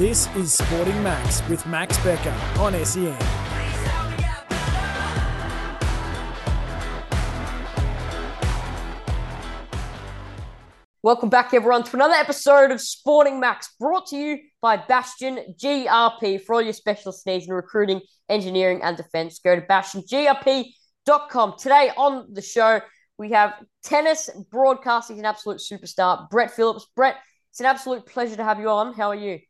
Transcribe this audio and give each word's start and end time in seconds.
This 0.00 0.34
is 0.34 0.54
Sporting 0.54 1.02
Max 1.02 1.46
with 1.50 1.66
Max 1.66 1.98
Becker 2.02 2.34
on 2.58 2.72
SEN. 2.86 3.14
Welcome 11.02 11.28
back, 11.28 11.52
everyone, 11.52 11.82
to 11.82 11.96
another 11.96 12.14
episode 12.14 12.70
of 12.70 12.80
Sporting 12.80 13.40
Max, 13.40 13.74
brought 13.78 14.06
to 14.06 14.16
you 14.16 14.38
by 14.62 14.78
Bastion 14.78 15.54
GRP 15.62 16.40
for 16.44 16.54
all 16.54 16.62
your 16.62 16.72
specialist 16.72 17.26
needs 17.26 17.46
in 17.46 17.52
recruiting, 17.52 18.00
engineering, 18.30 18.80
and 18.82 18.96
defence. 18.96 19.38
Go 19.40 19.54
to 19.54 19.60
bastiongrp.com. 19.60 21.54
Today 21.58 21.92
on 21.98 22.32
the 22.32 22.40
show, 22.40 22.80
we 23.18 23.32
have 23.32 23.52
tennis 23.84 24.30
broadcasting, 24.50 25.18
an 25.18 25.26
absolute 25.26 25.58
superstar, 25.58 26.30
Brett 26.30 26.52
Phillips. 26.52 26.86
Brett, 26.96 27.16
it's 27.50 27.60
an 27.60 27.66
absolute 27.66 28.06
pleasure 28.06 28.36
to 28.36 28.44
have 28.44 28.60
you 28.60 28.70
on. 28.70 28.94
How 28.94 29.08
are 29.08 29.14
you? 29.14 29.40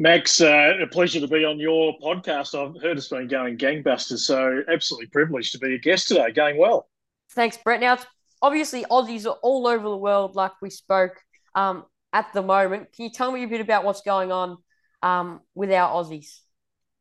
Max, 0.00 0.40
uh, 0.40 0.74
a 0.80 0.86
pleasure 0.86 1.18
to 1.18 1.26
be 1.26 1.44
on 1.44 1.58
your 1.58 1.98
podcast. 1.98 2.54
I've 2.54 2.80
heard 2.80 2.96
it's 2.96 3.08
been 3.08 3.26
going 3.26 3.58
gangbusters, 3.58 4.18
so 4.18 4.62
absolutely 4.72 5.08
privileged 5.08 5.50
to 5.52 5.58
be 5.58 5.74
a 5.74 5.78
guest 5.78 6.06
today. 6.06 6.30
Going 6.30 6.56
well. 6.56 6.88
Thanks, 7.32 7.56
Brett. 7.56 7.80
Now, 7.80 7.98
obviously 8.40 8.84
Aussies 8.84 9.26
are 9.26 9.38
all 9.42 9.66
over 9.66 9.82
the 9.82 9.96
world, 9.96 10.36
like 10.36 10.52
we 10.62 10.70
spoke 10.70 11.20
um, 11.56 11.84
at 12.12 12.32
the 12.32 12.42
moment. 12.42 12.92
Can 12.92 13.06
you 13.06 13.10
tell 13.10 13.32
me 13.32 13.42
a 13.42 13.48
bit 13.48 13.60
about 13.60 13.82
what's 13.82 14.02
going 14.02 14.30
on 14.30 14.58
um, 15.02 15.40
with 15.56 15.72
our 15.72 15.90
Aussies? 15.90 16.42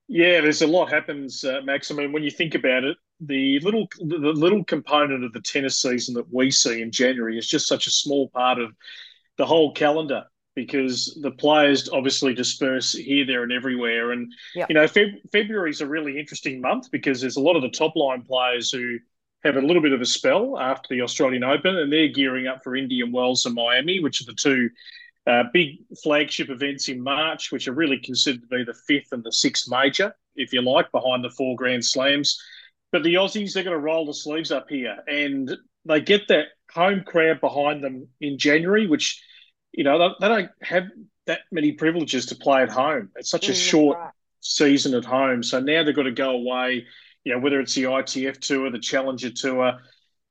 Yeah, 0.07 0.41
there's 0.41 0.63
a 0.63 0.67
lot 0.67 0.89
happens, 0.89 1.43
uh, 1.43 1.61
Max. 1.63 1.91
I 1.91 1.93
mean, 1.93 2.11
when 2.11 2.23
you 2.23 2.31
think 2.31 2.55
about 2.55 2.84
it, 2.84 2.98
the 3.20 3.59
little 3.59 3.87
the 3.99 4.17
little 4.17 4.63
component 4.63 5.23
of 5.23 5.34
the 5.34 5.41
tennis 5.41 5.79
season 5.79 6.15
that 6.15 6.34
we 6.34 6.49
see 6.49 6.81
in 6.81 6.91
January 6.91 7.37
is 7.37 7.48
just 7.48 7.67
such 7.67 7.85
a 7.85 7.91
small 7.91 8.29
part 8.29 8.57
of 8.57 8.71
the 9.37 9.45
whole 9.45 9.71
calendar 9.71 10.23
because 10.57 11.16
the 11.21 11.29
players 11.29 11.88
obviously 11.89 12.34
disperse 12.34 12.91
here, 12.91 13.27
there, 13.27 13.43
and 13.43 13.51
everywhere. 13.51 14.12
And 14.12 14.34
Yep. 14.55 14.70
you 14.70 14.73
know, 14.73 14.85
Feb- 14.85 15.21
February 15.32 15.70
is 15.70 15.82
a 15.82 15.85
really 15.85 16.18
interesting 16.18 16.59
month 16.59 16.90
because 16.90 17.21
there's 17.21 17.37
a 17.37 17.41
lot 17.41 17.55
of 17.55 17.62
the 17.62 17.70
top 17.70 17.95
line 17.95 18.23
players 18.23 18.71
who 18.71 18.98
have 19.43 19.55
a 19.55 19.62
little 19.62 19.84
bit 19.84 19.91
of 19.91 20.01
a 20.01 20.05
spell 20.05 20.57
after 20.59 20.87
the 20.90 21.01
Australian 21.04 21.43
Open, 21.43 21.77
and 21.77 21.93
they're 21.93 22.07
gearing 22.07 22.48
up 22.48 22.63
for 22.63 22.76
Indian 22.76 23.12
Wells 23.12 23.45
and 23.45 23.54
Miami, 23.54 23.99
which 23.99 24.20
are 24.20 24.26
the 24.26 24.34
two 24.34 24.71
uh, 25.27 25.43
big 25.54 25.77
flagship 26.01 26.49
events 26.49 26.89
in 26.89 27.04
March, 27.04 27.51
which 27.51 27.67
are 27.67 27.73
really 27.73 27.99
considered 27.99 28.41
to 28.41 28.48
be 28.48 28.63
the 28.63 28.73
fifth 28.87 29.12
and 29.12 29.23
the 29.23 29.32
sixth 29.32 29.70
major, 29.70 30.15
if 30.35 30.51
you 30.54 30.63
like, 30.63 30.91
behind 30.91 31.23
the 31.23 31.29
four 31.29 31.55
Grand 31.55 31.85
Slams. 31.85 32.41
But 32.91 33.04
the 33.04 33.13
Aussies, 33.13 33.54
they're 33.54 33.63
going 33.63 33.76
to 33.76 33.79
roll 33.79 34.07
the 34.07 34.13
sleeves 34.15 34.51
up 34.51 34.70
here, 34.70 34.98
and 35.07 35.55
they 35.85 36.01
get 36.01 36.27
that 36.29 36.48
home 36.73 37.04
crowd 37.05 37.41
behind 37.41 37.84
them 37.84 38.07
in 38.20 38.39
January, 38.39 38.87
which 38.87 39.21
you 39.77 39.85
know 39.85 39.99
they, 39.99 40.15
they 40.21 40.29
don't 40.29 40.51
have 40.63 40.85
that 41.27 41.41
many 41.53 41.73
privileges 41.73 42.27
to 42.27 42.35
play 42.35 42.63
at 42.63 42.71
home. 42.71 43.11
It's 43.17 43.31
such 43.31 43.49
a 43.49 43.55
Mm, 43.55 43.55
short 43.55 43.99
right. 43.99 44.13
season 44.41 44.95
at 44.95 45.05
home. 45.05 45.43
So 45.43 45.61
now 45.61 45.83
they've 45.83 45.95
got 45.95 46.03
to 46.05 46.13
go 46.13 46.31
away, 46.31 46.87
you 47.25 47.33
know, 47.33 47.39
whether 47.39 47.61
it's 47.61 47.75
the 47.75 47.87
ITF 47.87 48.39
tour, 48.39 48.71
the 48.71 48.79
Challenger 48.79 49.31
tour, 49.31 49.79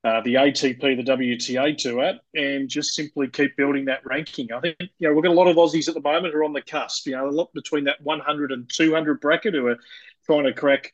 uh, 0.03 0.21
the 0.21 0.37
ATP, 0.37 0.95
the 0.95 1.03
WTA 1.03 1.73
tour, 1.75 2.13
and 2.35 2.69
just 2.69 2.95
simply 2.95 3.29
keep 3.29 3.57
building 3.57 3.85
that 3.85 4.05
ranking. 4.05 4.53
I 4.53 4.61
think, 4.61 4.77
you 4.79 5.07
know, 5.07 5.13
we've 5.15 5.23
got 5.23 5.31
a 5.31 5.35
lot 5.35 5.47
of 5.47 5.57
Aussies 5.57 5.89
at 5.89 5.95
the 5.95 6.01
moment 6.01 6.33
who 6.33 6.41
are 6.41 6.45
on 6.45 6.53
the 6.53 6.63
cusp, 6.63 7.07
you 7.07 7.13
know, 7.13 7.27
a 7.27 7.31
lot 7.31 7.53
between 7.53 7.85
that 7.85 8.01
100 8.01 8.51
and 8.53 8.69
200 8.73 9.21
bracket 9.21 9.55
who 9.55 9.67
are 9.67 9.79
trying 10.25 10.45
to 10.45 10.53
crack 10.53 10.93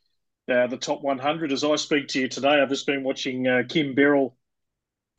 uh, 0.52 0.68
the 0.68 0.78
top 0.78 1.04
100. 1.04 1.52
As 1.54 1.64
I 1.66 1.76
speak 1.78 2.10
to 2.10 2.22
you 2.22 2.30
today, 2.30 2.62
I've 2.62 2.70
just 2.70 2.88
been 2.88 3.04
watching 3.04 3.48
uh, 3.48 3.64
Kim 3.70 3.96
Birrell, 3.96 4.36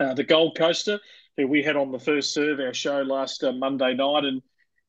uh, 0.01 0.15
the 0.15 0.25
Gold 0.25 0.57
Coaster, 0.59 1.01
who 1.37 1.47
we 1.47 1.63
had 1.63 1.77
on 1.77 1.93
the 1.93 1.99
first 1.99 2.33
serve 2.33 2.61
our 2.61 2.75
show 2.75 3.03
last 3.03 3.43
uh, 3.43 3.53
Monday 3.53 3.95
night, 3.95 4.25
and 4.25 4.43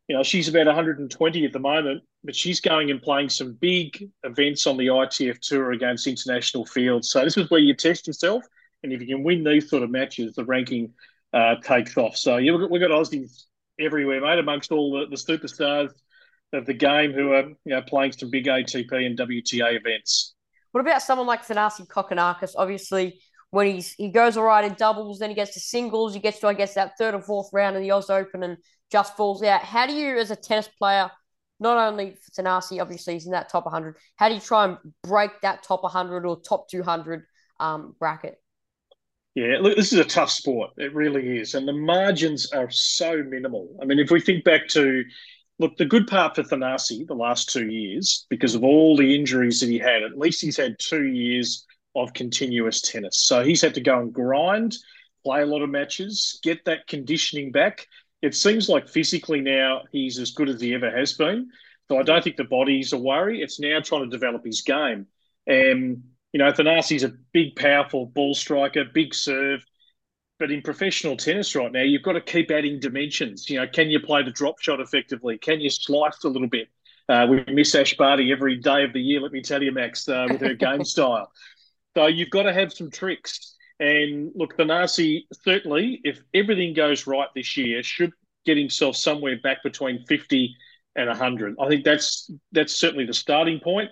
you 0.08 0.16
know 0.16 0.24
she's 0.24 0.48
about 0.48 0.68
120 0.68 1.46
at 1.46 1.54
the 1.54 1.60
moment, 1.60 2.04
but 2.24 2.36
she's 2.36 2.62
going 2.62 2.92
and 2.92 3.02
playing 3.02 3.30
some 3.30 3.54
big 3.54 4.10
events 4.24 4.68
on 4.68 4.78
the 4.78 4.88
ITF 4.88 5.40
tour 5.40 5.72
against 5.72 6.08
international 6.08 6.66
fields. 6.66 7.10
So 7.10 7.24
this 7.24 7.38
is 7.38 7.50
where 7.50 7.60
you 7.60 7.74
test 7.74 8.08
yourself, 8.08 8.44
and 8.84 8.94
if 8.94 9.02
you 9.02 9.08
can 9.08 9.24
win 9.24 9.44
these 9.44 9.70
sort 9.70 9.84
of 9.84 9.90
matches, 9.90 10.36
the 10.36 10.46
ranking 10.46 10.94
uh, 11.34 11.56
takes 11.56 11.98
off. 11.98 12.16
So 12.16 12.38
yeah, 12.38 12.56
we've 12.56 12.82
got, 12.82 12.92
Aussies 12.92 13.44
everywhere, 13.80 14.22
mate, 14.22 14.40
amongst 14.40 14.72
all 14.72 14.92
the, 14.92 15.08
the 15.08 15.18
superstars 15.18 15.92
of 16.54 16.66
the 16.66 16.74
game 16.74 17.12
who 17.12 17.34
are 17.34 17.44
you 17.44 17.58
know 17.66 17.82
playing 17.82 18.14
some 18.14 18.30
big 18.30 18.46
ATP 18.46 18.92
and 19.06 19.18
WTA 19.18 19.78
events. 19.78 20.34
What 20.72 20.82
about 20.82 21.02
someone 21.02 21.28
like 21.28 21.46
Thanasi 21.46 21.88
Kokkinakis? 21.88 22.52
Obviously, 22.58 23.20
when 23.56 23.68
he's 23.68 23.94
he 23.94 24.10
goes 24.10 24.36
all 24.36 24.44
right 24.44 24.66
in 24.66 24.74
doubles, 24.74 25.20
then 25.20 25.30
he 25.30 25.36
gets 25.36 25.54
to 25.54 25.62
singles, 25.62 26.14
he 26.14 26.20
gets 26.20 26.40
to 26.40 26.48
I 26.48 26.54
guess 26.54 26.74
that 26.74 26.98
third 26.98 27.16
or 27.16 27.22
fourth 27.22 27.50
round 27.54 27.78
of 27.78 27.82
the 27.82 27.92
Oz 27.92 28.10
Open 28.10 28.44
and 28.44 28.58
just 28.92 29.16
falls 29.16 29.42
out. 29.44 29.62
How 29.62 29.88
do 29.88 29.94
you, 29.94 30.18
as 30.18 30.30
a 30.30 30.36
tennis 30.36 30.68
player, 30.78 31.10
not 31.62 31.78
only 31.78 32.18
for 32.22 32.42
Thanasi, 32.42 32.82
obviously 32.82 33.14
he's 33.14 33.28
in 33.28 33.32
that 33.32 33.48
top 33.48 33.64
100, 33.64 33.96
how 34.18 34.28
do 34.28 34.36
you 34.36 34.42
try 34.42 34.66
and 34.66 34.78
break 35.04 35.32
that 35.42 35.64
top 35.64 35.84
100 35.84 36.26
or 36.26 36.42
top 36.42 36.70
200 36.70 37.24
um, 37.62 37.96
bracket? 37.98 38.36
Yeah, 39.36 39.60
look, 39.62 39.78
this 39.78 39.94
is 39.94 40.00
a 40.00 40.06
tough 40.06 40.32
sport. 40.32 40.72
It 40.78 40.94
really 40.94 41.40
is. 41.40 41.56
And 41.56 41.66
the 41.66 41.74
margins 41.74 42.52
are 42.52 42.70
so 42.70 43.24
minimal. 43.24 43.78
I 43.82 43.86
mean, 43.86 44.00
if 44.00 44.12
we 44.12 44.20
think 44.20 44.44
back 44.44 44.68
to, 44.70 45.02
look, 45.60 45.78
the 45.78 45.86
good 45.86 46.08
part 46.08 46.36
for 46.36 46.44
Thanasi 46.44 47.08
the 47.08 47.14
last 47.14 47.50
two 47.50 47.70
years, 47.70 48.26
because 48.30 48.54
of 48.54 48.66
all 48.66 48.98
the 48.98 49.16
injuries 49.16 49.62
that 49.62 49.70
he 49.70 49.80
had, 49.80 50.04
at 50.04 50.18
least 50.18 50.42
he's 50.42 50.58
had 50.58 50.76
two 50.78 51.06
years 51.06 51.66
of 51.96 52.14
continuous 52.14 52.82
tennis. 52.82 53.18
So 53.18 53.44
he's 53.44 53.62
had 53.62 53.74
to 53.76 53.82
go 53.82 54.00
and 54.00 54.14
grind, 54.14 54.78
play 55.24 55.42
a 55.42 55.46
lot 55.46 55.62
of 55.62 55.70
matches, 55.70 56.40
get 56.44 56.66
that 56.66 56.88
conditioning 56.88 57.52
back. 57.52 57.88
It 58.22 58.36
seems 58.36 58.70
like 58.70 58.88
physically 58.88 59.42
now 59.42 59.84
he's 59.92 60.20
as 60.20 60.32
good 60.32 60.50
as 60.50 60.62
he 60.62 60.74
ever 60.74 60.90
has 60.90 61.14
been. 61.14 61.50
So 61.88 62.00
I 62.00 62.04
don't 62.04 62.24
think 62.24 62.38
the 62.38 62.44
body's 62.44 62.94
a 62.94 62.98
worry. 62.98 63.42
It's 63.42 63.60
now 63.60 63.80
trying 63.80 64.04
to 64.04 64.10
develop 64.10 64.44
his 64.46 64.62
game. 64.62 65.08
And 65.48 66.04
you 66.34 66.40
know, 66.40 66.52
Thanasi's 66.52 67.04
a 67.04 67.14
big, 67.32 67.56
powerful 67.56 68.08
ball 68.08 68.34
striker, 68.34 68.84
big 68.84 69.14
serve. 69.14 69.64
But 70.38 70.52
in 70.52 70.62
professional 70.62 71.16
tennis 71.16 71.56
right 71.56 71.72
now, 71.72 71.82
you've 71.82 72.04
got 72.04 72.14
to 72.14 72.22
keep 72.22 72.52
adding 72.52 72.78
dimensions. 72.82 73.50
You 73.50 73.62
know, 73.62 73.68
can 73.68 73.90
you 73.90 74.02
play 74.02 74.22
the 74.22 74.32
drop 74.32 74.60
shot 74.60 74.82
effectively? 74.82 75.38
Can 75.38 75.62
you 75.62 75.70
slice 75.70 76.26
a 76.26 76.28
little 76.28 76.50
bit? 76.50 76.68
Uh, 77.08 77.28
we 77.30 77.54
miss 77.54 77.74
Ash 77.74 77.96
Barty 77.96 78.34
every 78.34 78.58
day 78.58 78.84
of 78.84 78.92
the 78.92 79.00
year, 79.00 79.22
let 79.22 79.32
me 79.32 79.42
tell 79.42 79.64
you, 79.64 79.72
Max, 79.72 80.10
uh, 80.10 80.28
with 80.30 80.42
her 80.42 80.54
game 80.56 80.84
style. 80.84 81.32
So 81.96 82.08
you've 82.08 82.30
got 82.30 82.44
to 82.44 82.54
have 82.54 82.74
some 82.74 82.92
tricks. 82.92 83.56
And 83.80 84.32
look, 84.36 84.58
Thanasi, 84.58 85.26
certainly, 85.44 86.02
if 86.04 86.22
everything 86.34 86.74
goes 86.74 87.08
right 87.08 87.28
this 87.36 87.58
year, 87.58 87.84
should 87.84 88.12
get 88.46 88.58
himself 88.58 88.96
somewhere 88.96 89.40
back 89.42 89.64
between 89.64 90.06
50 90.06 90.56
and 90.96 91.08
100. 91.08 91.56
I 91.60 91.68
think 91.68 91.84
that's 91.84 92.32
that's 92.52 92.76
certainly 92.76 93.06
the 93.06 93.14
starting 93.14 93.60
point. 93.60 93.90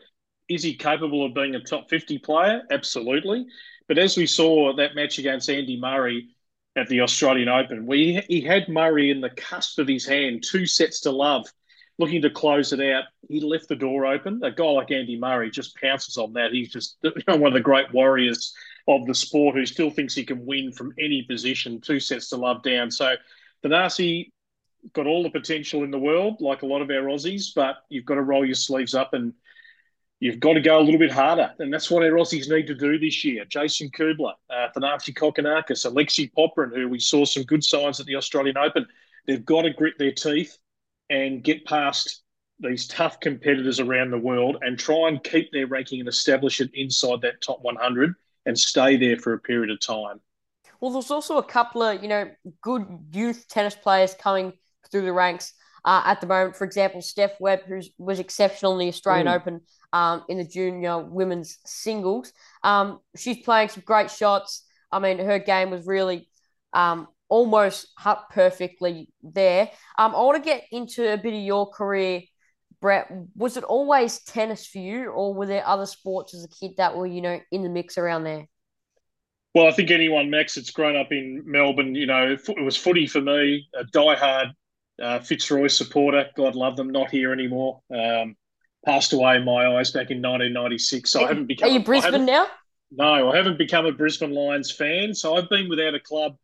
Is 0.49 0.63
he 0.63 0.75
capable 0.75 1.25
of 1.25 1.33
being 1.33 1.55
a 1.55 1.63
top 1.63 1.89
50 1.89 2.19
player? 2.19 2.61
Absolutely. 2.71 3.45
But 3.87 3.97
as 3.97 4.15
we 4.15 4.25
saw 4.25 4.73
that 4.75 4.95
match 4.95 5.17
against 5.19 5.49
Andy 5.49 5.79
Murray 5.79 6.29
at 6.75 6.87
the 6.87 7.01
Australian 7.01 7.49
Open, 7.49 7.85
we 7.85 8.21
he 8.27 8.41
had 8.41 8.69
Murray 8.69 9.11
in 9.11 9.21
the 9.21 9.29
cusp 9.29 9.79
of 9.79 9.87
his 9.87 10.05
hand, 10.05 10.43
two 10.43 10.65
sets 10.65 11.01
to 11.01 11.11
love, 11.11 11.45
looking 11.99 12.21
to 12.23 12.29
close 12.29 12.73
it 12.73 12.79
out. 12.79 13.05
He 13.29 13.39
left 13.39 13.67
the 13.67 13.75
door 13.75 14.05
open. 14.05 14.41
A 14.43 14.51
guy 14.51 14.65
like 14.65 14.91
Andy 14.91 15.17
Murray 15.17 15.51
just 15.51 15.75
pounces 15.77 16.17
on 16.17 16.33
that. 16.33 16.51
He's 16.51 16.71
just 16.71 16.97
one 17.27 17.45
of 17.45 17.53
the 17.53 17.59
great 17.59 17.93
warriors 17.93 18.53
of 18.87 19.05
the 19.05 19.15
sport 19.15 19.55
who 19.55 19.65
still 19.65 19.89
thinks 19.89 20.15
he 20.15 20.25
can 20.25 20.45
win 20.45 20.71
from 20.71 20.93
any 20.99 21.23
position, 21.23 21.79
two 21.79 21.99
sets 21.99 22.29
to 22.29 22.37
love 22.37 22.63
down. 22.63 22.91
So 22.91 23.15
Thanasi 23.63 24.31
got 24.93 25.07
all 25.07 25.23
the 25.23 25.29
potential 25.29 25.83
in 25.83 25.91
the 25.91 25.99
world, 25.99 26.41
like 26.41 26.63
a 26.63 26.65
lot 26.65 26.81
of 26.81 26.89
our 26.89 27.03
Aussies, 27.03 27.53
but 27.55 27.77
you've 27.89 28.05
got 28.05 28.15
to 28.15 28.21
roll 28.21 28.45
your 28.45 28.55
sleeves 28.55 28.93
up 28.93 29.13
and 29.13 29.33
you've 30.19 30.39
got 30.39 30.53
to 30.53 30.61
go 30.61 30.79
a 30.79 30.83
little 30.83 30.99
bit 30.99 31.11
harder. 31.11 31.53
And 31.59 31.71
that's 31.71 31.89
what 31.89 32.03
our 32.03 32.11
Aussies 32.11 32.49
need 32.49 32.67
to 32.67 32.75
do 32.75 32.97
this 32.97 33.23
year. 33.23 33.45
Jason 33.45 33.89
Kubler, 33.89 34.33
uh, 34.49 34.67
Thanasi 34.75 35.13
Kokkinakis, 35.13 35.85
Alexei 35.85 36.29
Popyrin, 36.35 36.75
who 36.75 36.89
we 36.89 36.99
saw 36.99 37.23
some 37.23 37.43
good 37.43 37.63
signs 37.63 37.99
at 37.99 38.07
the 38.07 38.15
Australian 38.15 38.57
Open. 38.57 38.85
They've 39.25 39.45
got 39.45 39.61
to 39.61 39.69
grit 39.69 39.93
their 39.97 40.11
teeth 40.11 40.57
and 41.13 41.43
get 41.43 41.63
past 41.65 42.23
these 42.59 42.87
tough 42.87 43.19
competitors 43.19 43.79
around 43.79 44.09
the 44.09 44.17
world 44.17 44.57
and 44.61 44.79
try 44.79 45.07
and 45.07 45.23
keep 45.23 45.51
their 45.51 45.67
ranking 45.67 45.99
and 45.99 46.09
establish 46.09 46.59
it 46.59 46.71
inside 46.73 47.21
that 47.21 47.39
top 47.41 47.59
100 47.61 48.15
and 48.47 48.57
stay 48.57 48.97
there 48.97 49.17
for 49.17 49.33
a 49.33 49.39
period 49.39 49.69
of 49.69 49.79
time. 49.79 50.19
Well, 50.81 50.91
there's 50.91 51.11
also 51.11 51.37
a 51.37 51.43
couple 51.43 51.83
of, 51.83 52.01
you 52.01 52.09
know, 52.09 52.29
good 52.61 52.85
youth 53.13 53.45
tennis 53.47 53.75
players 53.75 54.15
coming 54.15 54.53
through 54.91 55.03
the 55.03 55.13
ranks 55.13 55.53
uh, 55.85 56.01
at 56.03 56.19
the 56.19 56.27
moment. 56.27 56.55
For 56.55 56.65
example, 56.65 57.01
Steph 57.01 57.39
Webb, 57.39 57.61
who 57.67 57.81
was 57.99 58.19
exceptional 58.19 58.73
in 58.73 58.79
the 58.79 58.87
Australian 58.87 59.27
Mm. 59.27 59.35
Open 59.35 59.61
um, 59.93 60.23
in 60.29 60.39
the 60.39 60.43
junior 60.43 60.97
women's 60.97 61.59
singles. 61.63 62.33
Um, 62.63 62.99
she's 63.15 63.43
playing 63.43 63.69
some 63.69 63.83
great 63.85 64.09
shots. 64.09 64.65
I 64.91 64.99
mean, 64.99 65.19
her 65.19 65.39
game 65.39 65.69
was 65.69 65.85
really 65.85 66.27
um, 66.73 67.07
almost 67.33 67.87
hut 67.97 68.25
perfectly 68.29 69.09
there. 69.23 69.71
Um, 69.97 70.13
I 70.13 70.19
want 70.19 70.43
to 70.43 70.47
get 70.47 70.65
into 70.71 71.11
a 71.11 71.17
bit 71.17 71.33
of 71.33 71.41
your 71.41 71.67
career, 71.67 72.21
Brett. 72.79 73.11
Was 73.35 73.57
it 73.57 73.63
always 73.63 74.19
tennis 74.19 74.67
for 74.67 74.77
you, 74.77 75.09
or 75.09 75.33
were 75.33 75.47
there 75.47 75.67
other 75.67 75.87
sports 75.87 76.35
as 76.35 76.45
a 76.45 76.47
kid 76.47 76.73
that 76.77 76.95
were, 76.95 77.07
you 77.07 77.21
know, 77.21 77.39
in 77.51 77.63
the 77.63 77.69
mix 77.69 77.97
around 77.97 78.23
there? 78.23 78.47
Well, 79.55 79.67
I 79.67 79.71
think 79.71 79.89
anyone, 79.89 80.29
Max, 80.29 80.53
that's 80.53 80.69
grown 80.69 80.95
up 80.95 81.11
in 81.11 81.41
Melbourne, 81.45 81.95
you 81.95 82.05
know, 82.05 82.37
it 82.47 82.63
was 82.63 82.77
footy 82.77 83.07
for 83.07 83.21
me, 83.21 83.67
a 83.75 83.83
diehard 83.85 84.51
uh, 85.01 85.19
Fitzroy 85.19 85.67
supporter. 85.67 86.27
God 86.37 86.53
love 86.53 86.75
them. 86.75 86.91
Not 86.91 87.09
here 87.09 87.33
anymore. 87.33 87.81
Um, 87.91 88.35
passed 88.85 89.11
away 89.11 89.37
in 89.37 89.43
my 89.43 89.75
eyes 89.75 89.89
back 89.89 90.11
in 90.11 90.21
1996. 90.21 91.09
So 91.09 91.21
are, 91.21 91.25
I 91.25 91.27
haven't 91.29 91.47
become. 91.47 91.67
Are 91.67 91.73
you 91.73 91.79
Brisbane 91.79 92.25
now? 92.25 92.45
No, 92.91 93.31
I 93.31 93.37
haven't 93.37 93.57
become 93.57 93.87
a 93.87 93.91
Brisbane 93.91 94.35
Lions 94.35 94.71
fan. 94.71 95.15
So 95.15 95.35
I've 95.35 95.49
been 95.49 95.67
without 95.67 95.95
a 95.95 95.99
club 95.99 96.37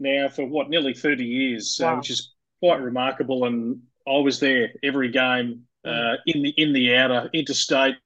now 0.00 0.28
for 0.28 0.46
what 0.46 0.70
nearly 0.70 0.94
30 0.94 1.24
years, 1.24 1.78
wow. 1.80 1.94
uh, 1.94 1.96
which 1.98 2.10
is 2.10 2.34
quite 2.60 2.80
remarkable. 2.80 3.44
And 3.44 3.80
I 4.06 4.18
was 4.18 4.40
there 4.40 4.70
every 4.82 5.10
game 5.10 5.62
uh, 5.84 6.16
in 6.26 6.42
the 6.42 6.54
in 6.56 6.72
the 6.72 6.96
outer 6.96 7.30
interstate 7.32 7.96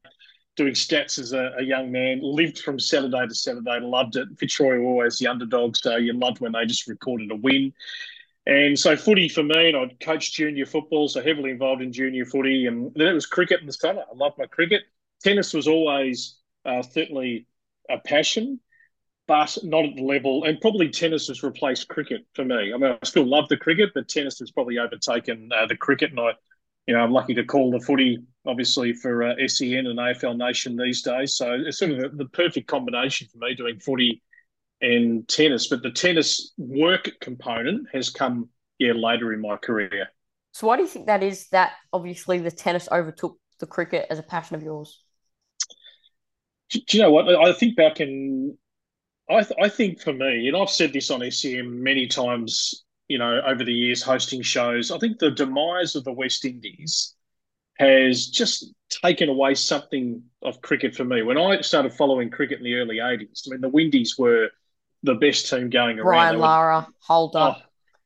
doing 0.57 0.75
stats 0.75 1.19
as 1.19 1.33
a, 1.33 1.53
a, 1.59 1.63
young 1.63 1.91
man, 1.91 2.21
lived 2.23 2.61
from 2.61 2.79
Saturday 2.79 3.27
to 3.27 3.35
Saturday, 3.35 3.81
loved 3.81 4.15
it. 4.17 4.29
Fitzroy 4.39 4.79
were 4.79 4.85
always 4.85 5.19
the 5.19 5.27
underdog, 5.27 5.77
so 5.77 5.97
you 5.97 6.13
loved 6.13 6.41
when 6.41 6.53
they 6.53 6.65
just 6.65 6.87
recorded 6.87 7.31
a 7.33 7.35
win. 7.35 7.73
And 8.47 8.79
so 8.79 8.97
footy 8.97 9.29
for 9.29 9.43
me, 9.43 9.69
and 9.69 9.77
I'd 9.77 9.99
coached 10.01 10.35
junior 10.35 10.67
football, 10.67 11.09
so 11.09 11.23
heavily 11.23 11.51
involved 11.51 11.83
in 11.83 11.93
junior 11.93 12.25
footy. 12.25 12.67
And 12.67 12.93
then 12.95 13.09
it 13.09 13.15
was 13.15 13.27
cricket 13.27 13.61
in 13.61 13.67
the 13.67 13.73
summer. 13.73 14.03
I 14.03 14.15
loved 14.15 14.39
my 14.39 14.47
cricket. 14.47 14.83
Tennis 15.23 15.55
was 15.55 15.67
always 15.67 16.37
uh, 16.65 16.83
certainly 16.83 17.47
a 17.89 17.99
passion, 17.99 18.61
but 19.27 19.57
not 19.63 19.85
at 19.85 19.97
the 19.97 20.03
level. 20.03 20.45
And 20.45 20.61
probably 20.61 20.89
tennis 20.91 21.29
has 21.29 21.43
replaced 21.43 21.89
cricket 21.89 22.27
for 22.35 22.45
me. 22.45 22.73
I 22.75 22.77
mean, 22.77 22.93
I 22.93 23.07
still 23.07 23.27
love 23.27 23.49
the 23.49 23.57
cricket, 23.57 23.91
but 23.95 24.09
tennis 24.09 24.39
has 24.41 24.51
probably 24.51 24.79
overtaken 24.79 25.51
uh, 25.57 25.67
the 25.67 25.77
cricket. 25.77 26.11
And 26.11 26.21
I, 26.21 26.33
you 26.87 26.95
know, 26.95 27.01
I'm 27.01 27.13
lucky 27.13 27.35
to 27.35 27.45
call 27.45 27.71
the 27.71 27.81
footy 27.81 28.19
obviously 28.47 28.93
for 28.93 29.23
uh, 29.23 29.35
SEN 29.47 29.87
and 29.87 29.99
AFL 29.99 30.37
Nation 30.37 30.77
these 30.77 31.03
days. 31.03 31.37
So 31.37 31.53
it's 31.53 31.79
sort 31.79 31.93
of 31.93 31.99
the, 31.99 32.09
the 32.25 32.29
perfect 32.31 32.69
combination 32.69 33.29
for 33.33 33.39
me 33.39 33.55
doing 33.55 33.81
footy 33.81 34.23
and 34.81 35.27
tennis. 35.29 35.69
But 35.69 35.83
the 35.83 35.91
tennis 35.91 36.53
work 36.59 37.11
component 37.21 37.89
has 37.93 38.11
come 38.11 38.49
yeah 38.79 38.93
later 38.93 39.33
in 39.33 39.41
my 39.41 39.57
career. 39.57 40.09
So 40.53 40.67
why 40.67 40.77
do 40.77 40.83
you 40.83 40.89
think 40.89 41.07
that 41.07 41.23
is? 41.23 41.49
That 41.49 41.73
obviously 41.93 42.39
the 42.39 42.51
tennis 42.51 42.89
overtook 42.91 43.39
the 43.61 43.67
cricket 43.67 44.07
as 44.11 44.19
a 44.19 44.23
passion 44.23 44.57
of 44.57 44.63
yours. 44.63 45.03
Do, 46.71 46.81
do 46.87 46.97
you 46.97 47.03
know 47.03 47.11
what? 47.11 47.29
I 47.29 47.53
think 47.53 47.77
back 47.77 48.01
in, 48.01 48.57
I 49.29 49.43
th- 49.43 49.59
I 49.61 49.69
think 49.69 50.01
for 50.01 50.13
me, 50.13 50.49
and 50.49 50.57
I've 50.57 50.71
said 50.71 50.93
this 50.93 51.11
on 51.11 51.29
SEN 51.31 51.83
many 51.83 52.07
times. 52.07 52.85
You 53.09 53.19
know, 53.19 53.43
over 53.47 53.65
the 53.65 53.73
years 53.73 54.03
hosting 54.03 54.41
shows, 54.41 54.91
I 54.91 54.99
think 54.99 55.19
the 55.19 55.31
demise 55.31 55.95
of 55.95 56.05
the 56.05 56.13
West 56.13 56.47
Indies 56.47 57.15
has 57.79 58.29
just 58.29 58.73
taken 58.89 59.29
away 59.29 59.55
something 59.55 60.23
of 60.43 60.63
cricket 60.63 60.95
for 60.95 61.05
me. 61.05 61.23
When 61.23 61.37
I 61.37 61.61
started 61.61 61.93
following 61.93 62.31
cricket 62.31 62.59
in 62.59 62.65
the 62.65 62.77
early 62.77 62.97
80s, 62.97 63.47
I 63.47 63.51
mean, 63.51 63.61
the 63.61 63.69
Windies 63.69 64.17
were 64.17 64.49
the 65.03 65.15
best 65.15 65.51
team 65.51 65.71
going 65.71 65.99
around. 65.99 66.05
Brian 66.05 66.39
Lara, 66.39 66.89
Holder. 67.01 67.39
Oh, 67.39 67.57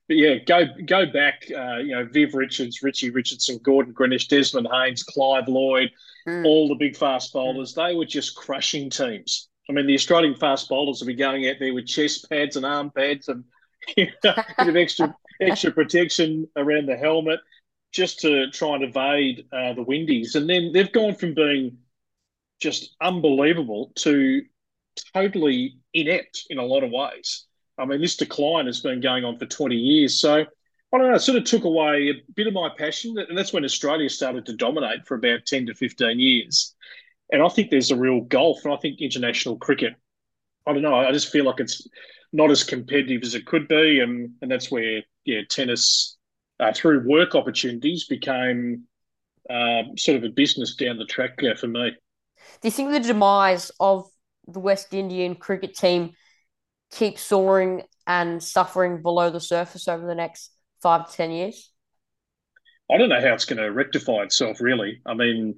but 0.08 0.16
yeah, 0.16 0.36
go 0.46 0.64
go 0.86 1.06
back. 1.06 1.44
Uh, 1.54 1.76
you 1.76 1.94
know, 1.94 2.08
Viv 2.10 2.34
Richards, 2.34 2.82
Richie 2.82 3.10
Richardson, 3.10 3.60
Gordon 3.62 3.92
Greenidge, 3.92 4.28
Desmond 4.28 4.68
Haynes, 4.72 5.02
Clive 5.02 5.48
Lloyd, 5.48 5.90
mm. 6.26 6.44
all 6.46 6.68
the 6.68 6.74
big 6.74 6.96
fast 6.96 7.32
bowlers. 7.32 7.74
Mm. 7.74 7.88
They 7.88 7.94
were 7.94 8.06
just 8.06 8.34
crushing 8.34 8.90
teams. 8.90 9.48
I 9.68 9.72
mean, 9.72 9.86
the 9.86 9.94
Australian 9.94 10.34
fast 10.34 10.68
bowlers 10.68 11.00
would 11.00 11.06
be 11.06 11.14
going 11.14 11.48
out 11.48 11.56
there 11.60 11.74
with 11.74 11.86
chest 11.86 12.28
pads 12.30 12.56
and 12.56 12.64
arm 12.64 12.90
pads 12.90 13.28
and 13.28 13.44
you 13.96 14.08
know, 14.24 14.34
a 14.36 14.44
bit 14.58 14.68
of 14.68 14.76
extra 14.76 15.14
extra 15.40 15.70
protection 15.70 16.48
around 16.56 16.86
the 16.86 16.96
helmet 16.96 17.40
just 17.92 18.20
to 18.20 18.50
try 18.50 18.74
and 18.74 18.84
evade 18.84 19.46
uh, 19.52 19.72
the 19.72 19.82
Windies. 19.82 20.34
And 20.34 20.48
then 20.48 20.72
they've 20.72 20.92
gone 20.92 21.14
from 21.14 21.34
being 21.34 21.78
just 22.60 22.94
unbelievable 23.00 23.92
to 23.96 24.42
totally 25.14 25.78
inept 25.94 26.44
in 26.50 26.58
a 26.58 26.64
lot 26.64 26.82
of 26.82 26.90
ways. 26.90 27.46
I 27.78 27.84
mean, 27.84 28.00
this 28.00 28.16
decline 28.16 28.66
has 28.66 28.80
been 28.80 29.00
going 29.00 29.24
on 29.24 29.38
for 29.38 29.46
20 29.46 29.76
years. 29.76 30.20
So 30.20 30.34
I 30.34 30.98
don't 30.98 31.08
know, 31.08 31.14
it 31.14 31.20
sort 31.20 31.38
of 31.38 31.44
took 31.44 31.64
away 31.64 32.10
a 32.10 32.32
bit 32.34 32.46
of 32.46 32.52
my 32.52 32.68
passion. 32.76 33.16
And 33.16 33.38
that's 33.38 33.52
when 33.52 33.64
Australia 33.64 34.08
started 34.08 34.46
to 34.46 34.56
dominate 34.56 35.06
for 35.06 35.14
about 35.14 35.46
10 35.46 35.66
to 35.66 35.74
15 35.74 36.18
years. 36.18 36.74
And 37.30 37.42
I 37.42 37.48
think 37.48 37.70
there's 37.70 37.90
a 37.90 37.96
real 37.96 38.20
gulf. 38.20 38.64
And 38.64 38.72
I 38.72 38.76
think 38.78 39.00
international 39.00 39.56
cricket, 39.56 39.94
I 40.66 40.72
don't 40.72 40.82
know, 40.82 40.94
I 40.94 41.12
just 41.12 41.30
feel 41.30 41.44
like 41.44 41.60
it's 41.60 41.86
not 42.32 42.50
as 42.50 42.64
competitive 42.64 43.22
as 43.22 43.34
it 43.34 43.46
could 43.46 43.68
be. 43.68 44.00
And, 44.00 44.32
and 44.42 44.50
that's 44.50 44.70
where, 44.70 45.02
yeah, 45.24 45.40
tennis 45.48 46.16
uh, 46.60 46.72
through 46.72 47.08
work 47.08 47.34
opportunities 47.34 48.06
became 48.06 48.84
uh, 49.48 49.82
sort 49.96 50.16
of 50.18 50.24
a 50.24 50.28
business 50.28 50.74
down 50.74 50.98
the 50.98 51.04
track 51.04 51.32
there 51.38 51.56
for 51.56 51.68
me. 51.68 51.92
Do 52.60 52.68
you 52.68 52.70
think 52.72 52.90
the 52.90 53.00
demise 53.00 53.70
of 53.80 54.08
the 54.46 54.60
West 54.60 54.92
Indian 54.94 55.34
cricket 55.34 55.74
team 55.76 56.12
keeps 56.90 57.22
soaring 57.22 57.82
and 58.06 58.42
suffering 58.42 59.02
below 59.02 59.30
the 59.30 59.40
surface 59.40 59.88
over 59.88 60.06
the 60.06 60.14
next 60.14 60.50
five 60.82 61.08
to 61.08 61.16
10 61.16 61.30
years? 61.30 61.70
I 62.90 62.96
don't 62.96 63.10
know 63.10 63.20
how 63.20 63.34
it's 63.34 63.44
going 63.44 63.58
to 63.58 63.70
rectify 63.70 64.22
itself, 64.22 64.60
really. 64.60 65.00
I 65.06 65.14
mean, 65.14 65.56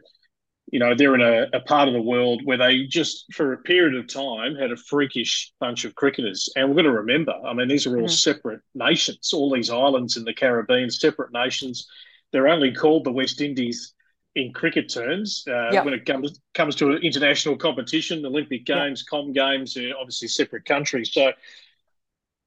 you 0.71 0.79
know, 0.79 0.95
they're 0.95 1.15
in 1.15 1.21
a, 1.21 1.49
a, 1.53 1.61
part 1.61 1.89
of 1.89 1.95
the 1.95 2.03
world 2.03 2.43
where 2.45 2.57
they 2.57 2.85
just, 2.85 3.33
for 3.35 3.53
a 3.53 3.59
period 3.59 3.97
of 3.97 4.07
time, 4.07 4.55
had 4.55 4.71
a 4.71 4.77
freakish 4.77 5.53
bunch 5.59 5.85
of 5.85 5.95
cricketers. 5.97 6.49
And 6.55 6.69
we're 6.69 6.75
going 6.75 6.85
to 6.85 6.93
remember, 6.93 7.33
I 7.45 7.53
mean, 7.53 7.69
these 7.69 7.87
are 7.87 7.97
all 7.99 8.07
mm. 8.07 8.11
separate 8.11 8.61
nations, 8.75 9.33
all 9.33 9.53
these 9.53 9.71
islands 9.71 10.17
in 10.17 10.25
the 10.25 10.33
Caribbean, 10.33 10.91
separate 10.91 11.33
nations. 11.33 11.89
They're 12.33 12.49
only 12.49 12.73
called 12.73 13.05
the 13.05 13.13
West 13.13 13.41
Indies 13.41 13.95
in 14.37 14.53
cricket 14.53 14.89
terms 14.89 15.45
uh, 15.49 15.71
yep. 15.73 15.85
when 15.85 15.93
it 15.93 16.07
comes 16.07 16.39
comes 16.55 16.77
to 16.77 16.93
an 16.93 17.03
international 17.03 17.57
competition, 17.57 18.25
Olympic 18.25 18.65
Games, 18.65 19.01
yep. 19.01 19.07
Com 19.11 19.33
Games, 19.33 19.77
are 19.77 19.97
obviously 19.99 20.29
separate 20.29 20.65
countries. 20.65 21.13
So, 21.13 21.33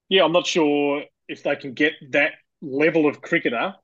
yeah, 0.07 0.23
I'm 0.23 0.31
not 0.31 0.47
sure 0.47 1.03
if 1.27 1.43
they 1.43 1.57
can 1.57 1.73
get 1.73 1.93
that 2.11 2.33
level 2.61 3.05
of 3.05 3.21
cricketer 3.21 3.75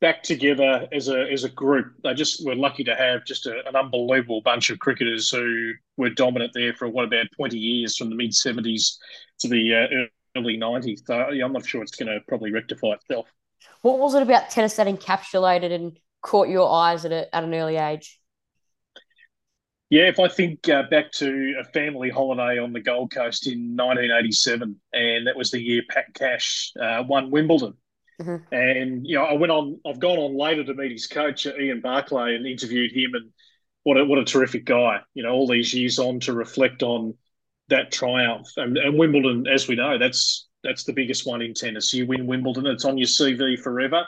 back 0.00 0.22
together 0.22 0.88
as 0.92 1.08
a 1.08 1.30
as 1.30 1.44
a 1.44 1.48
group. 1.48 1.92
They 2.02 2.14
just 2.14 2.44
were 2.44 2.54
lucky 2.54 2.84
to 2.84 2.94
have 2.94 3.24
just 3.24 3.46
a, 3.46 3.66
an 3.66 3.76
unbelievable 3.76 4.40
bunch 4.42 4.70
of 4.70 4.78
cricketers 4.78 5.30
who 5.30 5.72
were 5.96 6.10
dominant 6.10 6.52
there 6.54 6.74
for 6.74 6.88
what 6.88 7.04
about 7.04 7.26
twenty 7.36 7.58
years 7.58 7.96
from 7.96 8.10
the 8.10 8.16
mid 8.16 8.34
seventies 8.34 8.98
to 9.40 9.48
the 9.48 9.74
uh, 9.74 10.38
early 10.38 10.56
nineties. 10.56 11.02
So 11.06 11.30
yeah, 11.30 11.44
I'm 11.44 11.52
not 11.52 11.66
sure 11.66 11.82
it's 11.82 11.96
going 11.96 12.12
to 12.12 12.20
probably 12.28 12.52
rectify 12.52 12.92
itself. 12.92 13.26
What 13.82 13.98
was 13.98 14.14
it 14.14 14.22
about 14.22 14.50
tennis 14.50 14.76
that 14.76 14.86
encapsulated 14.86 15.72
and 15.72 15.98
caught 16.22 16.48
your 16.48 16.70
eyes 16.70 17.04
at 17.04 17.12
a, 17.12 17.34
at 17.34 17.44
an 17.44 17.54
early 17.54 17.76
age? 17.76 18.20
Yeah, 19.90 20.08
if 20.08 20.20
I 20.20 20.28
think 20.28 20.68
uh, 20.68 20.82
back 20.90 21.12
to 21.12 21.54
a 21.58 21.64
family 21.64 22.10
holiday 22.10 22.58
on 22.58 22.74
the 22.74 22.80
Gold 22.80 23.10
Coast 23.10 23.46
in 23.46 23.74
1987, 23.74 24.78
and 24.92 25.26
that 25.26 25.34
was 25.34 25.50
the 25.50 25.62
year 25.62 25.80
Pat 25.88 26.12
Cash 26.12 26.72
uh, 26.78 27.04
won 27.06 27.30
Wimbledon. 27.30 27.74
Mm-hmm. 28.20 28.54
And 28.54 29.06
you 29.06 29.16
know, 29.16 29.24
I 29.24 29.34
went 29.34 29.52
on. 29.52 29.80
I've 29.86 30.00
gone 30.00 30.18
on 30.18 30.36
later 30.36 30.64
to 30.64 30.74
meet 30.74 30.92
his 30.92 31.06
coach, 31.06 31.46
Ian 31.46 31.80
Barclay, 31.80 32.34
and 32.34 32.46
interviewed 32.46 32.92
him. 32.92 33.14
And 33.14 33.30
what 33.84 33.96
a 33.96 34.04
what 34.04 34.18
a 34.18 34.24
terrific 34.24 34.64
guy! 34.64 35.00
You 35.14 35.22
know, 35.22 35.30
all 35.30 35.46
these 35.46 35.72
years 35.72 35.98
on 35.98 36.20
to 36.20 36.32
reflect 36.32 36.82
on 36.82 37.14
that 37.68 37.92
triumph. 37.92 38.48
And, 38.56 38.76
and 38.76 38.98
Wimbledon, 38.98 39.46
as 39.46 39.68
we 39.68 39.76
know, 39.76 39.98
that's 39.98 40.48
that's 40.64 40.84
the 40.84 40.92
biggest 40.92 41.26
one 41.26 41.42
in 41.42 41.54
tennis. 41.54 41.94
You 41.94 42.06
win 42.06 42.26
Wimbledon, 42.26 42.66
it's 42.66 42.84
on 42.84 42.98
your 42.98 43.06
CV 43.06 43.58
forever. 43.58 44.04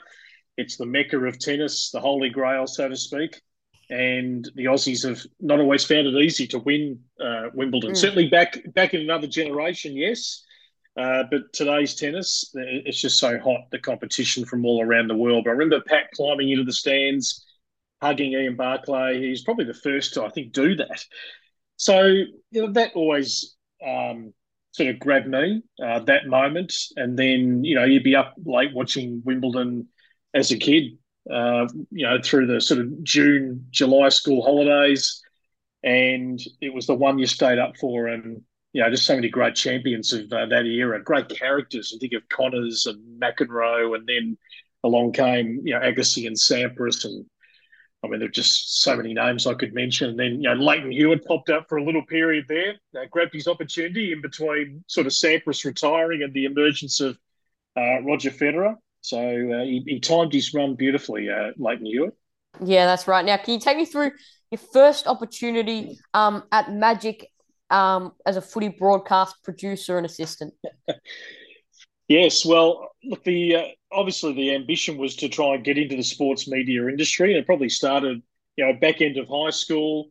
It's 0.57 0.77
the 0.77 0.87
mecca 0.87 1.19
of 1.19 1.39
tennis, 1.39 1.91
the 1.91 2.01
holy 2.01 2.29
grail, 2.29 2.67
so 2.67 2.89
to 2.89 2.97
speak. 2.97 3.41
And 3.89 4.49
the 4.55 4.67
Aussies 4.67 5.09
have 5.09 5.25
not 5.41 5.59
always 5.59 5.85
found 5.85 6.07
it 6.07 6.15
easy 6.15 6.47
to 6.49 6.59
win 6.59 7.01
uh, 7.21 7.49
Wimbledon. 7.55 7.93
Mm. 7.93 7.97
Certainly 7.97 8.29
back 8.29 8.59
back 8.75 8.95
in 8.95 9.01
another 9.01 9.27
generation, 9.27 9.97
yes. 9.97 10.45
Uh, 10.97 11.23
but 11.31 11.53
today's 11.53 11.95
tennis, 11.95 12.51
it's 12.55 13.01
just 13.01 13.19
so 13.19 13.39
hot, 13.39 13.61
the 13.71 13.79
competition 13.79 14.45
from 14.45 14.67
all 14.67 14.85
around 14.85 15.09
the 15.09 15.17
world. 15.17 15.45
But 15.45 15.51
I 15.51 15.55
remember 15.55 15.81
Pat 15.87 16.11
climbing 16.15 16.51
into 16.51 16.65
the 16.65 16.73
stands, 16.73 17.47
hugging 18.03 18.33
Ian 18.33 18.57
Barclay. 18.57 19.21
He's 19.21 19.45
probably 19.45 19.67
the 19.67 19.75
first 19.75 20.15
to, 20.15 20.25
I 20.25 20.31
think, 20.31 20.53
do 20.53 20.77
that. 20.77 21.05
So, 21.77 22.03
you 22.03 22.27
know, 22.51 22.73
that 22.73 22.93
always 22.95 23.57
um, 23.87 24.35
sort 24.73 24.91
of 24.91 24.99
grabbed 24.99 25.29
me, 25.29 25.63
uh, 25.83 26.01
that 26.01 26.27
moment. 26.27 26.75
And 26.97 27.19
then, 27.19 27.65
you 27.65 27.77
know, 27.77 27.85
you'd 27.85 28.05
be 28.05 28.17
up 28.17 28.35
late 28.45 28.75
watching 28.75 29.23
Wimbledon 29.25 29.89
as 30.35 30.51
a 30.51 30.59
kid, 30.59 30.99
uh, 31.33 31.69
you 31.91 32.07
know, 32.07 32.19
through 32.23 32.49
the 32.49 32.61
sort 32.61 32.81
of 32.81 33.03
June, 33.03 33.67
July 33.71 34.09
school 34.11 34.43
holidays. 34.43 35.23
And 35.83 36.39
it 36.61 36.75
was 36.75 36.87
the 36.87 36.95
one 36.95 37.19
you 37.19 37.27
stayed 37.27 37.59
up 37.59 37.77
for. 37.79 38.09
And 38.09 38.43
you 38.73 38.83
know, 38.83 38.91
just 38.91 39.05
so 39.05 39.15
many 39.15 39.29
great 39.29 39.55
champions 39.55 40.13
of 40.13 40.33
uh, 40.33 40.47
that 40.47 40.65
era, 40.67 41.03
great 41.03 41.29
characters. 41.29 41.93
I 41.95 41.99
think 41.99 42.13
of 42.13 42.29
Connors 42.29 42.87
and 42.87 43.21
McEnroe, 43.21 43.97
and 43.97 44.07
then 44.07 44.39
along 44.85 45.13
came, 45.13 45.61
you 45.65 45.75
know, 45.75 45.81
Agassi 45.81 46.27
and 46.27 46.37
Sampras. 46.37 47.05
And 47.05 47.27
I 48.05 48.09
mean, 48.09 48.21
there 48.21 48.29
are 48.29 48.33
just 48.33 48.83
so 48.83 48.97
many 48.97 49.13
names 49.13 49.47
I 49.47 49.55
could 49.55 49.75
mention. 49.75 50.11
And 50.11 50.19
then, 50.19 50.43
you 50.43 50.49
know, 50.49 50.55
Lleyton 50.55 50.93
Hewitt 50.93 51.27
popped 51.27 51.51
up 51.51 51.69
for 51.69 51.79
a 51.79 51.85
little 51.85 52.05
period 52.07 52.47
there, 52.49 52.75
uh, 52.97 53.07
grabbed 53.11 53.35
his 53.35 53.49
opportunity 53.49 54.13
in 54.13 54.23
between 54.23 54.85
sort 54.87 55.07
of 55.07 55.13
Sampras 55.13 55.65
retiring 55.65 56.23
and 56.23 56.33
the 56.33 56.45
emergence 56.45 57.01
of 57.01 57.19
uh, 57.77 58.01
Roger 58.03 58.31
Federer. 58.31 58.77
So 59.03 59.19
uh, 59.19 59.65
he, 59.65 59.83
he, 59.87 60.01
timed 60.01 60.33
his 60.33 60.53
run 60.53 60.75
beautifully, 60.75 61.31
uh, 61.31 61.53
Lleyton 61.57 61.87
Hewitt. 61.87 62.15
Yeah, 62.63 62.87
that's 62.87 63.09
right. 63.09 63.25
Now, 63.25 63.39
can 63.39 63.55
you 63.55 63.61
take 63.61 63.79
me 63.79 63.87
through 63.87 64.13
your 64.51 64.61
first 64.73 65.07
opportunity 65.07 65.99
um, 66.13 66.43
at 66.53 66.73
Magic 66.73 67.30
um, 67.71 68.13
as 68.27 68.37
a 68.37 68.43
footy 68.43 68.69
broadcast 68.69 69.37
producer 69.43 69.97
and 69.97 70.07
assistant? 70.07 70.55
yes, 72.09 72.45
well, 72.45 72.91
look, 73.05 73.25
the 73.25 73.57
uh, 73.57 73.65
obviously 73.93 74.33
the 74.33 74.55
ambition 74.55 74.99
was 74.99 75.17
to 75.17 75.29
try 75.29 75.55
and 75.55 75.65
get 75.65 75.79
into 75.79 75.97
the 75.97 76.03
sports 76.03 76.49
media 76.49 76.87
industry, 76.87 77.33
and 77.33 77.41
it 77.41 77.47
probably 77.47 77.69
started, 77.69 78.23
you 78.57 78.67
know, 78.67 78.79
back 78.79 79.01
end 79.01 79.17
of 79.17 79.29
high 79.29 79.51
school. 79.51 80.11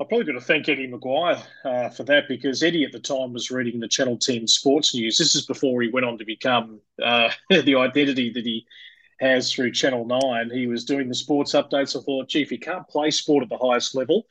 I 0.00 0.04
probably 0.04 0.26
got 0.26 0.32
to 0.32 0.44
thank 0.44 0.68
Eddie 0.68 0.90
McGuire 0.90 1.40
uh, 1.64 1.88
for 1.88 2.02
that 2.04 2.24
because 2.28 2.64
Eddie 2.64 2.84
at 2.84 2.90
the 2.90 2.98
time 2.98 3.32
was 3.32 3.52
reading 3.52 3.78
the 3.78 3.86
Channel 3.86 4.18
10 4.18 4.48
sports 4.48 4.92
news. 4.92 5.16
This 5.16 5.36
is 5.36 5.46
before 5.46 5.80
he 5.82 5.88
went 5.88 6.04
on 6.04 6.18
to 6.18 6.24
become 6.24 6.80
uh, 7.00 7.30
the 7.48 7.76
identity 7.76 8.32
that 8.32 8.44
he 8.44 8.66
has 9.20 9.52
through 9.52 9.70
Channel 9.70 10.04
9. 10.04 10.50
He 10.50 10.66
was 10.66 10.84
doing 10.84 11.08
the 11.08 11.14
sports 11.14 11.52
updates. 11.52 11.96
I 11.96 12.02
thought, 12.02 12.28
gee, 12.28 12.42
if 12.42 12.50
he 12.50 12.58
can't 12.58 12.88
play 12.88 13.12
sport 13.12 13.44
at 13.44 13.48
the 13.48 13.56
highest 13.56 13.94
level, 13.94 14.26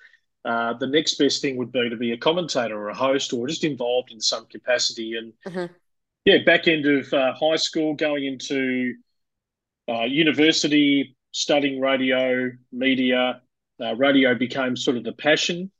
uh, 0.45 0.73
the 0.73 0.87
next 0.87 1.15
best 1.15 1.41
thing 1.41 1.57
would 1.57 1.71
be 1.71 1.89
to 1.89 1.95
be 1.95 2.11
a 2.11 2.17
commentator 2.17 2.77
or 2.77 2.89
a 2.89 2.95
host 2.95 3.33
or 3.33 3.47
just 3.47 3.63
involved 3.63 4.11
in 4.11 4.19
some 4.19 4.45
capacity. 4.47 5.15
And 5.15 5.33
mm-hmm. 5.45 5.73
yeah, 6.25 6.39
back 6.45 6.67
end 6.67 6.85
of 6.85 7.11
uh, 7.13 7.33
high 7.33 7.55
school, 7.55 7.95
going 7.95 8.25
into 8.25 8.95
uh, 9.87 10.03
university, 10.03 11.15
studying 11.31 11.79
radio, 11.79 12.51
media. 12.71 13.41
Uh, 13.81 13.95
radio 13.95 14.35
became 14.35 14.75
sort 14.75 14.97
of 14.97 15.03
the 15.03 15.13
passion. 15.13 15.71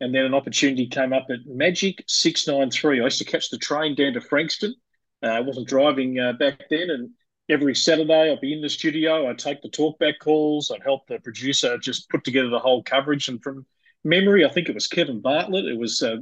And 0.00 0.14
then 0.14 0.24
an 0.24 0.34
opportunity 0.34 0.86
came 0.88 1.12
up 1.12 1.26
at 1.30 1.46
Magic 1.46 2.02
693. 2.06 3.00
I 3.00 3.04
used 3.04 3.18
to 3.18 3.24
catch 3.24 3.50
the 3.50 3.58
train 3.58 3.94
down 3.94 4.14
to 4.14 4.20
Frankston. 4.20 4.74
Uh, 5.22 5.28
I 5.28 5.40
wasn't 5.40 5.68
driving 5.68 6.18
uh, 6.18 6.32
back 6.32 6.62
then. 6.70 6.90
And 6.90 7.10
every 7.48 7.74
Saturday 7.74 8.32
I'd 8.32 8.40
be 8.40 8.52
in 8.52 8.62
the 8.62 8.68
studio. 8.68 9.28
I'd 9.28 9.38
take 9.38 9.62
the 9.62 9.68
talkback 9.68 10.14
calls. 10.20 10.70
I'd 10.70 10.82
help 10.82 11.06
the 11.06 11.18
producer 11.20 11.78
just 11.78 12.10
put 12.10 12.24
together 12.24 12.48
the 12.48 12.58
whole 12.58 12.82
coverage. 12.82 13.28
And 13.28 13.42
from 13.42 13.64
memory, 14.04 14.44
I 14.44 14.50
think 14.50 14.68
it 14.68 14.74
was 14.74 14.86
Kevin 14.86 15.20
Bartlett. 15.20 15.66
It 15.66 15.78
was 15.78 16.02
uh, 16.02 16.16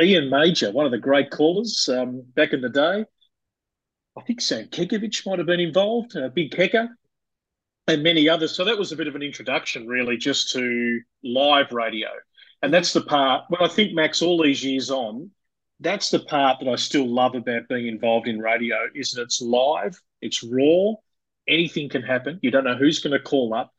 Ian 0.00 0.30
Major, 0.30 0.72
one 0.72 0.86
of 0.86 0.92
the 0.92 0.98
great 0.98 1.30
callers 1.30 1.88
um, 1.92 2.22
back 2.34 2.52
in 2.52 2.60
the 2.60 2.68
day. 2.68 3.04
I 4.16 4.22
think 4.22 4.40
Sam 4.40 4.66
Kekovich 4.66 5.26
might 5.26 5.38
have 5.38 5.46
been 5.46 5.60
involved, 5.60 6.16
uh, 6.16 6.28
Big 6.28 6.52
Kecker, 6.52 6.88
and 7.88 8.02
many 8.02 8.28
others. 8.28 8.54
So 8.54 8.64
that 8.64 8.78
was 8.78 8.92
a 8.92 8.96
bit 8.96 9.08
of 9.08 9.16
an 9.16 9.22
introduction, 9.22 9.86
really, 9.86 10.16
just 10.16 10.52
to 10.52 11.00
live 11.22 11.72
radio. 11.72 12.08
And 12.62 12.72
that's 12.72 12.92
the 12.92 13.02
part, 13.02 13.44
when 13.48 13.60
I 13.60 13.72
think, 13.72 13.92
Max, 13.92 14.22
all 14.22 14.42
these 14.42 14.64
years 14.64 14.90
on, 14.90 15.30
that's 15.80 16.10
the 16.10 16.20
part 16.20 16.60
that 16.60 16.68
I 16.68 16.76
still 16.76 17.06
love 17.06 17.34
about 17.34 17.68
being 17.68 17.88
involved 17.88 18.28
in 18.28 18.38
radio 18.38 18.76
is 18.94 19.10
that 19.12 19.22
it's 19.22 19.42
live, 19.42 20.00
it's 20.22 20.42
raw, 20.42 20.94
anything 21.48 21.88
can 21.88 22.02
happen. 22.02 22.38
You 22.42 22.50
don't 22.50 22.64
know 22.64 22.76
who's 22.76 23.00
going 23.00 23.12
to 23.12 23.20
call 23.20 23.52
up. 23.52 23.72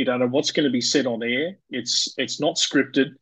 You 0.00 0.06
don't 0.06 0.18
know 0.18 0.28
what's 0.28 0.50
going 0.50 0.64
to 0.64 0.70
be 0.70 0.80
said 0.80 1.04
on 1.04 1.22
air. 1.22 1.58
It's 1.68 2.14
it's 2.16 2.40
not 2.40 2.56
scripted. 2.56 3.16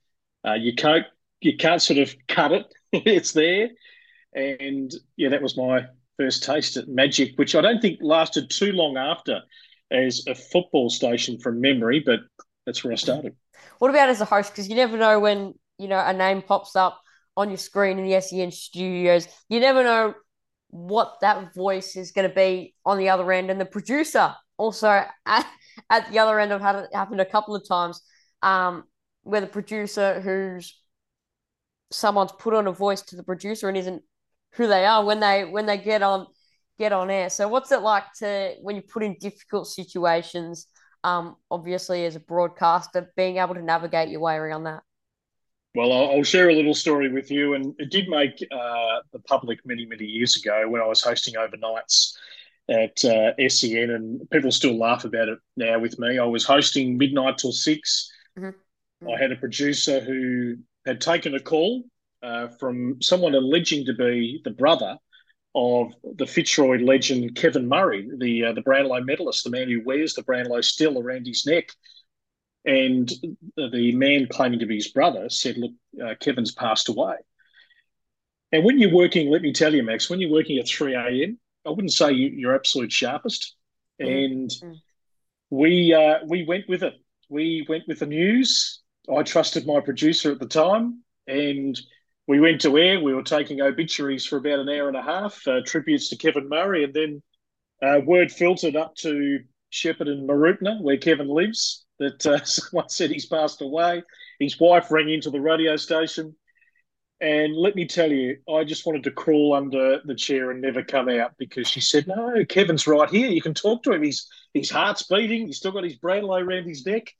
Uh, 0.46 0.54
you 0.54 0.76
can't 0.76 1.04
you 1.40 1.56
can't 1.56 1.82
sort 1.82 1.98
of 1.98 2.14
cut 2.28 2.52
it. 2.52 2.72
it's 2.92 3.32
there, 3.32 3.70
and 4.32 4.94
yeah, 5.16 5.30
that 5.30 5.42
was 5.42 5.56
my 5.56 5.86
first 6.16 6.44
taste 6.44 6.76
at 6.76 6.86
Magic, 6.86 7.32
which 7.34 7.56
I 7.56 7.62
don't 7.62 7.82
think 7.82 7.98
lasted 8.00 8.48
too 8.48 8.70
long 8.70 8.96
after 8.96 9.40
as 9.90 10.22
a 10.28 10.36
football 10.36 10.88
station 10.88 11.40
from 11.40 11.60
memory, 11.60 11.98
but 11.98 12.20
that's 12.64 12.84
where 12.84 12.92
I 12.92 12.96
started. 12.96 13.34
What 13.80 13.90
about 13.90 14.08
as 14.08 14.20
a 14.20 14.24
host? 14.24 14.52
Because 14.52 14.68
you 14.68 14.76
never 14.76 14.96
know 14.96 15.18
when 15.18 15.54
you 15.78 15.88
know 15.88 15.98
a 15.98 16.12
name 16.12 16.42
pops 16.42 16.76
up 16.76 17.00
on 17.36 17.48
your 17.48 17.58
screen 17.58 17.98
in 17.98 18.08
the 18.08 18.20
SEN 18.20 18.52
studios. 18.52 19.26
You 19.48 19.58
never 19.58 19.82
know 19.82 20.14
what 20.68 21.16
that 21.22 21.56
voice 21.56 21.96
is 21.96 22.12
going 22.12 22.28
to 22.28 22.34
be 22.36 22.76
on 22.86 22.98
the 22.98 23.08
other 23.08 23.32
end, 23.32 23.50
and 23.50 23.60
the 23.60 23.64
producer 23.64 24.32
also 24.58 25.02
at, 25.90 26.10
the 26.10 26.18
other 26.18 26.38
end, 26.38 26.52
I've 26.52 26.60
had 26.60 26.76
it 26.76 26.90
happen 26.92 27.20
a 27.20 27.24
couple 27.24 27.54
of 27.54 27.66
times 27.66 28.00
um, 28.42 28.84
where 29.22 29.40
the 29.40 29.46
producer 29.46 30.20
who's 30.20 30.80
someone's 31.90 32.32
put 32.32 32.54
on 32.54 32.66
a 32.66 32.72
voice 32.72 33.02
to 33.02 33.16
the 33.16 33.22
producer 33.22 33.68
and 33.68 33.76
isn't 33.76 34.02
who 34.52 34.66
they 34.66 34.84
are 34.84 35.04
when 35.04 35.20
they 35.20 35.44
when 35.44 35.66
they 35.66 35.78
get 35.78 36.02
on 36.02 36.26
get 36.78 36.92
on 36.92 37.10
air. 37.10 37.30
So 37.30 37.48
what's 37.48 37.72
it 37.72 37.82
like 37.82 38.04
to 38.18 38.54
when 38.60 38.76
you 38.76 38.82
put 38.82 39.02
in 39.02 39.16
difficult 39.20 39.66
situations? 39.66 40.66
Um, 41.04 41.36
obviously, 41.50 42.04
as 42.06 42.16
a 42.16 42.20
broadcaster, 42.20 43.12
being 43.16 43.38
able 43.38 43.54
to 43.54 43.62
navigate 43.62 44.08
your 44.08 44.20
way 44.20 44.34
around 44.34 44.64
that. 44.64 44.82
Well, 45.74 45.92
I'll, 45.92 46.24
share 46.24 46.48
a 46.48 46.54
little 46.54 46.74
story 46.74 47.12
with 47.12 47.30
you, 47.30 47.54
and 47.54 47.74
it 47.78 47.90
did 47.90 48.08
make 48.08 48.42
uh, 48.50 48.98
the 49.12 49.20
public 49.20 49.60
many, 49.64 49.86
many 49.86 50.06
years 50.06 50.36
ago 50.36 50.68
when 50.68 50.80
I 50.80 50.86
was 50.86 51.02
hosting 51.02 51.34
overnights 51.34 52.16
at 52.68 53.04
uh, 53.04 53.32
SEN, 53.48 53.90
and 53.90 54.28
people 54.30 54.52
still 54.52 54.78
laugh 54.78 55.04
about 55.04 55.28
it 55.28 55.38
now 55.56 55.78
with 55.78 55.98
me. 55.98 56.18
I 56.18 56.24
was 56.24 56.44
hosting 56.44 56.98
midnight 56.98 57.38
till 57.38 57.52
6 57.52 58.12
mm-hmm. 58.38 59.08
I 59.08 59.18
had 59.18 59.32
a 59.32 59.36
producer 59.36 60.00
who 60.00 60.56
had 60.84 61.00
taken 61.00 61.34
a 61.34 61.40
call 61.40 61.84
uh, 62.22 62.48
from 62.48 63.00
someone 63.00 63.34
alleging 63.34 63.86
to 63.86 63.94
be 63.94 64.40
the 64.44 64.50
brother 64.50 64.98
of 65.54 65.92
the 66.16 66.26
Fitzroy 66.26 66.78
legend 66.78 67.34
Kevin 67.36 67.68
Murray, 67.68 68.08
the 68.18 68.46
uh, 68.46 68.52
the 68.52 68.62
Brownlow 68.62 69.02
medalist, 69.02 69.44
the 69.44 69.50
man 69.50 69.68
who 69.68 69.82
wears 69.84 70.14
the 70.14 70.22
Brownlow 70.22 70.60
still 70.60 70.98
around 70.98 71.26
his 71.26 71.46
neck. 71.46 71.70
And 72.64 73.10
the 73.56 73.92
man 73.94 74.26
claiming 74.30 74.58
to 74.58 74.66
be 74.66 74.76
his 74.76 74.88
brother 74.88 75.30
said, 75.30 75.56
"Look, 75.56 75.72
uh, 76.04 76.14
Kevin's 76.20 76.52
passed 76.52 76.88
away." 76.88 77.16
And 78.52 78.64
when 78.64 78.78
you're 78.78 78.92
working, 78.92 79.30
let 79.30 79.42
me 79.42 79.52
tell 79.52 79.74
you, 79.74 79.82
Max, 79.82 80.08
when 80.10 80.20
you're 80.20 80.32
working 80.32 80.58
at 80.58 80.68
3 80.68 80.94
a.m., 80.94 81.38
I 81.66 81.70
wouldn't 81.70 81.92
say 81.92 82.12
you, 82.12 82.48
are 82.48 82.54
absolute 82.54 82.92
sharpest. 82.92 83.54
Mm. 84.00 84.24
And 84.24 84.50
mm. 84.50 84.76
we 85.50 85.94
uh, 85.94 86.18
we 86.26 86.44
went 86.44 86.68
with 86.68 86.82
it. 86.82 86.94
We 87.28 87.66
went 87.68 87.84
with 87.86 87.98
the 87.98 88.06
news. 88.06 88.80
I 89.14 89.22
trusted 89.22 89.66
my 89.66 89.80
producer 89.80 90.32
at 90.32 90.38
the 90.38 90.46
time, 90.46 91.02
and 91.26 91.78
we 92.26 92.40
went 92.40 92.60
to 92.62 92.76
air. 92.78 93.00
We 93.00 93.14
were 93.14 93.22
taking 93.22 93.60
obituaries 93.60 94.26
for 94.26 94.36
about 94.36 94.58
an 94.58 94.68
hour 94.68 94.88
and 94.88 94.96
a 94.96 95.02
half, 95.02 95.46
uh, 95.48 95.60
tributes 95.64 96.10
to 96.10 96.16
Kevin 96.16 96.48
Murray, 96.48 96.84
and 96.84 96.94
then 96.94 97.22
uh, 97.82 98.00
word 98.04 98.30
filtered 98.30 98.76
up 98.76 98.94
to 98.96 99.40
Shepparton 99.72 100.12
and 100.12 100.28
Mooroopna, 100.28 100.80
where 100.82 100.98
Kevin 100.98 101.28
lives, 101.28 101.86
that 101.98 102.26
uh, 102.26 102.44
someone 102.44 102.88
said 102.88 103.10
he's 103.10 103.26
passed 103.26 103.62
away. 103.62 104.02
His 104.38 104.58
wife 104.60 104.90
rang 104.90 105.08
into 105.08 105.30
the 105.30 105.40
radio 105.40 105.76
station. 105.76 106.36
And 107.20 107.56
let 107.56 107.74
me 107.74 107.86
tell 107.86 108.12
you, 108.12 108.38
I 108.48 108.62
just 108.62 108.86
wanted 108.86 109.02
to 109.04 109.10
crawl 109.10 109.52
under 109.54 110.00
the 110.04 110.14
chair 110.14 110.52
and 110.52 110.60
never 110.60 110.84
come 110.84 111.08
out 111.08 111.32
because 111.36 111.66
she 111.66 111.80
said, 111.80 112.06
"No, 112.06 112.44
Kevin's 112.44 112.86
right 112.86 113.10
here. 113.10 113.28
You 113.28 113.42
can 113.42 113.54
talk 113.54 113.82
to 113.82 113.92
him. 113.92 114.04
He's 114.04 114.28
his 114.54 114.70
heart's 114.70 115.02
beating. 115.02 115.46
He's 115.46 115.56
still 115.56 115.72
got 115.72 115.84
his 115.84 115.96
Brownlow 115.96 116.38
around 116.38 116.64
his 116.64 116.86
neck." 116.86 117.12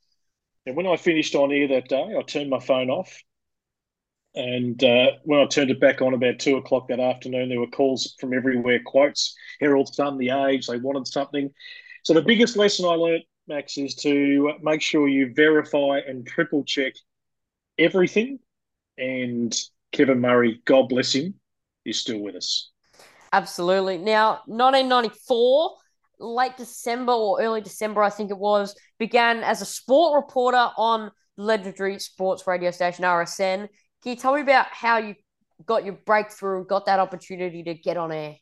And 0.67 0.76
when 0.76 0.87
I 0.87 0.97
finished 0.97 1.35
on 1.35 1.50
air 1.50 1.67
that 1.69 1.88
day, 1.88 2.14
I 2.17 2.23
turned 2.23 2.50
my 2.50 2.61
phone 2.61 2.90
off. 2.90 3.23
And 4.35 4.83
uh, 4.85 5.12
when 5.25 5.40
I 5.40 5.47
turned 5.47 5.71
it 5.71 5.81
back 5.81 6.00
on 6.00 6.14
about 6.14 6.38
two 6.38 6.57
o'clock 6.57 6.88
that 6.88 7.00
afternoon, 7.00 7.49
there 7.49 7.59
were 7.59 7.67
calls 7.67 8.14
from 8.21 8.35
everywhere, 8.35 8.81
quotes, 8.85 9.35
Herald 9.59 9.93
Sun, 9.93 10.19
The 10.19 10.31
Age. 10.31 10.67
They 10.67 10.76
wanted 10.76 11.09
something. 11.09 11.50
So 12.05 12.14
the 12.14 12.23
biggest 12.23 12.57
lesson 12.57 12.85
I 12.85 12.90
learned, 12.90 13.25
Max, 13.49 13.76
is 13.78 13.97
to 13.97 14.52
make 14.62 14.83
sure 14.83 15.09
you 15.09 15.33
verify 15.35 16.00
and 16.07 16.25
triple 16.26 16.62
check 16.64 16.93
everything 17.78 18.38
and 18.97 19.57
Kevin 19.92 20.21
Murray, 20.21 20.61
God 20.64 20.88
bless 20.88 21.12
him, 21.12 21.35
is 21.85 22.00
still 22.00 22.21
with 22.21 22.37
us. 22.37 22.71
Absolutely. 23.33 23.99
Now, 23.99 24.40
1994, 24.47 25.76
late 26.18 26.57
December 26.57 27.12
or 27.12 27.40
early 27.40 27.61
December, 27.61 28.02
I 28.02 28.11
think 28.11 28.30
it 28.30 28.38
was, 28.38 28.75
began 28.99 29.42
as 29.42 29.62
a 29.62 29.66
sport 29.66 30.23
reporter 30.23 30.71
on 30.76 31.11
legendary 31.37 31.99
sports 31.99 32.47
radio 32.47 32.71
station 32.71 33.04
RSN. 33.04 33.68
Can 34.02 34.11
you 34.11 34.16
tell 34.16 34.35
me 34.35 34.40
about 34.40 34.66
how 34.71 34.99
you 34.99 35.14
got 35.64 35.85
your 35.85 35.99
breakthrough, 36.07 36.64
got 36.66 36.87
that 36.87 37.00
opportunity 37.00 37.62
to 37.64 37.75
get 37.75 37.97
on 37.97 38.12
air? 38.12 38.37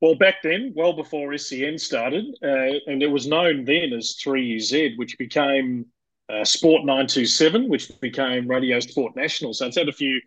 Well, 0.00 0.14
back 0.14 0.36
then, 0.42 0.72
well 0.76 0.92
before 0.92 1.36
SEN 1.38 1.78
started, 1.78 2.26
uh, 2.42 2.78
and 2.86 3.02
it 3.02 3.10
was 3.10 3.26
known 3.26 3.64
then 3.64 3.92
as 3.94 4.16
3UZ, 4.22 4.98
which 4.98 5.16
became 5.16 5.86
uh, 6.28 6.44
Sport 6.44 6.80
927, 6.84 7.68
which 7.68 7.90
became 8.00 8.46
Radio 8.46 8.78
Sport 8.80 9.16
National. 9.16 9.54
So 9.54 9.66
it's 9.66 9.76
had 9.76 9.88
a 9.88 9.92
few 9.92 10.20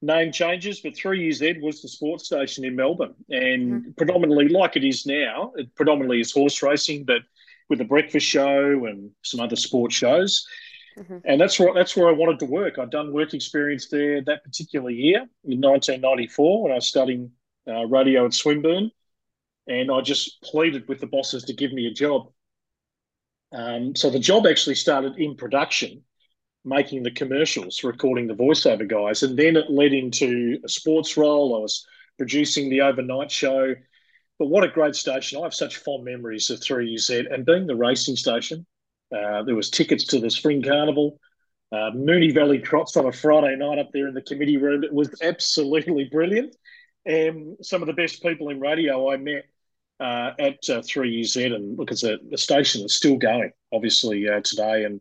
name 0.00 0.32
changes, 0.32 0.80
but 0.80 0.94
3UZ 0.94 1.60
was 1.60 1.82
the 1.82 1.88
sports 1.88 2.26
station 2.26 2.64
in 2.64 2.76
Melbourne, 2.76 3.14
and 3.30 3.72
mm-hmm. 3.72 3.90
predominantly, 3.96 4.48
like 4.48 4.76
it 4.76 4.84
is 4.84 5.06
now, 5.06 5.52
it 5.56 5.74
predominantly 5.74 6.20
is 6.20 6.32
horse 6.32 6.62
racing, 6.62 7.04
but 7.04 7.22
with 7.68 7.80
a 7.80 7.84
breakfast 7.84 8.26
show 8.26 8.86
and 8.86 9.10
some 9.22 9.40
other 9.40 9.56
sports 9.56 9.94
shows. 9.94 10.46
Mm-hmm. 10.98 11.18
And 11.24 11.40
that's 11.40 11.58
where 11.60 11.72
that's 11.74 11.96
where 11.96 12.08
I 12.08 12.12
wanted 12.12 12.38
to 12.40 12.46
work. 12.46 12.78
I'd 12.78 12.90
done 12.90 13.12
work 13.12 13.34
experience 13.34 13.88
there 13.88 14.22
that 14.22 14.42
particular 14.42 14.90
year 14.90 15.20
in 15.44 15.60
1994 15.60 16.62
when 16.62 16.72
I 16.72 16.76
was 16.76 16.88
studying 16.88 17.30
uh, 17.68 17.84
radio 17.86 18.26
at 18.26 18.34
Swinburne, 18.34 18.90
and 19.66 19.90
I 19.92 20.00
just 20.00 20.42
pleaded 20.42 20.88
with 20.88 21.00
the 21.00 21.06
bosses 21.06 21.44
to 21.44 21.52
give 21.52 21.72
me 21.72 21.86
a 21.86 21.92
job. 21.92 22.32
Um, 23.52 23.94
so 23.94 24.10
the 24.10 24.18
job 24.18 24.46
actually 24.46 24.74
started 24.74 25.16
in 25.18 25.36
production 25.36 26.02
making 26.68 27.02
the 27.02 27.10
commercials, 27.10 27.82
recording 27.82 28.26
the 28.26 28.34
voiceover 28.34 28.86
guys. 28.86 29.22
And 29.22 29.38
then 29.38 29.56
it 29.56 29.70
led 29.70 29.92
into 29.92 30.58
a 30.64 30.68
sports 30.68 31.16
role. 31.16 31.56
I 31.56 31.60
was 31.60 31.86
producing 32.16 32.68
the 32.68 32.82
overnight 32.82 33.30
show. 33.30 33.74
But 34.38 34.46
what 34.46 34.64
a 34.64 34.68
great 34.68 34.94
station. 34.94 35.40
I 35.40 35.44
have 35.44 35.54
such 35.54 35.78
fond 35.78 36.04
memories 36.04 36.50
of 36.50 36.60
3UZ 36.60 37.32
and 37.32 37.44
being 37.44 37.66
the 37.66 37.74
racing 37.74 38.16
station. 38.16 38.66
Uh, 39.10 39.42
there 39.42 39.56
was 39.56 39.70
tickets 39.70 40.04
to 40.04 40.20
the 40.20 40.30
Spring 40.30 40.62
Carnival, 40.62 41.18
uh, 41.72 41.90
Moonee 41.94 42.34
Valley 42.34 42.58
Trots 42.58 42.96
on 42.96 43.06
a 43.06 43.12
Friday 43.12 43.56
night 43.56 43.78
up 43.78 43.90
there 43.92 44.06
in 44.06 44.14
the 44.14 44.22
committee 44.22 44.58
room. 44.58 44.84
It 44.84 44.92
was 44.92 45.10
absolutely 45.22 46.04
brilliant. 46.04 46.54
And 47.06 47.56
some 47.62 47.82
of 47.82 47.86
the 47.86 47.94
best 47.94 48.22
people 48.22 48.50
in 48.50 48.60
radio 48.60 49.10
I 49.10 49.16
met 49.16 49.44
uh, 50.00 50.32
at 50.38 50.58
uh, 50.68 50.80
3UZ, 50.82 51.54
and 51.54 51.78
look, 51.78 51.90
it's 51.90 52.04
a, 52.04 52.18
a 52.32 52.38
station 52.38 52.82
that's 52.82 52.94
still 52.94 53.16
going, 53.16 53.50
obviously, 53.72 54.28
uh, 54.28 54.40
today, 54.42 54.84
and 54.84 55.00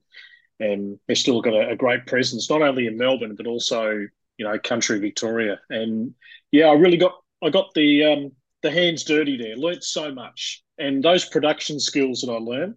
and 0.59 0.99
they've 1.07 1.17
still 1.17 1.41
got 1.41 1.53
a, 1.53 1.69
a, 1.69 1.75
great 1.75 2.05
presence, 2.07 2.49
not 2.49 2.61
only 2.61 2.87
in 2.87 2.97
Melbourne, 2.97 3.35
but 3.35 3.47
also, 3.47 3.91
you 3.91 4.45
know, 4.45 4.57
country 4.59 4.99
Victoria. 4.99 5.59
And 5.69 6.13
yeah, 6.51 6.67
I 6.67 6.73
really 6.73 6.97
got 6.97 7.13
I 7.43 7.49
got 7.49 7.73
the 7.75 8.03
um, 8.05 8.31
the 8.63 8.71
hands 8.71 9.03
dirty 9.03 9.37
there, 9.37 9.55
learnt 9.55 9.83
so 9.83 10.13
much. 10.13 10.63
And 10.77 11.03
those 11.03 11.25
production 11.25 11.79
skills 11.79 12.21
that 12.21 12.31
I 12.31 12.37
learned, 12.37 12.75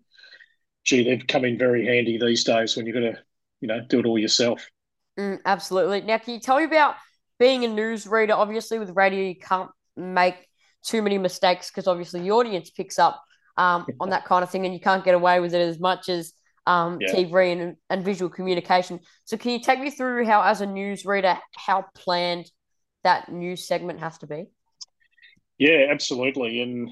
gee, 0.85 1.05
they've 1.05 1.27
come 1.27 1.45
in 1.45 1.59
very 1.59 1.87
handy 1.87 2.19
these 2.19 2.45
days 2.45 2.77
when 2.77 2.87
you've 2.87 2.95
got 2.95 3.01
to, 3.01 3.19
you 3.61 3.69
know, 3.69 3.81
do 3.89 4.01
it 4.01 4.07
all 4.07 4.19
yourself. 4.19 4.67
Mm, 5.19 5.41
absolutely. 5.45 6.03
Now, 6.03 6.19
can 6.19 6.35
you 6.35 6.41
tell 6.41 6.59
me 6.59 6.65
about 6.65 6.95
being 7.39 7.65
a 7.65 7.69
news 7.69 8.07
reader? 8.07 8.35
Obviously, 8.35 8.79
with 8.79 8.91
radio, 8.97 9.21
you 9.21 9.37
can't 9.37 9.71
make 9.97 10.47
too 10.83 11.03
many 11.03 11.19
mistakes 11.19 11.71
because 11.71 11.87
obviously 11.87 12.21
the 12.21 12.31
audience 12.31 12.71
picks 12.71 12.99
up 12.99 13.23
um, 13.59 13.87
on 14.01 14.11
that 14.11 14.25
kind 14.25 14.43
of 14.43 14.51
thing, 14.51 14.65
and 14.65 14.75
you 14.75 14.81
can't 14.81 15.05
get 15.05 15.15
away 15.15 15.41
with 15.41 15.55
it 15.55 15.61
as 15.61 15.79
much 15.79 16.09
as 16.09 16.33
um, 16.71 16.99
yeah. 17.01 17.13
TV 17.13 17.53
and, 17.53 17.77
and 17.89 18.05
visual 18.05 18.31
communication. 18.31 19.01
So, 19.25 19.37
can 19.37 19.51
you 19.51 19.61
take 19.61 19.81
me 19.81 19.91
through 19.91 20.25
how, 20.27 20.43
as 20.43 20.61
a 20.61 20.67
news 20.67 21.05
reader, 21.05 21.37
how 21.57 21.87
planned 21.95 22.51
that 23.03 23.31
news 23.31 23.67
segment 23.67 23.99
has 24.01 24.19
to 24.19 24.29
be? 24.29 24.47
Yeah, 25.59 25.87
absolutely. 25.91 26.63
And 26.63 26.89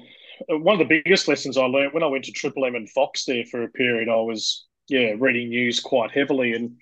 one 0.49 0.79
of 0.79 0.87
the 0.87 1.01
biggest 1.03 1.27
lessons 1.27 1.57
I 1.57 1.63
learned 1.63 1.93
when 1.93 2.03
I 2.03 2.07
went 2.07 2.25
to 2.25 2.31
Triple 2.31 2.65
M 2.65 2.75
and 2.75 2.89
Fox 2.89 3.23
there 3.25 3.45
for 3.45 3.63
a 3.63 3.69
period, 3.69 4.09
I 4.09 4.15
was 4.15 4.65
yeah 4.89 5.13
reading 5.17 5.49
news 5.49 5.79
quite 5.79 6.11
heavily 6.11 6.53
and 6.53 6.75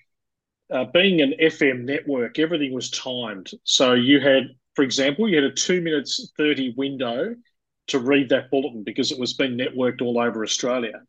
uh, 0.70 0.84
being 0.92 1.20
an 1.22 1.34
FM 1.40 1.84
network, 1.84 2.38
everything 2.38 2.74
was 2.74 2.90
timed. 2.90 3.50
So 3.64 3.94
you 3.94 4.20
had, 4.20 4.48
for 4.74 4.82
example, 4.82 5.28
you 5.28 5.36
had 5.36 5.44
a 5.44 5.52
two 5.52 5.80
minutes 5.80 6.32
thirty 6.36 6.74
window 6.76 7.34
to 7.86 7.98
read 7.98 8.28
that 8.28 8.50
bulletin 8.50 8.82
because 8.84 9.12
it 9.12 9.18
was 9.18 9.34
being 9.34 9.56
networked 9.56 10.02
all 10.02 10.20
over 10.20 10.42
Australia. 10.42 11.00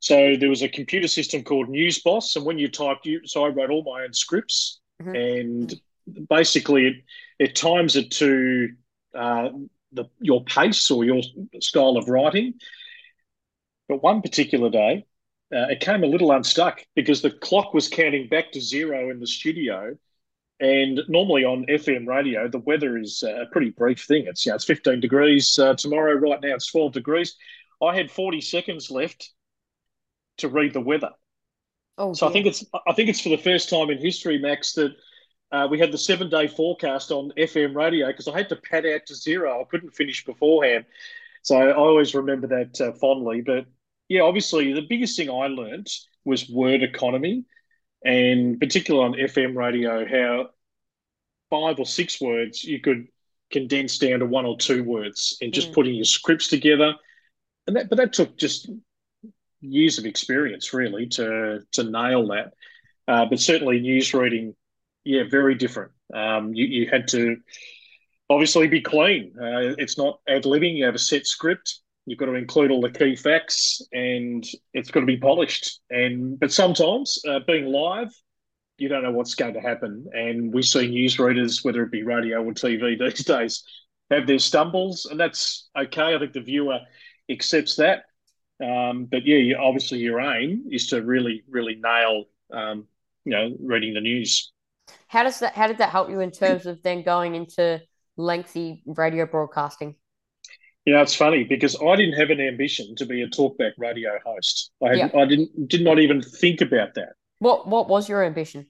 So 0.00 0.36
there 0.36 0.48
was 0.48 0.62
a 0.62 0.68
computer 0.68 1.08
system 1.08 1.42
called 1.42 1.68
NewsBoss, 1.68 2.36
and 2.36 2.44
when 2.44 2.58
you 2.58 2.68
typed, 2.68 3.04
you 3.06 3.20
so 3.24 3.44
I 3.44 3.48
wrote 3.48 3.70
all 3.70 3.82
my 3.82 4.04
own 4.04 4.12
scripts, 4.12 4.80
mm-hmm. 5.02 5.14
and 5.14 6.28
basically 6.28 6.86
it, 6.86 6.94
it 7.38 7.56
times 7.56 7.96
it 7.96 8.10
to 8.12 8.70
uh, 9.14 9.48
the, 9.92 10.04
your 10.20 10.44
pace 10.44 10.90
or 10.90 11.04
your 11.04 11.22
style 11.60 11.96
of 11.96 12.08
writing. 12.08 12.54
But 13.88 14.02
one 14.02 14.22
particular 14.22 14.70
day, 14.70 15.06
uh, 15.54 15.66
it 15.70 15.80
came 15.80 16.04
a 16.04 16.08
little 16.08 16.30
unstuck 16.30 16.84
because 16.94 17.22
the 17.22 17.30
clock 17.30 17.74
was 17.74 17.88
counting 17.88 18.28
back 18.28 18.52
to 18.52 18.60
zero 18.60 19.10
in 19.10 19.18
the 19.18 19.26
studio. 19.26 19.96
And 20.60 21.00
normally 21.08 21.44
on 21.44 21.66
FM 21.66 22.06
radio, 22.06 22.48
the 22.48 22.58
weather 22.58 22.98
is 22.98 23.22
a 23.22 23.46
pretty 23.50 23.70
brief 23.70 24.04
thing. 24.04 24.26
It's 24.26 24.44
you 24.44 24.50
know, 24.50 24.56
it's 24.56 24.64
15 24.64 25.00
degrees 25.00 25.58
uh, 25.58 25.74
tomorrow. 25.74 26.14
Right 26.14 26.40
now, 26.42 26.54
it's 26.54 26.70
12 26.70 26.92
degrees. 26.92 27.36
I 27.82 27.96
had 27.96 28.10
40 28.10 28.40
seconds 28.40 28.90
left 28.90 29.32
to 30.38 30.48
read 30.48 30.72
the 30.72 30.80
weather. 30.80 31.10
Oh, 31.96 32.14
so 32.14 32.26
dear. 32.26 32.30
I 32.30 32.32
think 32.32 32.46
it's 32.46 32.64
I 32.86 32.92
think 32.92 33.08
it's 33.08 33.20
for 33.20 33.30
the 33.30 33.38
first 33.38 33.68
time 33.68 33.90
in 33.90 33.98
history, 33.98 34.38
Max, 34.38 34.72
that 34.74 34.94
uh, 35.50 35.66
we 35.70 35.78
had 35.78 35.92
the 35.92 35.98
seven 35.98 36.28
day 36.28 36.46
forecast 36.46 37.10
on 37.10 37.32
FM 37.36 37.74
radio 37.74 38.06
because 38.08 38.28
I 38.28 38.36
had 38.36 38.48
to 38.50 38.56
pad 38.56 38.86
out 38.86 39.06
to 39.06 39.14
zero. 39.14 39.60
I 39.60 39.64
couldn't 39.64 39.94
finish 39.94 40.24
beforehand. 40.24 40.84
So 41.42 41.56
I 41.56 41.72
always 41.72 42.14
remember 42.14 42.46
that 42.48 42.80
uh, 42.80 42.92
fondly. 42.92 43.40
But 43.40 43.66
yeah, 44.08 44.22
obviously, 44.22 44.72
the 44.72 44.86
biggest 44.88 45.16
thing 45.16 45.30
I 45.30 45.46
learned 45.46 45.88
was 46.24 46.48
word 46.48 46.82
economy, 46.82 47.44
and 48.04 48.60
particularly 48.60 49.06
on 49.06 49.28
FM 49.28 49.56
radio, 49.56 50.06
how 50.06 50.50
five 51.50 51.78
or 51.78 51.86
six 51.86 52.20
words 52.20 52.62
you 52.64 52.80
could 52.80 53.08
condense 53.50 53.98
down 53.98 54.20
to 54.20 54.26
one 54.26 54.44
or 54.44 54.58
two 54.58 54.84
words 54.84 55.38
and 55.40 55.52
just 55.52 55.70
mm. 55.70 55.74
putting 55.74 55.94
your 55.94 56.04
scripts 56.04 56.48
together. 56.48 56.94
And 57.66 57.76
that, 57.76 57.88
but 57.88 57.96
that 57.96 58.12
took 58.12 58.36
just 58.36 58.70
years 59.60 59.98
of 59.98 60.06
experience 60.06 60.72
really 60.72 61.06
to 61.06 61.60
to 61.72 61.84
nail 61.84 62.28
that. 62.28 62.52
Uh, 63.06 63.24
but 63.26 63.40
certainly 63.40 63.80
news 63.80 64.12
reading 64.12 64.54
yeah, 65.08 65.22
very 65.30 65.54
different. 65.54 65.92
Um, 66.12 66.52
you, 66.52 66.66
you 66.66 66.90
had 66.90 67.08
to 67.08 67.38
obviously 68.28 68.68
be 68.68 68.82
clean. 68.82 69.32
Uh, 69.40 69.74
it's 69.78 69.96
not 69.96 70.20
ad 70.28 70.44
libbing. 70.44 70.76
You 70.76 70.84
have 70.84 70.94
a 70.94 70.98
set 70.98 71.26
script. 71.26 71.80
You've 72.04 72.18
got 72.18 72.26
to 72.26 72.34
include 72.34 72.70
all 72.70 72.82
the 72.82 72.90
key 72.90 73.16
facts, 73.16 73.80
and 73.92 74.46
it's 74.74 74.90
got 74.90 75.00
to 75.00 75.06
be 75.06 75.16
polished. 75.16 75.80
And 75.88 76.38
but 76.38 76.52
sometimes 76.52 77.18
uh, 77.26 77.40
being 77.46 77.66
live, 77.66 78.12
you 78.76 78.88
don't 78.88 79.02
know 79.02 79.12
what's 79.12 79.34
going 79.34 79.54
to 79.54 79.60
happen. 79.60 80.06
And 80.12 80.52
we 80.52 80.62
see 80.62 80.90
newsreaders, 80.90 81.64
whether 81.64 81.82
it 81.82 81.90
be 81.90 82.02
radio 82.02 82.42
or 82.44 82.52
TV 82.52 82.98
these 82.98 83.24
days, 83.24 83.64
have 84.10 84.26
their 84.26 84.38
stumbles, 84.38 85.06
and 85.10 85.18
that's 85.18 85.68
okay. 85.76 86.14
I 86.14 86.18
think 86.18 86.34
the 86.34 86.40
viewer 86.40 86.80
accepts 87.30 87.76
that. 87.76 88.04
Um, 88.62 89.04
but 89.06 89.26
yeah, 89.26 89.36
you, 89.36 89.56
obviously 89.56 89.98
your 89.98 90.20
aim 90.20 90.64
is 90.70 90.88
to 90.88 91.02
really, 91.02 91.44
really 91.48 91.76
nail, 91.76 92.24
um, 92.52 92.86
you 93.24 93.32
know, 93.32 93.56
reading 93.60 93.94
the 93.94 94.00
news. 94.00 94.52
How 95.08 95.22
does 95.22 95.38
that? 95.40 95.54
How 95.54 95.66
did 95.66 95.78
that 95.78 95.90
help 95.90 96.10
you 96.10 96.20
in 96.20 96.30
terms 96.30 96.66
of 96.66 96.82
then 96.82 97.02
going 97.02 97.34
into 97.34 97.80
lengthy 98.16 98.82
radio 98.86 99.26
broadcasting? 99.26 99.96
You 100.84 100.94
know, 100.94 101.02
it's 101.02 101.14
funny 101.14 101.44
because 101.44 101.76
I 101.82 101.96
didn't 101.96 102.18
have 102.18 102.30
an 102.30 102.40
ambition 102.40 102.96
to 102.96 103.06
be 103.06 103.22
a 103.22 103.28
talkback 103.28 103.72
radio 103.76 104.18
host. 104.24 104.70
I 104.82 104.88
had, 104.90 105.14
I 105.14 105.26
didn't 105.26 105.68
did 105.68 105.82
not 105.82 105.98
even 105.98 106.22
think 106.22 106.60
about 106.60 106.94
that. 106.94 107.12
What 107.40 107.66
What 107.66 107.88
was 107.88 108.08
your 108.08 108.24
ambition? 108.24 108.68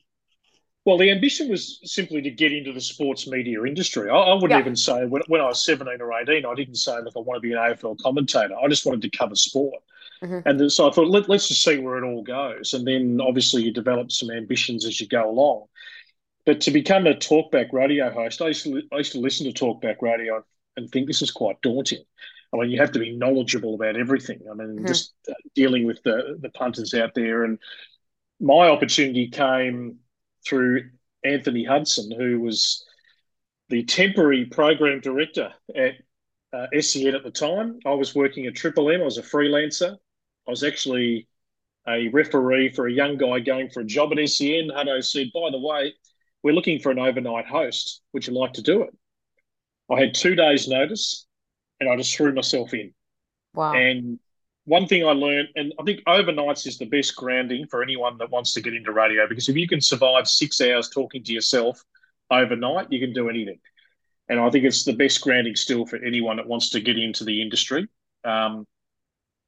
Well, 0.88 0.96
the 0.96 1.11
ambition 1.11 1.51
was 1.51 1.81
simply 1.85 2.22
to 2.22 2.31
get 2.31 2.51
into 2.51 2.72
the 2.72 2.81
sports 2.81 3.27
media 3.27 3.62
industry. 3.64 4.09
I, 4.09 4.16
I 4.16 4.33
wouldn't 4.33 4.53
yeah. 4.53 4.61
even 4.61 4.74
say 4.74 5.05
when, 5.05 5.20
when 5.27 5.42
I 5.42 5.48
was 5.48 5.62
17 5.62 6.01
or 6.01 6.18
18, 6.18 6.46
I 6.46 6.55
didn't 6.55 6.77
say, 6.77 6.98
look, 7.03 7.12
I 7.14 7.18
want 7.18 7.37
to 7.37 7.46
be 7.46 7.53
an 7.53 7.59
AFL 7.59 8.01
commentator. 8.01 8.55
I 8.59 8.68
just 8.68 8.87
wanted 8.87 9.03
to 9.03 9.11
cover 9.14 9.35
sport. 9.35 9.83
Mm-hmm. 10.22 10.48
And 10.48 10.72
so 10.72 10.88
I 10.88 10.92
thought, 10.94 11.09
Let, 11.09 11.29
us 11.29 11.48
just 11.48 11.62
see 11.62 11.77
where 11.77 11.98
it 11.98 12.07
all 12.07 12.22
goes. 12.22 12.72
And 12.72 12.87
then 12.87 13.20
obviously 13.20 13.64
you 13.64 13.70
develop 13.70 14.11
some 14.11 14.31
ambitions 14.31 14.87
as 14.87 14.98
you 14.98 15.07
go 15.07 15.29
along. 15.29 15.66
But 16.46 16.62
to 16.62 16.70
become 16.70 17.07
a 17.07 17.12
talkback 17.12 17.70
radio 17.74 18.11
host, 18.11 18.40
I 18.40 18.46
used 18.46 18.64
to, 18.64 18.81
I 18.90 18.96
used 18.96 19.12
to 19.12 19.20
listen 19.20 19.44
to 19.44 19.53
talkback 19.53 20.01
radio 20.01 20.42
and 20.79 20.90
think 20.90 21.07
this 21.07 21.20
is 21.20 21.31
quite 21.31 21.61
daunting. 21.61 22.03
I 22.55 22.57
mean, 22.57 22.70
you 22.70 22.81
have 22.81 22.92
to 22.92 22.98
be 22.98 23.14
knowledgeable 23.14 23.74
about 23.74 23.96
everything. 23.96 24.40
I 24.51 24.55
mean, 24.55 24.68
mm-hmm. 24.68 24.87
just 24.87 25.12
uh, 25.29 25.35
dealing 25.55 25.85
with 25.85 26.03
the, 26.03 26.38
the 26.40 26.48
punters 26.48 26.94
out 26.94 27.14
there. 27.14 27.44
And 27.44 27.59
my 28.40 28.70
opportunity 28.70 29.29
came 29.29 29.98
through 30.48 30.90
Anthony 31.24 31.64
Hudson, 31.64 32.11
who 32.11 32.40
was 32.40 32.84
the 33.68 33.84
temporary 33.84 34.46
program 34.46 35.00
director 35.00 35.52
at 35.76 35.94
uh, 36.52 36.66
SEN 36.80 37.14
at 37.14 37.22
the 37.22 37.30
time. 37.30 37.78
I 37.84 37.90
was 37.90 38.14
working 38.14 38.46
at 38.46 38.54
Triple 38.54 38.90
M. 38.90 39.00
I 39.00 39.04
was 39.04 39.18
a 39.18 39.22
freelancer. 39.22 39.92
I 40.46 40.50
was 40.50 40.64
actually 40.64 41.28
a 41.87 42.08
referee 42.08 42.70
for 42.70 42.87
a 42.87 42.92
young 42.92 43.16
guy 43.16 43.40
going 43.40 43.68
for 43.70 43.80
a 43.80 43.84
job 43.84 44.12
at 44.12 44.28
SEN. 44.28 44.70
Hutto 44.70 45.04
said, 45.04 45.28
by 45.34 45.50
the 45.50 45.58
way, 45.58 45.92
we're 46.42 46.54
looking 46.54 46.78
for 46.78 46.90
an 46.90 46.98
overnight 46.98 47.46
host. 47.46 48.02
Would 48.12 48.26
you 48.26 48.34
like 48.34 48.54
to 48.54 48.62
do 48.62 48.82
it? 48.82 48.96
I 49.90 50.00
had 50.00 50.14
two 50.14 50.34
days' 50.34 50.68
notice 50.68 51.26
and 51.80 51.90
I 51.90 51.96
just 51.96 52.14
threw 52.14 52.32
myself 52.34 52.72
in. 52.74 52.92
Wow. 53.54 53.74
And 53.74 54.18
one 54.68 54.87
thing 54.87 55.04
I 55.04 55.12
learned, 55.12 55.48
and 55.57 55.72
I 55.81 55.83
think 55.83 56.04
overnights 56.04 56.66
is 56.66 56.78
the 56.78 56.87
best 56.87 57.16
grounding 57.16 57.66
for 57.66 57.83
anyone 57.83 58.18
that 58.18 58.31
wants 58.31 58.52
to 58.54 58.61
get 58.61 58.74
into 58.74 58.92
radio 58.92 59.26
because 59.26 59.48
if 59.48 59.57
you 59.57 59.66
can 59.66 59.81
survive 59.81 60.28
six 60.28 60.61
hours 60.61 60.90
talking 60.90 61.24
to 61.24 61.33
yourself 61.33 61.83
overnight, 62.31 62.92
you 62.92 63.00
can 63.00 63.12
do 63.12 63.28
anything. 63.28 63.59
And 64.28 64.38
I 64.38 64.50
think 64.50 64.64
it's 64.64 64.85
the 64.85 64.92
best 64.92 65.22
grounding 65.22 65.57
still 65.57 65.87
for 65.87 65.96
anyone 65.96 66.37
that 66.37 66.46
wants 66.46 66.70
to 66.70 66.81
get 66.81 66.98
into 66.98 67.24
the 67.24 67.40
industry. 67.40 67.88
Um, 68.24 68.66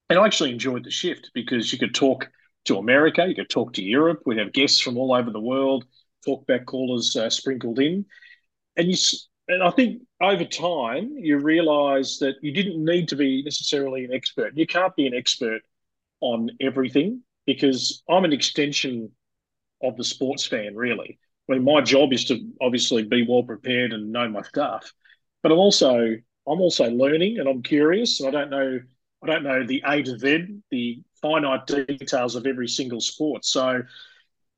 and 0.09 0.19
I 0.19 0.25
actually 0.25 0.53
enjoyed 0.53 0.85
the 0.85 0.91
shift 0.91 1.31
because 1.35 1.71
you 1.73 1.79
could 1.79 1.95
talk 1.95 2.31
to 2.65 2.79
America, 2.79 3.27
you 3.27 3.35
could 3.35 3.51
talk 3.51 3.75
to 3.75 3.83
Europe, 3.83 4.23
we'd 4.25 4.39
have 4.39 4.53
guests 4.53 4.81
from 4.81 4.97
all 4.97 5.15
over 5.15 5.31
the 5.31 5.41
world 5.41 5.85
talkback 6.27 6.67
callers 6.67 7.17
uh, 7.17 7.31
sprinkled 7.31 7.79
in, 7.79 8.05
and 8.77 8.89
you 8.89 8.97
and 9.51 9.63
I 9.63 9.71
think 9.71 10.03
over 10.21 10.45
time 10.45 11.13
you 11.17 11.39
realise 11.39 12.19
that 12.19 12.37
you 12.43 12.53
didn't 12.53 12.85
need 12.85 13.09
to 13.09 13.17
be 13.17 13.43
necessarily 13.43 14.05
an 14.05 14.13
expert. 14.13 14.57
You 14.57 14.67
can't 14.67 14.95
be 14.97 15.07
an 15.07 15.15
expert 15.15 15.63
on 16.21 16.51
everything 16.61 17.23
because 17.47 18.03
I'm 18.09 18.25
an 18.25 18.33
extension 18.33 19.11
of 19.83 19.97
the 19.97 20.05
sports 20.05 20.47
fan, 20.47 20.77
really. 20.77 21.19
I 21.49 21.55
mean, 21.55 21.65
my 21.65 21.81
job 21.81 22.13
is 22.13 22.27
to 22.27 22.39
obviously 22.61 23.03
be 23.03 23.27
well 23.29 23.43
prepared 23.43 23.93
and 23.93 24.13
know 24.13 24.29
my 24.29 24.43
stuff, 24.43 24.93
but 25.43 25.51
I'm 25.51 25.59
also 25.59 25.97
I'm 26.47 26.61
also 26.61 26.91
learning 26.91 27.39
and 27.39 27.49
I'm 27.49 27.63
curious 27.63 28.21
and 28.21 28.29
I 28.29 28.31
don't 28.31 28.51
know 28.51 28.79
I 29.23 29.27
don't 29.27 29.43
know 29.43 29.67
the 29.67 29.83
A 29.87 30.03
to 30.03 30.19
Z, 30.19 30.61
the 30.71 31.03
finite 31.21 31.67
details 31.67 32.37
of 32.37 32.47
every 32.47 32.69
single 32.69 33.01
sport. 33.01 33.45
So 33.45 33.83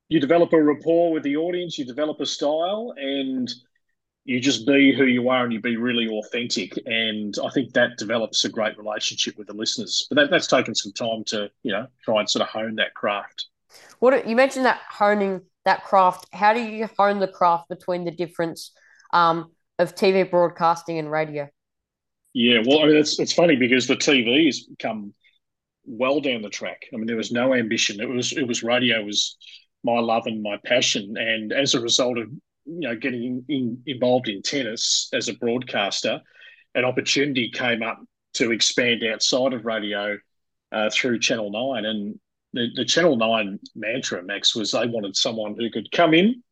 you 0.08 0.20
develop 0.20 0.52
a 0.52 0.62
rapport 0.62 1.12
with 1.12 1.22
the 1.22 1.36
audience, 1.36 1.78
you 1.78 1.84
develop 1.84 2.20
a 2.20 2.26
style, 2.26 2.94
and 2.96 3.52
you 4.24 4.40
just 4.40 4.66
be 4.66 4.94
who 4.96 5.04
you 5.04 5.28
are 5.28 5.44
and 5.44 5.52
you 5.52 5.60
be 5.60 5.76
really 5.76 6.08
authentic. 6.08 6.72
And 6.86 7.34
I 7.44 7.50
think 7.50 7.72
that 7.72 7.98
develops 7.98 8.44
a 8.44 8.48
great 8.48 8.78
relationship 8.78 9.36
with 9.36 9.48
the 9.48 9.52
listeners. 9.52 10.06
But 10.08 10.16
that, 10.16 10.30
that's 10.30 10.46
taken 10.46 10.74
some 10.74 10.92
time 10.92 11.24
to, 11.26 11.50
you 11.62 11.72
know, 11.72 11.86
try 12.04 12.20
and 12.20 12.30
sort 12.30 12.42
of 12.42 12.48
hone 12.48 12.76
that 12.76 12.94
craft. 12.94 13.46
What 13.98 14.28
you 14.28 14.36
mentioned 14.36 14.66
that 14.66 14.80
honing 14.88 15.42
that 15.64 15.84
craft. 15.84 16.26
How 16.32 16.52
do 16.52 16.60
you 16.60 16.88
hone 16.98 17.18
the 17.18 17.28
craft 17.28 17.68
between 17.68 18.04
the 18.04 18.10
difference 18.10 18.72
um, 19.12 19.52
of 19.78 19.94
TV 19.94 20.28
broadcasting 20.28 20.98
and 20.98 21.10
radio? 21.10 21.48
Yeah, 22.34 22.62
well, 22.64 22.80
I 22.80 22.86
mean, 22.86 22.96
it's 22.96 23.18
it's 23.18 23.32
funny 23.32 23.56
because 23.56 23.86
the 23.86 23.96
TV 23.96 24.46
has 24.46 24.66
come 24.78 25.14
well 25.84 26.20
down 26.20 26.42
the 26.42 26.48
track. 26.48 26.82
I 26.92 26.96
mean, 26.96 27.06
there 27.06 27.16
was 27.16 27.32
no 27.32 27.54
ambition. 27.54 28.00
It 28.00 28.08
was 28.08 28.32
it 28.32 28.46
was 28.46 28.62
radio 28.62 29.02
was 29.04 29.36
my 29.84 29.98
love 29.98 30.26
and 30.26 30.42
my 30.42 30.58
passion, 30.64 31.16
and 31.16 31.52
as 31.52 31.74
a 31.74 31.80
result 31.80 32.18
of 32.18 32.28
you 32.64 32.88
know 32.88 32.96
getting 32.96 33.44
in, 33.48 33.82
involved 33.86 34.28
in 34.28 34.42
tennis 34.42 35.08
as 35.12 35.28
a 35.28 35.34
broadcaster, 35.34 36.20
an 36.74 36.84
opportunity 36.84 37.50
came 37.50 37.82
up 37.82 37.98
to 38.34 38.50
expand 38.50 39.02
outside 39.04 39.52
of 39.52 39.64
radio 39.64 40.16
uh, 40.72 40.90
through 40.90 41.18
Channel 41.18 41.50
Nine, 41.50 41.84
and 41.84 42.20
the, 42.52 42.68
the 42.74 42.84
Channel 42.84 43.16
Nine 43.16 43.58
mantra, 43.74 44.22
Max, 44.22 44.54
was 44.54 44.72
they 44.72 44.86
wanted 44.86 45.16
someone 45.16 45.54
who 45.58 45.70
could 45.70 45.90
come 45.92 46.14
in, 46.14 46.42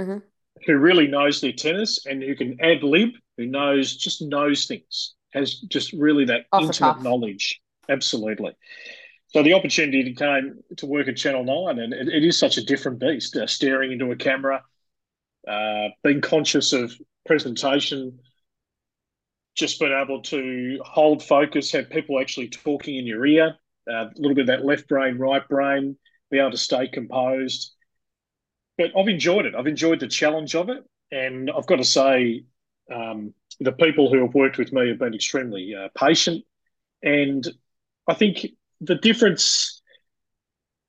mm-hmm. 0.00 0.18
who 0.66 0.76
really 0.76 1.06
knows 1.06 1.40
their 1.40 1.52
tennis, 1.52 2.06
and 2.06 2.22
who 2.22 2.34
can 2.34 2.58
ad 2.60 2.82
lib, 2.82 3.10
who 3.36 3.46
knows 3.46 3.96
just 3.96 4.22
knows 4.22 4.66
things, 4.66 5.14
has 5.32 5.60
just 5.60 5.92
really 5.92 6.24
that 6.24 6.46
Off 6.52 6.62
intimate 6.62 7.02
knowledge. 7.02 7.60
Absolutely. 7.88 8.52
So 9.28 9.42
the 9.42 9.52
opportunity 9.52 10.04
to 10.04 10.12
came 10.12 10.58
to 10.78 10.86
work 10.86 11.08
at 11.08 11.16
Channel 11.16 11.44
Nine, 11.44 11.78
and 11.78 11.92
it, 11.92 12.08
it 12.08 12.24
is 12.24 12.38
such 12.38 12.56
a 12.56 12.64
different 12.64 12.98
beast. 12.98 13.36
Uh, 13.36 13.46
staring 13.46 13.92
into 13.92 14.10
a 14.10 14.16
camera, 14.16 14.62
uh, 15.48 15.88
being 16.04 16.20
conscious 16.20 16.72
of 16.72 16.92
presentation, 17.26 18.18
just 19.56 19.80
being 19.80 19.92
able 19.92 20.22
to 20.22 20.78
hold 20.84 21.22
focus, 21.22 21.72
have 21.72 21.90
people 21.90 22.20
actually 22.20 22.48
talking 22.48 22.96
in 22.96 23.06
your 23.06 23.24
ear, 23.26 23.56
uh, 23.90 24.04
a 24.04 24.10
little 24.16 24.34
bit 24.34 24.42
of 24.42 24.46
that 24.48 24.64
left 24.64 24.88
brain, 24.88 25.18
right 25.18 25.46
brain, 25.48 25.96
be 26.30 26.38
able 26.38 26.50
to 26.50 26.56
stay 26.56 26.88
composed. 26.88 27.74
But 28.76 28.92
I've 28.96 29.08
enjoyed 29.08 29.46
it. 29.46 29.54
I've 29.54 29.66
enjoyed 29.66 30.00
the 30.00 30.08
challenge 30.08 30.54
of 30.54 30.68
it. 30.68 30.84
And 31.10 31.50
I've 31.50 31.66
got 31.66 31.76
to 31.76 31.84
say, 31.84 32.44
um, 32.92 33.34
the 33.60 33.72
people 33.72 34.10
who 34.10 34.20
have 34.22 34.34
worked 34.34 34.58
with 34.58 34.72
me 34.72 34.88
have 34.88 34.98
been 34.98 35.14
extremely 35.14 35.74
uh, 35.74 35.88
patient. 35.98 36.44
And 37.02 37.46
I 38.06 38.14
think 38.14 38.46
the 38.80 38.94
difference, 38.94 39.82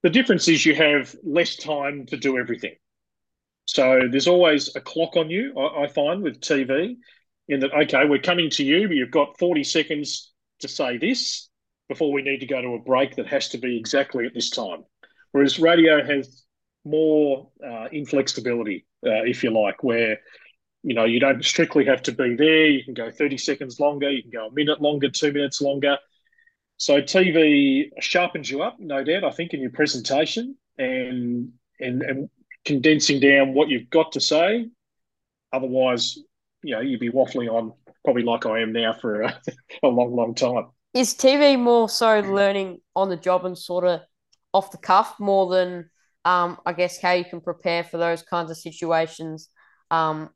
the 0.04 0.10
difference 0.10 0.48
is 0.48 0.66
you 0.66 0.76
have 0.76 1.16
less 1.24 1.56
time 1.56 2.06
to 2.08 2.18
do 2.18 2.38
everything. 2.38 2.76
So 3.70 4.00
there's 4.10 4.28
always 4.28 4.76
a 4.76 4.82
clock 4.82 5.16
on 5.16 5.30
you, 5.30 5.54
I, 5.56 5.84
I 5.84 5.88
find, 5.88 6.24
with 6.24 6.42
TV 6.42 6.96
in 7.48 7.60
that, 7.60 7.72
okay, 7.72 8.06
we're 8.06 8.18
coming 8.18 8.50
to 8.50 8.64
you, 8.64 8.88
but 8.88 8.96
you've 8.98 9.12
got 9.12 9.38
40 9.38 9.64
seconds 9.64 10.32
to 10.62 10.68
say 10.68 10.98
this 10.98 11.50
before 11.88 12.12
we 12.12 12.24
need 12.24 12.40
to 12.40 12.48
go 12.48 12.60
to 12.64 12.70
a 12.70 12.80
break 12.80 13.16
that 13.18 13.28
has 13.28 13.50
to 13.50 13.60
be 13.60 13.78
exactly 13.78 14.26
at 14.26 14.34
this 14.34 14.50
time. 14.50 14.86
Whereas 15.34 15.60
radio 15.60 16.04
has 16.04 16.46
more 16.84 17.52
uh, 17.64 17.90
inflexibility, 17.92 18.88
uh, 19.06 19.22
if 19.26 19.44
you 19.44 19.52
like, 19.52 19.84
where 19.84 20.18
you 20.82 20.96
know 20.96 21.06
you 21.06 21.20
don't 21.20 21.46
strictly 21.46 21.86
have 21.86 22.02
to 22.04 22.12
be 22.12 22.36
there. 22.36 22.66
You 22.66 22.84
can 22.84 22.96
go 22.96 23.12
30 23.12 23.38
seconds 23.38 23.80
longer, 23.80 24.10
you 24.10 24.24
can 24.24 24.32
go 24.32 24.48
a 24.48 24.52
minute 24.52 24.82
longer, 24.82 25.12
two 25.12 25.32
minutes 25.32 25.62
longer. 25.62 26.00
So 26.78 27.04
TV 27.04 27.92
sharpens 28.00 28.50
you 28.50 28.64
up, 28.64 28.78
no 28.80 29.04
doubt. 29.04 29.24
I 29.24 29.30
think 29.30 29.54
in 29.54 29.62
your 29.62 29.72
presentation 29.72 30.56
and 30.80 31.52
and 31.80 32.02
and 32.02 32.30
condensing 32.66 33.20
down 33.20 33.54
what 33.54 33.70
you've 33.70 33.90
got 33.90 34.14
to 34.14 34.22
say. 34.22 34.68
Otherwise, 35.52 36.18
you 36.64 36.76
know, 36.76 36.82
you'd 36.82 37.00
be 37.00 37.10
waffling 37.10 37.50
on 37.52 37.74
probably 38.04 38.24
like 38.24 38.46
I 38.46 38.60
am 38.60 38.72
now 38.72 38.94
for 38.94 39.22
a, 39.22 39.42
a 39.84 39.88
long, 39.88 40.16
long 40.16 40.36
time. 40.36 40.68
Is 40.94 41.14
TV 41.14 41.60
more 41.60 41.88
so 41.90 42.20
learning 42.20 42.80
on 42.96 43.10
the 43.10 43.18
job 43.18 43.46
and 43.46 43.58
sort 43.58 43.86
of 43.86 44.02
off 44.54 44.72
the 44.72 44.78
cuff 44.78 45.16
more 45.20 45.50
than, 45.50 45.90
um, 46.26 46.58
I 46.66 46.74
guess, 46.74 47.00
how 47.00 47.12
you 47.14 47.26
can 47.26 47.42
prepare 47.42 47.84
for 47.84 47.98
those 47.98 48.24
kinds 48.24 48.50
of 48.50 48.58
situations? 48.58 49.50
Um, 49.92 50.30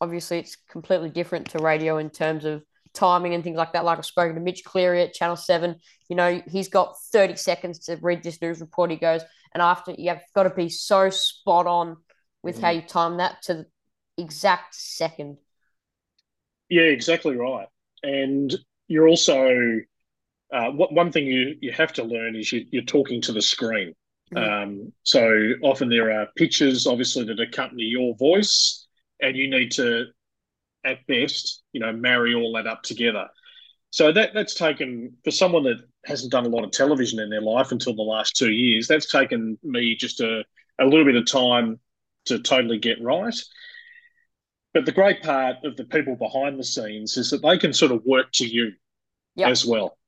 obviously, 0.00 0.38
it's 0.40 0.56
completely 0.68 1.10
different 1.10 1.50
to 1.50 1.58
radio 1.58 1.98
in 1.98 2.10
terms 2.10 2.44
of 2.44 2.62
timing 2.92 3.34
and 3.34 3.44
things 3.44 3.56
like 3.56 3.72
that. 3.72 3.84
Like 3.84 3.98
I've 3.98 4.06
spoken 4.06 4.34
to 4.34 4.40
Mitch 4.40 4.64
Cleary 4.64 5.02
at 5.02 5.14
Channel 5.14 5.36
7, 5.36 5.76
you 6.08 6.16
know, 6.16 6.42
he's 6.48 6.68
got 6.68 6.96
30 7.12 7.36
seconds 7.36 7.78
to 7.80 7.96
read 8.02 8.22
this 8.22 8.40
news 8.42 8.60
report. 8.60 8.90
He 8.90 8.96
goes, 8.96 9.22
and 9.54 9.62
after 9.62 9.94
you've 9.96 10.18
got 10.34 10.44
to 10.44 10.50
be 10.50 10.68
so 10.68 11.10
spot 11.10 11.66
on 11.66 11.96
with 12.42 12.58
mm. 12.58 12.62
how 12.62 12.70
you 12.70 12.82
time 12.82 13.18
that 13.18 13.42
to 13.42 13.54
the 13.54 13.66
exact 14.16 14.74
second. 14.74 15.38
Yeah, 16.68 16.82
exactly 16.82 17.36
right. 17.36 17.68
And 18.02 18.54
you're 18.88 19.08
also 19.08 19.80
uh, 20.52 20.70
what 20.70 20.92
one 20.92 21.12
thing 21.12 21.26
you 21.26 21.56
you 21.60 21.72
have 21.72 21.92
to 21.94 22.04
learn 22.04 22.36
is 22.36 22.52
you, 22.52 22.66
you're 22.70 22.82
talking 22.82 23.20
to 23.22 23.32
the 23.32 23.42
screen. 23.42 23.94
Mm. 24.34 24.62
Um, 24.62 24.92
so 25.02 25.52
often 25.62 25.88
there 25.88 26.12
are 26.12 26.28
pictures, 26.36 26.86
obviously, 26.86 27.24
that 27.24 27.40
accompany 27.40 27.84
your 27.84 28.14
voice, 28.16 28.86
and 29.20 29.36
you 29.36 29.50
need 29.50 29.72
to, 29.72 30.06
at 30.84 31.06
best, 31.06 31.62
you 31.72 31.80
know, 31.80 31.92
marry 31.92 32.34
all 32.34 32.52
that 32.54 32.66
up 32.66 32.82
together. 32.82 33.28
So 33.90 34.12
that 34.12 34.34
that's 34.34 34.54
taken 34.54 35.16
for 35.24 35.30
someone 35.30 35.64
that 35.64 35.82
hasn't 36.04 36.32
done 36.32 36.46
a 36.46 36.48
lot 36.48 36.64
of 36.64 36.70
television 36.70 37.20
in 37.20 37.30
their 37.30 37.40
life 37.40 37.72
until 37.72 37.94
the 37.94 38.02
last 38.02 38.36
two 38.36 38.50
years. 38.50 38.88
That's 38.88 39.10
taken 39.10 39.58
me 39.62 39.96
just 39.96 40.20
a, 40.20 40.44
a 40.78 40.84
little 40.84 41.04
bit 41.04 41.16
of 41.16 41.26
time 41.26 41.78
to 42.26 42.38
totally 42.38 42.78
get 42.78 43.02
right. 43.02 43.34
But 44.72 44.86
the 44.86 44.92
great 44.92 45.22
part 45.22 45.56
of 45.64 45.76
the 45.76 45.84
people 45.84 46.16
behind 46.16 46.58
the 46.58 46.64
scenes 46.64 47.16
is 47.16 47.30
that 47.30 47.42
they 47.42 47.58
can 47.58 47.72
sort 47.72 47.92
of 47.92 48.04
work 48.04 48.30
to 48.34 48.46
you 48.46 48.72
yep. 49.34 49.50
as 49.50 49.66
well. 49.66 49.98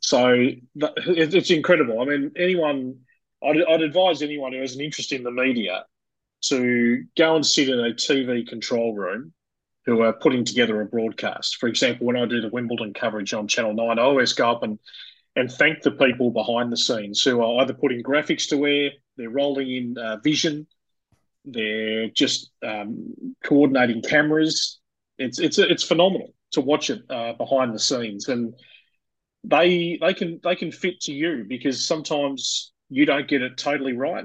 So 0.00 0.48
it's 0.74 1.50
incredible. 1.50 2.00
I 2.00 2.04
mean, 2.04 2.32
anyone, 2.36 3.00
I'd, 3.42 3.62
I'd 3.68 3.82
advise 3.82 4.22
anyone 4.22 4.52
who 4.52 4.60
has 4.60 4.74
an 4.74 4.80
interest 4.80 5.12
in 5.12 5.22
the 5.22 5.30
media 5.30 5.84
to 6.42 7.04
go 7.16 7.34
and 7.34 7.44
sit 7.44 7.68
in 7.68 7.78
a 7.80 7.90
TV 7.90 8.46
control 8.46 8.94
room 8.94 9.32
who 9.86 10.02
are 10.02 10.12
putting 10.12 10.44
together 10.44 10.80
a 10.80 10.86
broadcast. 10.86 11.56
For 11.56 11.68
example, 11.68 12.06
when 12.06 12.16
I 12.16 12.26
do 12.26 12.40
the 12.40 12.48
Wimbledon 12.48 12.92
coverage 12.92 13.32
on 13.32 13.48
Channel 13.48 13.74
9, 13.74 13.98
I 13.98 14.02
always 14.02 14.32
go 14.32 14.50
up 14.50 14.62
and, 14.62 14.78
and 15.36 15.52
thank 15.52 15.82
the 15.82 15.90
people 15.90 16.30
behind 16.30 16.72
the 16.72 16.76
scenes 16.76 17.22
who 17.22 17.42
are 17.42 17.62
either 17.62 17.74
putting 17.74 18.02
graphics 18.02 18.48
to 18.48 18.66
air, 18.66 18.90
they're 19.16 19.30
rolling 19.30 19.70
in 19.70 19.98
uh, 19.98 20.16
vision, 20.24 20.66
they're 21.44 22.08
just 22.08 22.50
um, 22.66 23.14
coordinating 23.44 24.02
cameras. 24.02 24.80
It's 25.18 25.38
it's 25.38 25.58
it's 25.58 25.84
phenomenal 25.84 26.34
to 26.52 26.60
watch 26.60 26.90
it 26.90 27.02
uh, 27.08 27.34
behind 27.34 27.74
the 27.74 27.78
scenes, 27.78 28.28
and 28.28 28.54
they 29.44 29.98
they 30.00 30.14
can 30.14 30.40
they 30.42 30.56
can 30.56 30.72
fit 30.72 31.00
to 31.02 31.12
you 31.12 31.44
because 31.46 31.86
sometimes 31.86 32.72
you 32.88 33.06
don't 33.06 33.28
get 33.28 33.42
it 33.42 33.56
totally 33.56 33.92
right, 33.92 34.24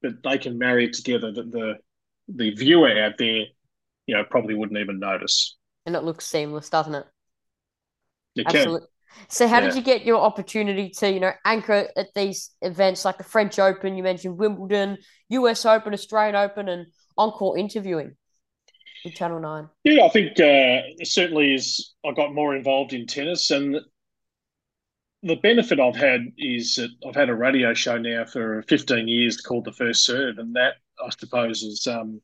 but 0.00 0.22
they 0.22 0.38
can 0.38 0.58
marry 0.58 0.86
it 0.86 0.94
together 0.94 1.32
that 1.32 1.50
the 1.50 1.74
the 2.28 2.50
viewer 2.50 3.04
out 3.04 3.18
there, 3.18 3.44
you 4.06 4.14
know, 4.14 4.24
probably 4.24 4.54
wouldn't 4.54 4.78
even 4.78 4.98
notice. 4.98 5.56
And 5.84 5.96
it 5.96 6.04
looks 6.04 6.26
seamless, 6.26 6.70
doesn't 6.70 6.94
it? 6.94 7.06
It 8.36 8.46
Absolutely. 8.46 8.88
So, 9.28 9.48
how 9.48 9.60
yeah. 9.60 9.66
did 9.66 9.76
you 9.76 9.82
get 9.82 10.04
your 10.04 10.20
opportunity 10.20 10.90
to, 10.98 11.10
you 11.10 11.20
know, 11.20 11.32
anchor 11.44 11.88
at 11.96 12.08
these 12.14 12.50
events 12.60 13.04
like 13.04 13.18
the 13.18 13.24
French 13.24 13.58
Open? 13.58 13.96
You 13.96 14.02
mentioned 14.02 14.38
Wimbledon, 14.38 14.98
US 15.30 15.64
Open, 15.64 15.92
Australian 15.92 16.36
Open, 16.36 16.68
and 16.68 16.86
encore 17.16 17.56
interviewing 17.56 18.16
with 19.04 19.14
Channel 19.14 19.40
Nine. 19.40 19.68
Yeah, 19.84 20.04
I 20.04 20.08
think 20.08 20.38
uh, 20.40 20.82
certainly 21.04 21.54
as 21.54 21.92
I 22.04 22.12
got 22.12 22.34
more 22.34 22.54
involved 22.54 22.92
in 22.92 23.06
tennis, 23.06 23.50
and 23.50 23.80
the 25.22 25.36
benefit 25.36 25.80
I've 25.80 25.96
had 25.96 26.20
is 26.36 26.76
that 26.76 26.90
I've 27.06 27.14
had 27.14 27.28
a 27.28 27.34
radio 27.34 27.74
show 27.74 27.96
now 27.96 28.24
for 28.24 28.62
15 28.62 29.06
years 29.08 29.40
called 29.40 29.64
The 29.64 29.72
First 29.72 30.04
Serve, 30.04 30.38
and 30.38 30.54
that 30.56 30.74
I 31.04 31.10
suppose 31.10 31.62
has 31.62 31.86
um, 31.86 32.20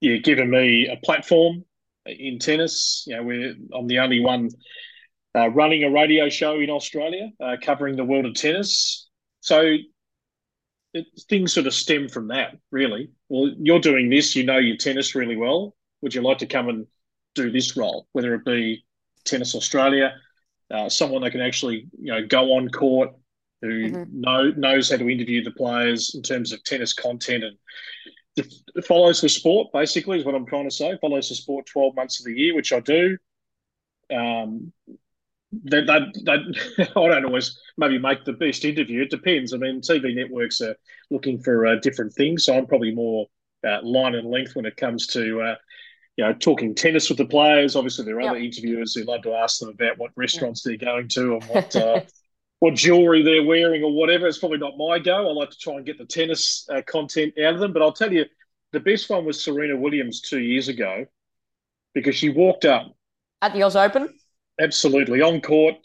yeah 0.00 0.16
given 0.16 0.50
me 0.50 0.88
a 0.88 0.96
platform 1.04 1.64
in 2.06 2.38
tennis. 2.38 3.04
You 3.06 3.16
know, 3.16 3.22
where 3.24 3.54
I'm 3.74 3.86
the 3.86 3.98
only 3.98 4.20
one 4.20 4.50
uh, 5.34 5.48
running 5.50 5.84
a 5.84 5.90
radio 5.90 6.28
show 6.28 6.58
in 6.58 6.70
Australia, 6.70 7.30
uh, 7.40 7.56
covering 7.62 7.96
the 7.96 8.04
world 8.04 8.26
of 8.26 8.34
tennis. 8.34 9.08
So 9.40 9.76
it, 10.94 11.06
things 11.28 11.52
sort 11.52 11.66
of 11.66 11.74
stem 11.74 12.08
from 12.08 12.28
that, 12.28 12.56
really. 12.70 13.10
Well, 13.28 13.50
you're 13.58 13.80
doing 13.80 14.10
this, 14.10 14.36
you 14.36 14.44
know 14.44 14.58
your 14.58 14.76
tennis 14.76 15.14
really 15.14 15.36
well. 15.36 15.74
Would 16.02 16.14
you 16.14 16.22
like 16.22 16.38
to 16.38 16.46
come 16.46 16.68
and 16.68 16.86
do 17.34 17.50
this 17.50 17.76
role, 17.76 18.06
whether 18.12 18.34
it 18.34 18.44
be 18.44 18.84
Tennis 19.24 19.54
Australia, 19.54 20.14
uh, 20.70 20.88
someone 20.88 21.22
that 21.22 21.30
can 21.30 21.40
actually 21.40 21.86
you 21.98 22.12
know 22.12 22.26
go 22.26 22.54
on 22.54 22.68
court, 22.68 23.10
who 23.62 23.90
mm-hmm. 23.90 24.20
know 24.20 24.50
knows 24.50 24.90
how 24.90 24.96
to 24.96 25.08
interview 25.08 25.42
the 25.42 25.52
players 25.52 26.14
in 26.14 26.22
terms 26.22 26.52
of 26.52 26.62
tennis 26.64 26.92
content 26.92 27.44
and 27.44 27.56
follows 28.86 29.20
the 29.20 29.28
sport 29.28 29.68
basically 29.72 30.18
is 30.18 30.24
what 30.24 30.34
I'm 30.34 30.46
trying 30.46 30.68
to 30.68 30.74
say. 30.74 30.96
Follows 31.00 31.28
the 31.28 31.34
sport 31.34 31.66
12 31.66 31.94
months 31.94 32.20
of 32.20 32.26
the 32.26 32.38
year, 32.38 32.54
which 32.54 32.72
I 32.72 32.80
do. 32.80 33.18
Um, 34.10 34.72
that 35.64 35.86
that 35.86 36.02
that 36.24 36.90
I 36.96 37.08
don't 37.08 37.24
always 37.24 37.58
maybe 37.76 37.98
make 37.98 38.24
the 38.24 38.32
best 38.32 38.64
interview. 38.64 39.02
It 39.02 39.10
depends. 39.10 39.52
I 39.52 39.58
mean, 39.58 39.80
TV 39.80 40.14
networks 40.14 40.60
are 40.60 40.76
looking 41.10 41.40
for 41.40 41.66
uh, 41.66 41.76
different 41.76 42.12
things, 42.14 42.44
so 42.44 42.56
I'm 42.56 42.66
probably 42.66 42.94
more 42.94 43.26
uh, 43.66 43.80
line 43.82 44.14
and 44.14 44.28
length 44.30 44.56
when 44.56 44.66
it 44.66 44.76
comes 44.76 45.06
to 45.08 45.40
uh, 45.42 45.54
you 46.16 46.24
know 46.24 46.32
talking 46.32 46.74
tennis 46.74 47.08
with 47.08 47.18
the 47.18 47.26
players. 47.26 47.76
Obviously, 47.76 48.04
there 48.04 48.16
are 48.16 48.22
yep. 48.22 48.30
other 48.30 48.40
interviewers 48.40 48.94
who 48.94 49.04
love 49.04 49.22
to 49.22 49.34
ask 49.34 49.60
them 49.60 49.68
about 49.68 49.98
what 49.98 50.10
restaurants 50.16 50.62
they're 50.62 50.76
going 50.76 51.08
to 51.08 51.34
and 51.34 51.44
what. 51.44 51.76
Uh, 51.82 52.00
what 52.58 52.74
jewelry 52.74 53.24
they're 53.24 53.42
wearing 53.42 53.82
or 53.82 53.92
whatever. 53.92 54.28
It's 54.28 54.38
probably 54.38 54.58
not 54.58 54.78
my 54.78 55.00
go. 55.00 55.28
I 55.28 55.32
like 55.32 55.50
to 55.50 55.58
try 55.58 55.74
and 55.74 55.84
get 55.84 55.98
the 55.98 56.04
tennis 56.04 56.64
uh, 56.72 56.80
content 56.86 57.34
out 57.44 57.54
of 57.54 57.58
them. 57.58 57.72
But 57.72 57.82
I'll 57.82 57.92
tell 57.92 58.12
you, 58.12 58.24
the 58.70 58.78
best 58.78 59.10
one 59.10 59.24
was 59.24 59.42
Serena 59.42 59.76
Williams 59.76 60.20
two 60.20 60.38
years 60.38 60.68
ago 60.68 61.06
because 61.92 62.14
she 62.14 62.30
walked 62.30 62.64
up 62.64 62.94
at 63.40 63.52
the 63.52 63.64
Oz 63.64 63.74
Open 63.74 64.08
absolutely 64.62 65.20
on 65.20 65.40
court. 65.40 65.76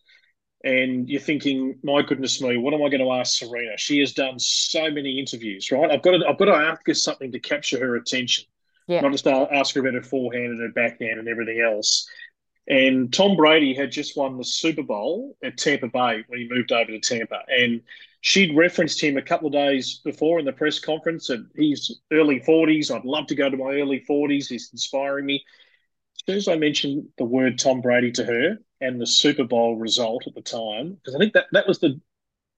And 0.63 1.07
you're 1.07 1.21
thinking, 1.21 1.77
my 1.83 2.01
goodness 2.01 2.41
me, 2.41 2.57
what 2.57 2.73
am 2.73 2.81
I 2.81 2.89
going 2.89 3.03
to 3.03 3.11
ask 3.11 3.37
Serena? 3.37 3.77
She 3.77 3.99
has 3.99 4.13
done 4.13 4.39
so 4.39 4.89
many 4.89 5.19
interviews, 5.19 5.71
right? 5.71 5.89
I've 5.89 6.01
got 6.01 6.11
to, 6.11 6.27
I've 6.27 6.37
got 6.37 6.45
to 6.45 6.55
ask 6.55 6.81
her 6.87 6.93
something 6.93 7.31
to 7.31 7.39
capture 7.39 7.79
her 7.79 7.95
attention. 7.95 8.45
Yeah. 8.87 9.01
Not 9.01 9.11
just 9.11 9.27
ask 9.27 9.75
her 9.75 9.81
about 9.81 9.93
her 9.93 10.01
forehand 10.01 10.47
and 10.47 10.61
her 10.61 10.69
backhand 10.69 11.19
and 11.19 11.27
everything 11.27 11.61
else. 11.61 12.07
And 12.67 13.13
Tom 13.13 13.35
Brady 13.37 13.73
had 13.73 13.91
just 13.91 14.17
won 14.17 14.37
the 14.37 14.43
Super 14.43 14.83
Bowl 14.83 15.37
at 15.43 15.57
Tampa 15.57 15.87
Bay 15.87 16.23
when 16.27 16.39
he 16.39 16.49
moved 16.49 16.71
over 16.71 16.91
to 16.91 16.99
Tampa. 16.99 17.43
And 17.47 17.81
she'd 18.21 18.55
referenced 18.57 19.01
him 19.01 19.15
a 19.15 19.21
couple 19.21 19.47
of 19.47 19.53
days 19.53 20.01
before 20.03 20.39
in 20.39 20.45
the 20.45 20.51
press 20.51 20.79
conference 20.79 21.27
that 21.27 21.45
he's 21.55 21.99
early 22.11 22.39
40s. 22.41 22.93
I'd 22.93 23.05
love 23.05 23.27
to 23.27 23.35
go 23.35 23.49
to 23.49 23.55
my 23.55 23.71
early 23.75 24.03
40s. 24.09 24.47
He's 24.47 24.69
inspiring 24.71 25.25
me. 25.25 25.45
Soon 26.27 26.37
as 26.37 26.47
I 26.47 26.57
mentioned 26.57 27.07
the 27.17 27.23
word 27.23 27.57
Tom 27.57 27.79
Brady 27.79 28.11
to 28.13 28.25
her 28.25 28.57
and 28.81 28.99
the 28.99 29.07
Super 29.07 29.45
Bowl 29.45 29.77
result 29.77 30.27
at 30.27 30.35
the 30.35 30.41
time, 30.41 30.95
because 30.95 31.15
I 31.15 31.19
think 31.19 31.33
that, 31.33 31.45
that 31.53 31.67
was 31.67 31.79
the 31.79 32.01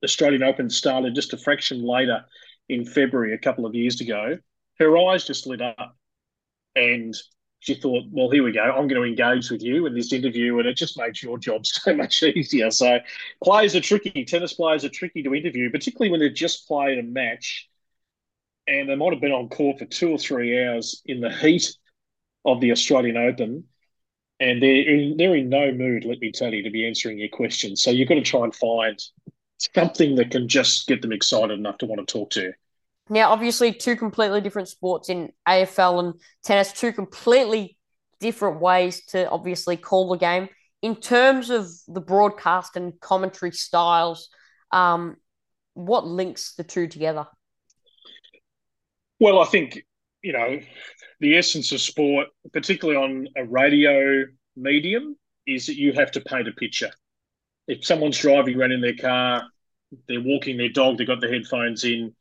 Australian 0.04 0.44
Open 0.44 0.70
started 0.70 1.14
just 1.14 1.34
a 1.34 1.38
fraction 1.38 1.84
later 1.84 2.26
in 2.68 2.86
February 2.86 3.34
a 3.34 3.38
couple 3.38 3.66
of 3.66 3.76
years 3.76 4.02
ago, 4.02 4.38
her 4.80 4.98
eyes 4.98 5.26
just 5.26 5.46
lit 5.46 5.62
up. 5.62 5.96
And 6.76 7.16
she 7.60 7.76
thought, 7.76 8.06
well, 8.10 8.30
here 8.30 8.44
we 8.44 8.54
go. 8.54 8.64
I'm 8.64 8.88
going 8.88 9.02
to 9.02 9.04
engage 9.04 9.52
with 9.52 9.62
you 9.62 9.86
in 9.86 9.94
this 9.94 10.14
interview, 10.14 10.58
and 10.60 10.68
it 10.68 10.78
just 10.78 10.98
makes 10.98 11.22
your 11.22 11.38
job 11.38 11.66
so 11.66 11.94
much 11.94 12.24
easier. 12.24 12.72
So, 12.72 13.00
players 13.44 13.76
are 13.76 13.82
tricky. 13.82 14.24
Tennis 14.24 14.54
players 14.54 14.86
are 14.86 14.90
tricky 14.90 15.22
to 15.24 15.36
interview, 15.36 15.70
particularly 15.70 16.10
when 16.10 16.22
they've 16.22 16.34
just 16.34 16.68
played 16.68 16.98
a 16.98 17.04
match 17.04 17.70
and 18.68 18.88
they 18.88 18.96
might 18.96 19.12
have 19.12 19.22
been 19.22 19.32
on 19.32 19.50
court 19.50 19.80
for 19.80 19.86
two 19.86 20.12
or 20.12 20.18
three 20.18 20.64
hours 20.64 21.02
in 21.06 21.20
the 21.20 21.32
heat 21.32 21.76
of 22.46 22.62
the 22.62 22.72
Australian 22.72 23.18
Open. 23.18 23.66
And 24.40 24.64
they're 24.64 24.90
in, 24.90 25.18
they're 25.18 25.36
in 25.36 25.50
no 25.50 25.72
mood, 25.72 26.06
let 26.06 26.20
me 26.20 26.32
tell 26.32 26.54
you, 26.54 26.64
to 26.64 26.70
be 26.70 26.88
answering 26.88 27.20
your 27.20 27.30
questions. 27.30 27.84
So, 27.84 27.92
you've 27.92 28.08
got 28.08 28.16
to 28.16 28.22
try 28.22 28.44
and 28.44 28.56
find 28.56 28.98
something 29.76 30.16
that 30.16 30.32
can 30.32 30.48
just 30.48 30.88
get 30.88 31.02
them 31.02 31.12
excited 31.12 31.60
enough 31.60 31.78
to 31.80 31.86
want 31.86 32.06
to 32.06 32.12
talk 32.12 32.30
to 32.32 32.42
you. 32.44 32.54
Now, 33.10 33.32
obviously, 33.32 33.74
two 33.74 33.96
completely 33.96 34.40
different 34.40 34.70
sports 34.70 35.10
in 35.10 35.32
AFL 35.48 36.00
and 36.00 36.14
tennis, 36.44 36.72
two 36.72 36.94
completely 36.94 37.78
different 38.20 38.62
ways 38.62 39.06
to 39.08 39.30
obviously 39.30 39.78
call 39.78 40.10
the 40.10 40.18
game. 40.18 40.48
In 40.82 40.96
terms 40.96 41.50
of 41.50 41.68
the 41.88 42.02
broadcast 42.02 42.78
and 42.78 42.98
commentary 43.00 43.52
styles, 43.52 44.30
um, 44.72 45.18
what 45.74 46.06
links 46.06 46.54
the 46.56 46.64
two 46.64 46.88
together? 46.88 47.26
Well, 49.20 49.40
I 49.40 49.46
think, 49.46 49.84
you 50.22 50.34
know, 50.34 50.60
the 51.20 51.38
essence 51.38 51.72
of 51.72 51.82
sport, 51.82 52.28
particularly 52.54 52.98
on 52.98 53.28
a 53.36 53.46
radio 53.46 54.26
medium, 54.56 55.16
is 55.46 55.66
that 55.66 55.76
you 55.76 55.94
have 55.94 56.12
to 56.12 56.22
paint 56.22 56.48
a 56.48 56.52
picture. 56.52 56.92
If 57.68 57.86
someone's 57.86 58.18
driving 58.18 58.60
around 58.60 58.72
in 58.72 58.82
their 58.82 58.96
car, 58.96 59.44
they're 60.08 60.22
walking 60.22 60.58
their 60.58 60.70
dog, 60.70 60.98
they've 60.98 61.08
got 61.08 61.22
the 61.22 61.28
headphones 61.28 61.84
in, 61.84 62.16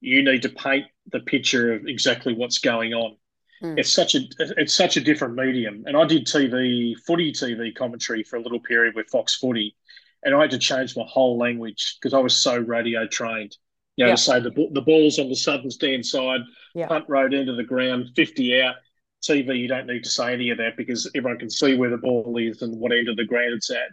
you 0.00 0.22
need 0.22 0.42
to 0.42 0.48
paint 0.48 0.86
the 1.12 1.20
picture 1.20 1.74
of 1.74 1.86
exactly 1.86 2.34
what's 2.34 2.58
going 2.58 2.94
on. 2.94 3.16
Mm. 3.62 3.78
It's 3.78 3.90
such 3.90 4.14
a 4.14 4.20
it's 4.38 4.74
such 4.74 4.96
a 4.96 5.00
different 5.00 5.34
medium. 5.34 5.84
And 5.86 5.96
I 5.96 6.04
did 6.04 6.26
TV, 6.26 6.94
footy 7.06 7.32
TV 7.32 7.74
commentary 7.74 8.22
for 8.22 8.36
a 8.36 8.42
little 8.42 8.60
period 8.60 8.94
with 8.94 9.08
Fox 9.08 9.34
Footy, 9.36 9.74
and 10.22 10.34
I 10.34 10.40
had 10.42 10.50
to 10.50 10.58
change 10.58 10.96
my 10.96 11.04
whole 11.06 11.38
language 11.38 11.96
because 12.00 12.12
I 12.12 12.18
was 12.18 12.36
so 12.36 12.58
radio 12.58 13.06
trained. 13.06 13.56
You 13.96 14.04
know, 14.06 14.12
to 14.12 14.16
say 14.16 14.40
the 14.40 14.50
the 14.72 14.82
ball's 14.82 15.18
on 15.18 15.28
the 15.28 15.36
southern 15.36 15.70
stand 15.70 16.04
side, 16.06 16.40
punt 16.88 17.06
road 17.08 17.34
into 17.34 17.54
the 17.54 17.64
ground, 17.64 18.10
fifty 18.16 18.60
out. 18.60 18.76
TV, 19.22 19.58
you 19.58 19.66
don't 19.66 19.86
need 19.86 20.04
to 20.04 20.10
say 20.10 20.32
any 20.34 20.50
of 20.50 20.58
that 20.58 20.76
because 20.76 21.10
everyone 21.14 21.38
can 21.38 21.50
see 21.50 21.74
where 21.76 21.90
the 21.90 21.96
ball 21.96 22.36
is 22.38 22.62
and 22.62 22.78
what 22.78 22.92
end 22.92 23.08
of 23.08 23.16
the 23.16 23.24
ground 23.24 23.54
it's 23.54 23.70
at. 23.70 23.88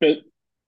But 0.00 0.18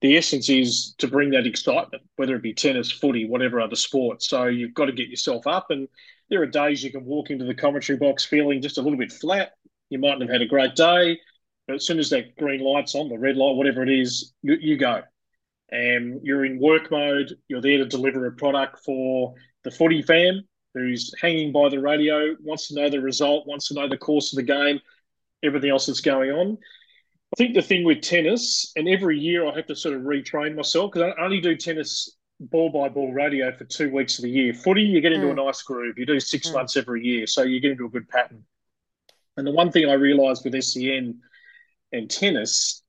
the 0.00 0.16
essence 0.16 0.48
is 0.48 0.94
to 0.98 1.08
bring 1.08 1.30
that 1.30 1.46
excitement, 1.46 2.02
whether 2.16 2.34
it 2.36 2.42
be 2.42 2.52
tennis, 2.52 2.90
footy, 2.90 3.26
whatever 3.26 3.60
other 3.60 3.76
sport. 3.76 4.22
So 4.22 4.46
you've 4.46 4.74
got 4.74 4.86
to 4.86 4.92
get 4.92 5.08
yourself 5.08 5.46
up. 5.46 5.66
And 5.70 5.88
there 6.28 6.42
are 6.42 6.46
days 6.46 6.82
you 6.82 6.90
can 6.90 7.04
walk 7.04 7.30
into 7.30 7.44
the 7.44 7.54
commentary 7.54 7.98
box 7.98 8.24
feeling 8.24 8.60
just 8.60 8.78
a 8.78 8.82
little 8.82 8.98
bit 8.98 9.12
flat. 9.12 9.52
You 9.88 9.98
mightn't 9.98 10.22
have 10.22 10.30
had 10.30 10.42
a 10.42 10.46
great 10.46 10.74
day, 10.74 11.18
but 11.66 11.76
as 11.76 11.86
soon 11.86 11.98
as 11.98 12.10
that 12.10 12.36
green 12.36 12.60
light's 12.60 12.94
on, 12.94 13.08
the 13.08 13.18
red 13.18 13.36
light, 13.36 13.56
whatever 13.56 13.82
it 13.82 13.90
is, 13.90 14.32
you, 14.42 14.56
you 14.60 14.76
go. 14.76 15.02
And 15.70 16.20
you're 16.24 16.44
in 16.44 16.58
work 16.58 16.90
mode. 16.90 17.36
You're 17.48 17.60
there 17.60 17.78
to 17.78 17.86
deliver 17.86 18.26
a 18.26 18.32
product 18.32 18.80
for 18.84 19.34
the 19.62 19.70
footy 19.70 20.02
fan 20.02 20.44
who's 20.74 21.12
hanging 21.20 21.52
by 21.52 21.68
the 21.68 21.80
radio, 21.80 22.34
wants 22.42 22.68
to 22.68 22.74
know 22.74 22.88
the 22.88 23.00
result, 23.00 23.46
wants 23.46 23.68
to 23.68 23.74
know 23.74 23.88
the 23.88 23.98
course 23.98 24.32
of 24.32 24.36
the 24.36 24.42
game, 24.42 24.80
everything 25.42 25.70
else 25.70 25.86
that's 25.86 26.00
going 26.00 26.30
on. 26.30 26.58
I 27.32 27.36
think 27.36 27.54
the 27.54 27.62
thing 27.62 27.84
with 27.84 28.00
tennis, 28.02 28.72
and 28.76 28.88
every 28.88 29.18
year 29.18 29.46
I 29.46 29.54
have 29.54 29.66
to 29.66 29.76
sort 29.76 29.96
of 29.96 30.02
retrain 30.02 30.56
myself 30.56 30.92
because 30.92 31.12
I 31.16 31.22
only 31.22 31.40
do 31.40 31.56
tennis 31.56 32.16
ball 32.40 32.70
by 32.70 32.88
ball 32.88 33.12
radio 33.12 33.52
for 33.52 33.64
two 33.64 33.90
weeks 33.90 34.18
of 34.18 34.24
the 34.24 34.30
year. 34.30 34.54
Footy, 34.54 34.82
you 34.82 35.00
get 35.00 35.12
into 35.12 35.26
mm. 35.26 35.32
a 35.32 35.44
nice 35.44 35.62
groove. 35.62 35.98
You 35.98 36.06
do 36.06 36.18
six 36.18 36.48
mm. 36.48 36.54
months 36.54 36.76
every 36.76 37.04
year, 37.04 37.26
so 37.26 37.42
you 37.42 37.60
get 37.60 37.72
into 37.72 37.84
a 37.84 37.90
good 37.90 38.08
pattern. 38.08 38.44
And 39.36 39.46
the 39.46 39.52
one 39.52 39.70
thing 39.70 39.88
I 39.88 39.94
realised 39.94 40.44
with 40.44 40.60
SEN 40.60 41.20
and 41.92 42.10
tennis 42.10 42.82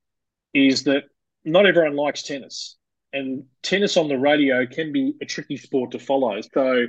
is 0.54 0.84
that 0.84 1.04
not 1.44 1.66
everyone 1.66 1.96
likes 1.96 2.22
tennis, 2.22 2.76
and 3.12 3.44
tennis 3.62 3.96
on 3.96 4.08
the 4.08 4.18
radio 4.18 4.66
can 4.66 4.92
be 4.92 5.14
a 5.20 5.26
tricky 5.26 5.56
sport 5.56 5.90
to 5.92 5.98
follow. 5.98 6.40
So 6.54 6.86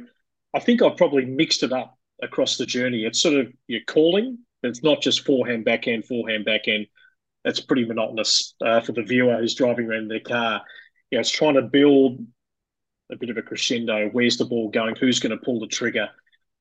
I 0.53 0.59
think 0.59 0.81
I've 0.81 0.97
probably 0.97 1.25
mixed 1.25 1.63
it 1.63 1.73
up 1.73 1.97
across 2.21 2.57
the 2.57 2.65
journey. 2.65 3.05
It's 3.05 3.21
sort 3.21 3.35
of 3.35 3.51
your 3.67 3.81
calling. 3.87 4.39
It's 4.61 4.83
not 4.83 5.01
just 5.01 5.25
forehand, 5.25 5.65
backhand, 5.65 6.05
forehand, 6.05 6.45
backhand 6.45 6.87
it's 7.45 7.59
pretty 7.59 7.85
monotonous 7.85 8.55
uh, 8.63 8.81
for 8.81 8.93
the 8.93 9.03
viewer 9.03 9.37
who's 9.37 9.55
driving 9.55 9.87
around 9.87 10.07
their 10.07 10.19
car. 10.19 10.61
You 11.11 11.17
know, 11.17 11.21
it's 11.21 11.29
trying 11.29 11.55
to 11.55 11.61
build 11.61 12.25
a 13.11 13.17
bit 13.17 13.29
of 13.29 13.37
a 13.37 13.41
crescendo. 13.41 14.09
Where's 14.11 14.37
the 14.37 14.45
ball 14.45 14.69
going? 14.69 14.95
Who's 14.95 15.19
going 15.19 15.37
to 15.37 15.43
pull 15.43 15.59
the 15.59 15.67
trigger? 15.67 16.09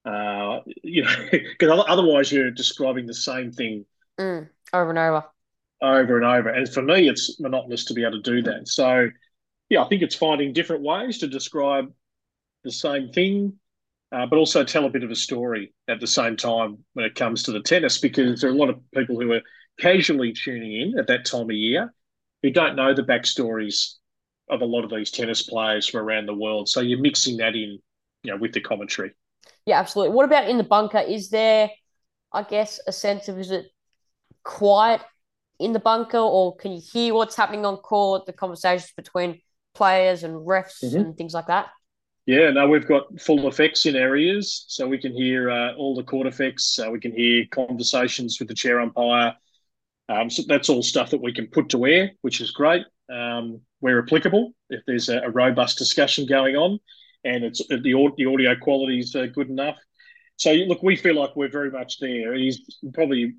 Uh, 0.04 0.60
you 0.82 1.04
know, 1.04 1.14
because 1.30 1.84
otherwise 1.88 2.32
you're 2.32 2.50
describing 2.50 3.06
the 3.06 3.14
same 3.14 3.52
thing 3.52 3.84
mm, 4.18 4.48
over 4.72 4.90
and 4.90 4.98
over, 4.98 5.24
over 5.82 6.16
and 6.16 6.24
over. 6.24 6.48
And 6.48 6.68
for 6.68 6.82
me, 6.82 7.08
it's 7.08 7.40
monotonous 7.40 7.84
to 7.86 7.94
be 7.94 8.02
able 8.02 8.22
to 8.22 8.30
do 8.30 8.42
that. 8.42 8.68
So, 8.68 9.08
yeah, 9.68 9.82
I 9.82 9.88
think 9.88 10.02
it's 10.02 10.14
finding 10.14 10.52
different 10.52 10.82
ways 10.82 11.18
to 11.18 11.26
describe 11.26 11.92
the 12.64 12.70
same 12.70 13.10
thing, 13.10 13.54
uh, 14.12 14.26
but 14.26 14.36
also 14.36 14.64
tell 14.64 14.86
a 14.86 14.90
bit 14.90 15.02
of 15.02 15.10
a 15.10 15.16
story 15.16 15.74
at 15.88 16.00
the 16.00 16.06
same 16.06 16.36
time 16.36 16.78
when 16.92 17.04
it 17.04 17.14
comes 17.14 17.42
to 17.44 17.52
the 17.52 17.60
tennis, 17.60 17.98
because 17.98 18.40
there 18.40 18.50
are 18.50 18.54
a 18.54 18.56
lot 18.56 18.70
of 18.70 18.78
people 18.92 19.20
who 19.20 19.32
are 19.32 19.42
casually 19.80 20.32
tuning 20.32 20.80
in 20.80 20.98
at 20.98 21.08
that 21.08 21.24
time 21.24 21.50
of 21.50 21.52
year 21.52 21.92
who 22.42 22.50
don't 22.50 22.76
know 22.76 22.94
the 22.94 23.02
backstories 23.02 23.94
of 24.50 24.60
a 24.60 24.66
lot 24.66 24.84
of 24.84 24.90
these 24.90 25.10
tennis 25.10 25.42
players 25.42 25.88
from 25.88 26.00
around 26.00 26.26
the 26.26 26.34
world. 26.34 26.68
So 26.68 26.80
you're 26.80 27.00
mixing 27.00 27.38
that 27.38 27.54
in, 27.54 27.78
you 28.22 28.30
know, 28.30 28.36
with 28.36 28.52
the 28.52 28.60
commentary. 28.60 29.12
Yeah, 29.66 29.80
absolutely. 29.80 30.14
What 30.14 30.26
about 30.26 30.48
in 30.48 30.58
the 30.58 30.64
bunker? 30.64 30.98
Is 30.98 31.30
there, 31.30 31.70
I 32.32 32.42
guess, 32.42 32.80
a 32.86 32.92
sense 32.92 33.28
of 33.28 33.38
is 33.38 33.50
it 33.50 33.66
quiet 34.44 35.00
in 35.58 35.72
the 35.72 35.80
bunker, 35.80 36.18
or 36.18 36.56
can 36.56 36.72
you 36.72 36.82
hear 36.92 37.14
what's 37.14 37.36
happening 37.36 37.64
on 37.64 37.76
court, 37.76 38.26
the 38.26 38.32
conversations 38.32 38.92
between 38.96 39.40
players 39.74 40.22
and 40.22 40.34
refs 40.46 40.82
mm-hmm. 40.82 40.96
and 40.96 41.16
things 41.16 41.34
like 41.34 41.46
that? 41.46 41.68
Yeah, 42.26 42.50
no, 42.50 42.68
we've 42.68 42.86
got 42.86 43.20
full 43.20 43.48
effects 43.48 43.84
in 43.86 43.96
areas, 43.96 44.64
so 44.68 44.86
we 44.86 44.98
can 44.98 45.12
hear 45.12 45.50
uh, 45.50 45.74
all 45.74 45.96
the 45.96 46.04
court 46.04 46.28
effects. 46.28 46.78
Uh, 46.78 46.90
we 46.90 47.00
can 47.00 47.12
hear 47.12 47.44
conversations 47.50 48.38
with 48.38 48.48
the 48.48 48.54
chair 48.54 48.80
umpire. 48.80 49.34
Um, 50.08 50.30
so 50.30 50.42
that's 50.46 50.68
all 50.68 50.82
stuff 50.82 51.10
that 51.10 51.20
we 51.20 51.32
can 51.32 51.48
put 51.48 51.68
to 51.70 51.84
air, 51.86 52.12
which 52.20 52.40
is 52.40 52.52
great. 52.52 52.84
Um, 53.12 53.60
where 53.80 53.98
applicable, 53.98 54.52
if 54.70 54.82
there's 54.86 55.08
a, 55.08 55.18
a, 55.18 55.30
robust 55.30 55.76
discussion 55.76 56.24
going 56.26 56.54
on, 56.54 56.78
and 57.24 57.44
it's 57.44 57.66
the 57.66 57.78
the 58.14 58.26
audio 58.26 58.54
quality 58.56 59.00
is 59.00 59.14
uh, 59.14 59.26
good 59.26 59.48
enough. 59.48 59.76
So 60.36 60.52
look, 60.52 60.82
we 60.82 60.96
feel 60.96 61.16
like 61.16 61.34
we're 61.34 61.50
very 61.50 61.70
much 61.70 61.98
there. 61.98 62.34
It 62.34 62.46
is 62.46 62.78
probably 62.94 63.34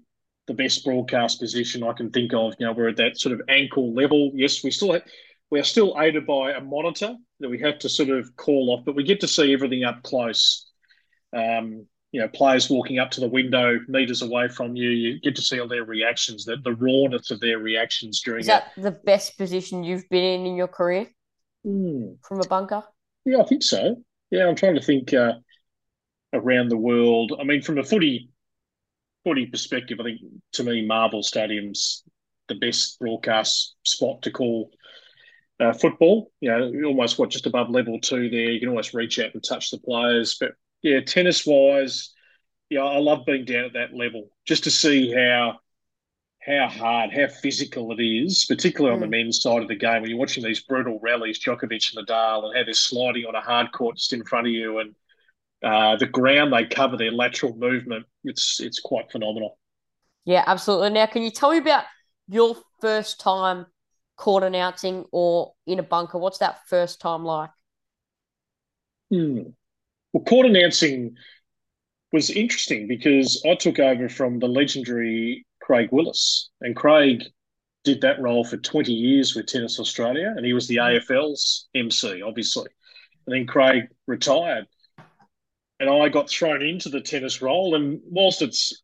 the 0.48 0.54
best 0.54 0.84
broadcast 0.84 1.40
position 1.40 1.84
I 1.84 1.94
can 1.94 2.12
think 2.12 2.34
of. 2.34 2.54
You 2.60 2.68
know, 2.68 2.74
we're 2.74 2.90
at 2.90 2.98
that 2.98 3.20
sort 3.20 3.34
of 3.34 3.42
ankle 3.50 3.94
level. 3.94 4.32
Yes, 4.34 4.64
we 4.64 4.72
still 4.72 4.94
have, 4.94 5.04
we 5.50 5.60
are 5.60 5.64
still 5.64 5.96
aided 6.00 6.26
by 6.26 6.52
a 6.52 6.62
monitor 6.62 7.16
that 7.40 7.50
we 7.50 7.60
have 7.60 7.80
to 7.80 7.90
sort 7.90 8.10
of 8.10 8.36
call 8.36 8.72
off, 8.72 8.86
but 8.86 8.96
we 8.96 9.04
get 9.04 9.22
to 9.22 9.28
see 9.28 9.54
everything 9.54 9.84
up 9.84 10.04
close. 10.04 10.70
Um, 11.36 11.88
you 12.12 12.22
know, 12.22 12.28
players 12.28 12.70
walking 12.70 13.00
up 13.00 13.10
to 13.12 13.22
the 13.22 13.28
window 13.28 13.80
meters 13.88 14.22
away 14.22 14.48
from 14.48 14.76
you, 14.76 14.90
you 14.90 15.20
get 15.20 15.36
to 15.36 15.42
see 15.42 15.60
all 15.60 15.68
their 15.68 15.84
reactions, 15.84 16.46
the, 16.46 16.58
the 16.64 16.76
rawness 16.76 17.32
of 17.32 17.40
their 17.40 17.58
reactions 17.58 18.22
during 18.22 18.42
Is 18.42 18.48
that 18.48 18.72
it. 18.78 18.84
the 18.84 18.92
best 18.92 19.36
position 19.36 19.84
you've 19.84 20.08
been 20.10 20.24
in 20.24 20.46
in 20.46 20.56
your 20.56 20.68
career 20.68 21.08
mm. 21.66 22.16
from 22.28 22.40
a 22.40 22.48
bunker? 22.48 22.84
Yeah, 23.26 23.40
I 23.40 23.46
think 23.46 23.64
so. 23.64 23.96
Yeah, 24.30 24.48
I'm 24.48 24.56
trying 24.56 24.76
to 24.76 24.82
think 24.82 25.12
uh, 25.12 25.34
around 26.34 26.70
the 26.70 26.78
world. 26.78 27.34
I 27.40 27.44
mean, 27.46 27.64
from 27.64 27.80
a 27.80 27.84
footy 27.84 28.30
footy 29.24 29.46
perspective, 29.48 30.00
I 30.00 30.04
think 30.04 30.22
to 30.54 30.64
me, 30.64 30.86
Marvel 30.86 31.24
Stadium's 31.24 32.04
the 32.48 32.56
best 32.56 33.00
broadcast 33.00 33.76
spot 33.84 34.22
to 34.24 34.32
call 34.32 34.70
uh, 35.60 35.74
football. 35.74 36.32
You 36.42 36.50
know, 36.50 36.88
almost 36.88 37.18
what 37.18 37.30
just 37.30 37.46
above 37.46 37.70
level 37.70 38.00
two 38.00 38.30
there. 38.30 38.52
You 38.52 38.60
can 38.60 38.70
almost 38.70 38.94
reach 38.94 39.20
out 39.20 39.34
and 39.34 39.44
touch 39.44 39.72
the 39.72 39.78
players, 39.78 40.38
but 40.40 40.52
yeah, 40.82 41.00
tennis 41.02 41.46
wise, 41.46 42.12
yeah, 42.70 42.82
I 42.82 42.98
love 42.98 43.26
being 43.26 43.46
down 43.46 43.66
at 43.66 43.74
that 43.74 43.94
level 43.94 44.30
just 44.46 44.66
to 44.66 44.72
see 44.72 45.14
how 45.14 45.60
how 46.46 46.68
hard, 46.68 47.14
how 47.14 47.28
physical 47.28 47.98
it 47.98 48.04
is, 48.04 48.46
particularly 48.50 48.94
on 48.94 49.00
Mm. 49.00 49.04
the 49.04 49.08
men's 49.08 49.42
side 49.42 49.62
of 49.62 49.70
the 49.70 49.76
game 49.76 50.02
when 50.02 50.10
you're 50.10 50.20
watching 50.20 50.44
these 50.44 50.60
brutal 50.60 51.00
rallies, 51.02 51.40
Djokovic 51.40 51.96
and 51.96 52.06
Nadal, 52.06 52.44
and 52.44 52.58
how 52.58 52.64
they're 52.66 52.74
sliding 52.74 53.26
on 53.26 53.36
a 53.36 53.40
hard 53.40 53.72
court 53.72 53.96
just 53.96 54.12
in 54.12 54.26
front 54.26 54.48
of 54.48 54.52
you, 54.52 54.80
and 54.80 54.94
uh, 55.64 55.96
the 55.96 56.06
ground 56.06 56.54
they 56.54 56.66
cover, 56.66 56.98
their 56.98 57.12
lateral 57.12 57.56
movement, 57.56 58.06
it's 58.24 58.60
it's 58.60 58.80
quite 58.80 59.12
phenomenal. 59.12 59.58
Yeah, 60.26 60.44
absolutely. 60.46 60.92
Now, 60.92 61.06
can 61.06 61.22
you 61.22 61.32
tell 61.32 61.52
me 61.52 61.58
about 61.58 61.86
your 62.28 62.56
first 62.82 63.20
time 63.20 63.66
court 64.18 64.44
announcing 64.44 65.06
or 65.12 65.54
in 65.68 65.80
a 65.80 65.84
bunker? 65.84 66.18
What's 66.18 66.40
that 66.40 66.68
first 66.68 67.02
time 67.02 67.24
like? 67.26 67.50
Hmm. 69.10 69.42
Well, 70.12 70.24
court 70.24 70.46
announcing 70.46 71.16
was 72.12 72.30
interesting 72.30 72.88
because 72.88 73.44
I 73.50 73.56
took 73.56 73.80
over 73.80 74.08
from 74.08 74.40
the 74.40 74.48
legendary 74.48 75.46
Craig 75.62 75.90
Willis, 75.92 76.50
and 76.62 76.76
Craig 76.76 77.24
did 77.84 78.02
that 78.02 78.22
role 78.22 78.46
for 78.46 78.58
20 78.58 78.94
years 78.94 79.36
with 79.36 79.48
Tennis 79.48 79.80
Australia, 79.80 80.34
and 80.36 80.46
he 80.46 80.54
was 80.54 80.68
the 80.68 80.78
AFL's 80.78 81.68
MC, 81.76 82.22
obviously. 82.22 82.68
And 83.26 83.36
then 83.36 83.48
Craig 83.48 83.88
retired, 84.08 84.68
and 85.80 85.90
I 85.90 86.10
got 86.10 86.30
thrown 86.30 86.62
into 86.62 86.90
the 86.90 87.02
tennis 87.02 87.42
role. 87.42 87.76
And 87.76 88.00
whilst 88.06 88.42
it's 88.42 88.84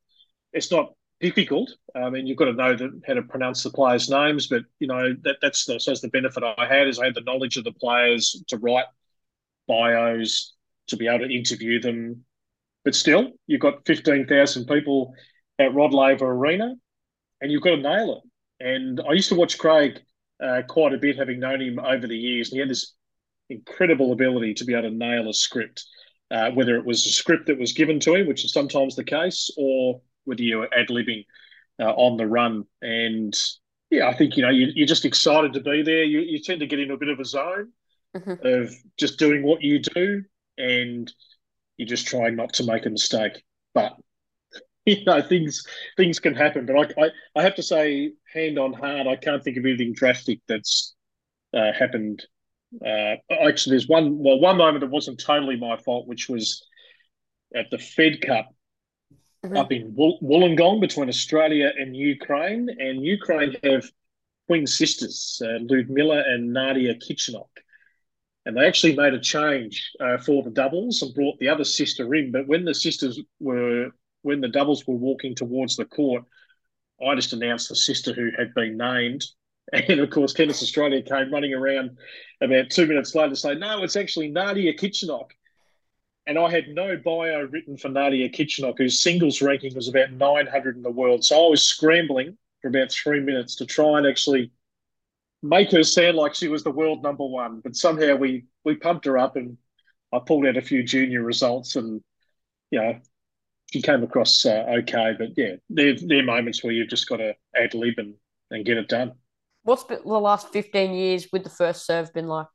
it's 0.54 0.72
not 0.72 0.94
difficult, 1.20 1.72
I 1.96 2.10
mean, 2.10 2.28
you've 2.28 2.38
got 2.38 2.46
to 2.46 2.54
know 2.54 2.78
how 3.06 3.14
to 3.14 3.22
pronounce 3.24 3.64
the 3.64 3.70
players' 3.70 4.10
names, 4.10 4.48
but 4.48 4.64
you 4.80 4.88
know 4.88 5.14
that 5.24 5.38
that's 5.42 5.66
the, 5.66 5.80
so 5.80 5.94
the 5.96 6.10
benefit 6.10 6.44
I 6.44 6.66
had 6.66 6.88
is 6.88 7.00
I 7.00 7.06
had 7.06 7.16
the 7.16 7.22
knowledge 7.22 7.58
of 7.58 7.64
the 7.64 7.74
players 7.74 8.44
to 8.48 8.58
write 8.58 8.86
bios, 9.68 10.54
to 10.88 10.98
be 10.98 11.08
able 11.08 11.28
to 11.28 11.34
interview 11.34 11.80
them. 11.80 12.26
But 12.84 12.96
still, 12.96 13.32
you've 13.48 13.62
got 13.62 13.86
15,000 13.86 14.66
people 14.66 15.14
at 15.60 15.74
Rod 15.74 15.94
Laver 15.94 16.32
Arena 16.32 16.74
and 17.42 17.52
you've 17.52 17.62
got 17.62 17.76
to 17.76 17.82
nail 17.82 18.22
it. 18.22 18.66
And 18.66 19.02
I 19.08 19.14
used 19.14 19.30
to 19.30 19.36
watch 19.36 19.58
Craig 19.58 20.02
uh, 20.44 20.64
quite 20.68 20.94
a 20.94 20.98
bit, 20.98 21.18
having 21.18 21.40
known 21.40 21.62
him 21.62 21.80
over 21.80 22.08
the 22.08 22.18
years. 22.18 22.50
And 22.50 22.56
he 22.56 22.60
had 22.60 22.70
this 22.70 22.94
incredible 23.50 24.12
ability 24.12 24.56
to 24.56 24.66
be 24.66 24.74
able 24.74 24.90
to 24.90 24.96
nail 24.96 25.30
a 25.30 25.34
script, 25.34 25.86
uh, 26.32 26.52
whether 26.52 26.76
it 26.76 26.86
was 26.86 27.06
a 27.06 27.12
script 27.12 27.48
that 27.48 27.60
was 27.60 27.74
given 27.74 28.00
to 28.02 28.16
him, 28.16 28.28
which 28.28 28.46
is 28.46 28.54
sometimes 28.54 28.96
the 28.96 29.04
case, 29.04 29.52
or 29.58 30.02
whether 30.26 30.44
you 30.44 30.60
were 30.60 30.74
ad 30.74 30.88
libbing 30.90 31.26
uh, 31.80 31.92
on 31.94 32.18
the 32.18 32.28
run. 32.28 32.66
And 32.82 33.38
yeah, 33.90 34.08
I 34.08 34.14
think, 34.14 34.38
you 34.38 34.44
know, 34.44 34.50
you, 34.50 34.84
are 34.84 34.88
just 34.88 35.06
excited 35.06 35.54
to 35.54 35.62
be 35.62 35.82
there. 35.82 36.04
You, 36.04 36.20
you 36.20 36.40
tend 36.40 36.60
to 36.60 36.68
get 36.68 36.80
into 36.80 36.94
a 36.94 36.98
bit 36.98 37.10
of 37.10 37.20
a 37.20 37.26
zone 37.26 37.70
Mhm. 38.16 38.44
of 38.44 38.74
just 38.98 39.20
doing 39.20 39.44
what 39.44 39.62
you 39.62 39.78
do 39.78 40.24
and 40.58 41.14
you 41.78 41.86
just 41.86 42.08
try 42.08 42.32
not 42.32 42.54
to 42.54 42.64
make 42.64 42.88
a 42.88 42.90
mistake. 42.90 43.44
But 43.76 43.96
you 44.86 45.06
know, 45.06 45.22
things 45.22 45.64
things 45.96 46.20
can 46.20 46.34
happen. 46.36 46.66
But 46.66 46.76
I 46.98 47.06
I, 47.06 47.10
I 47.36 47.42
have 47.44 47.56
to 47.56 47.64
say, 47.64 48.14
hand 48.34 48.58
on 48.58 48.74
heart, 48.74 49.08
I 49.08 49.16
can't 49.16 49.44
think 49.44 49.58
of 49.58 49.66
anything 49.66 49.94
drastic 49.94 50.40
that's 50.48 50.96
uh, 51.54 51.72
happened. 51.72 52.26
Uh, 52.86 53.16
actually, 53.32 53.72
there's 53.72 53.88
one 53.88 54.20
well 54.20 54.40
one 54.40 54.58
moment 54.58 54.82
that 54.82 54.92
wasn't 54.92 55.20
totally 55.20 55.58
my 55.58 55.78
fault, 55.78 56.08
which 56.08 56.30
was 56.30 56.66
at 57.56 57.70
the 57.72 57.80
Fed 57.80 58.22
Cup 58.22 58.54
Mhm. 59.44 59.58
up 59.58 59.72
in 59.72 59.96
Woll- 59.96 60.20
Wollongong 60.22 60.82
between 60.82 61.08
Australia 61.08 61.72
and 61.78 61.96
Ukraine, 61.96 62.70
and 62.70 63.04
Ukraine 63.04 63.56
have 63.64 63.90
twin 64.48 64.68
sisters, 64.68 65.42
uh, 65.44 65.60
Ludmila 65.62 66.24
and 66.28 66.52
Nadia 66.54 66.96
Kichenok. 66.96 67.50
And 68.46 68.58
they 68.58 68.66
actually 68.68 68.96
made 68.96 69.14
a 69.14 69.20
change 69.20 69.92
uh, 70.00 70.18
for 70.18 70.44
the 70.44 70.50
doubles 70.50 71.02
and 71.02 71.14
brought 71.14 71.40
the 71.40 71.50
other 71.50 71.64
sister 71.64 72.14
in. 72.16 72.32
But 72.32 72.48
when 72.48 72.66
the 72.66 72.74
sisters 72.74 73.20
were, 73.40 73.92
when 74.24 74.42
the 74.42 74.48
doubles 74.48 74.86
were 74.88 74.96
walking 74.96 75.36
towards 75.36 75.76
the 75.76 75.86
court, 75.86 76.24
I 77.02 77.16
just 77.16 77.34
announced 77.34 77.70
the 77.70 77.76
sister 77.76 78.14
who 78.14 78.32
had 78.38 78.54
been 78.54 78.78
named. 78.78 79.26
And 79.74 80.00
of 80.00 80.10
course, 80.10 80.34
Tennis 80.34 80.64
Australia 80.64 81.02
came 81.02 81.32
running 81.32 81.54
around 81.54 81.98
about 82.42 82.70
two 82.70 82.88
minutes 82.88 83.14
later 83.14 83.30
to 83.30 83.36
say, 83.36 83.56
no, 83.56 83.84
it's 83.84 83.96
actually 83.96 84.30
Nadia 84.30 84.74
Kichenok. 84.74 85.30
And 86.26 86.38
I 86.38 86.50
had 86.50 86.70
no 86.70 86.98
bio 86.98 87.42
written 87.44 87.78
for 87.78 87.90
Nadia 87.90 88.30
Kichenok, 88.30 88.78
whose 88.78 89.02
singles 89.02 89.42
ranking 89.42 89.76
was 89.76 89.88
about 89.88 90.12
900 90.12 90.76
in 90.76 90.82
the 90.82 90.92
world. 90.92 91.24
So 91.24 91.46
I 91.46 91.50
was 91.50 91.64
scrambling 91.64 92.38
for 92.62 92.68
about 92.68 92.92
three 92.92 93.20
minutes 93.20 93.56
to 93.58 93.66
try 93.66 93.98
and 93.98 94.08
actually 94.08 94.52
make 95.42 95.72
her 95.72 95.84
sound 95.84 96.18
like 96.18 96.36
she 96.36 96.48
was 96.48 96.64
the 96.64 96.72
world 96.72 97.04
number 97.04 97.26
one. 97.26 97.62
But 97.62 97.76
somehow 97.76 98.16
we 98.16 98.46
we 98.64 98.76
pumped 98.76 99.06
her 99.06 99.18
up, 99.18 99.36
and 99.36 99.58
I 100.14 100.20
pulled 100.20 100.46
out 100.46 100.58
a 100.58 100.62
few 100.62 100.84
junior 100.84 101.24
results, 101.24 101.76
and 101.76 102.02
you 102.72 102.80
know 102.80 103.00
she 103.72 103.82
came 103.82 104.04
across 104.04 104.46
uh, 104.46 104.66
okay. 104.80 105.16
But 105.18 105.30
yeah, 105.38 105.56
there 105.70 105.96
there 105.96 106.20
are 106.20 106.24
moments 106.24 106.64
where 106.64 106.74
you've 106.74 106.90
just 106.90 107.08
got 107.08 107.18
to 107.18 107.36
ad 107.56 107.74
lib 107.74 107.96
and, 107.98 108.16
and 108.52 108.66
get 108.66 108.78
it 108.78 108.88
done. 108.88 109.14
What's 109.70 109.84
been 109.84 110.00
the 110.04 110.20
last 110.20 110.52
15 110.52 110.96
years 110.96 111.28
with 111.32 111.44
the 111.44 111.50
first 111.52 111.86
serve 111.86 112.12
been 112.12 112.28
like? 112.28 112.48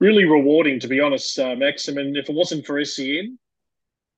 Really 0.00 0.26
rewarding, 0.26 0.78
to 0.80 0.86
be 0.86 1.00
honest, 1.00 1.38
uh, 1.38 1.56
Max. 1.56 1.88
I 1.88 1.92
mean, 1.92 2.14
if 2.14 2.28
it 2.28 2.34
wasn't 2.34 2.66
for 2.66 2.84
SEN, 2.84 3.38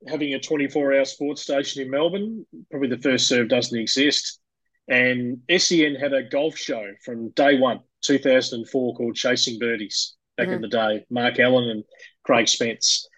having 0.09 0.35
a 0.35 0.41
24 0.41 0.95
hour 0.95 1.05
sports 1.05 1.43
station 1.43 1.83
in 1.83 1.91
Melbourne, 1.91 2.45
probably 2.73 2.89
the 2.89 3.01
first 3.01 3.29
serve 3.29 3.47
doesn't 3.47 3.79
exist. 3.79 4.41
And 4.89 5.43
SEN 5.49 5.95
had 5.95 6.13
a 6.13 6.25
golf 6.25 6.57
show 6.57 6.85
from 7.05 7.31
day 7.31 7.57
one, 7.57 7.83
2004, 8.03 8.97
called 8.97 9.15
Chasing 9.15 9.61
Birdies 9.61 10.17
back 10.37 10.49
in 10.49 10.59
Mhm. 10.59 10.63
the 10.63 10.69
day. 10.69 11.07
Mark 11.09 11.39
Allen 11.39 11.71
and 11.71 11.85
Craig 12.25 12.49
Spence. 12.49 13.09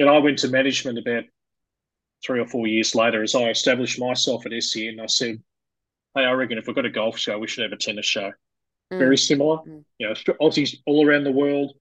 And 0.00 0.10
I 0.10 0.18
went 0.18 0.40
to 0.40 0.48
management 0.48 0.98
about 0.98 1.22
three 2.26 2.40
or 2.40 2.48
four 2.48 2.66
years 2.66 2.96
later 2.96 3.22
as 3.22 3.36
I 3.36 3.48
established 3.50 4.00
myself 4.00 4.44
at 4.44 4.52
SEN. 4.52 4.98
I 4.98 5.06
said, 5.06 5.40
Hey, 6.16 6.24
I 6.24 6.32
reckon 6.32 6.56
if 6.56 6.66
we've 6.66 6.74
got 6.74 6.86
a 6.86 6.90
golf 6.90 7.18
show, 7.18 7.38
we 7.38 7.46
should 7.46 7.62
have 7.62 7.72
a 7.72 7.76
tennis 7.76 8.06
show. 8.06 8.32
Mm. 8.90 8.98
Very 8.98 9.18
similar. 9.18 9.58
Mm. 9.58 9.84
You 9.98 10.08
know, 10.08 10.14
Aussies 10.40 10.76
all 10.86 11.06
around 11.06 11.24
the 11.24 11.30
world, 11.30 11.74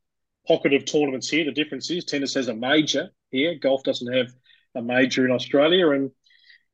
pocket 0.46 0.74
of 0.74 0.84
tournaments 0.84 1.30
here. 1.30 1.46
The 1.46 1.54
difference 1.54 1.90
is 1.90 2.04
tennis 2.04 2.34
has 2.34 2.50
a 2.50 2.54
major 2.54 3.10
here. 3.32 3.56
Golf 3.56 3.84
doesn't 3.84 4.14
have 4.14 4.28
a 4.76 4.82
major 4.82 5.26
in 5.26 5.32
Australia. 5.32 5.92
And 5.92 6.12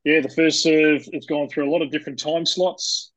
yeah, 0.04 0.22
the 0.22 0.30
first 0.30 0.64
serve, 0.64 1.08
it's 1.14 1.28
gone 1.28 1.50
through 1.50 1.70
a 1.70 1.72
lot 1.72 1.84
of 1.84 1.92
different 1.92 2.18
time 2.18 2.48
slots. 2.48 3.12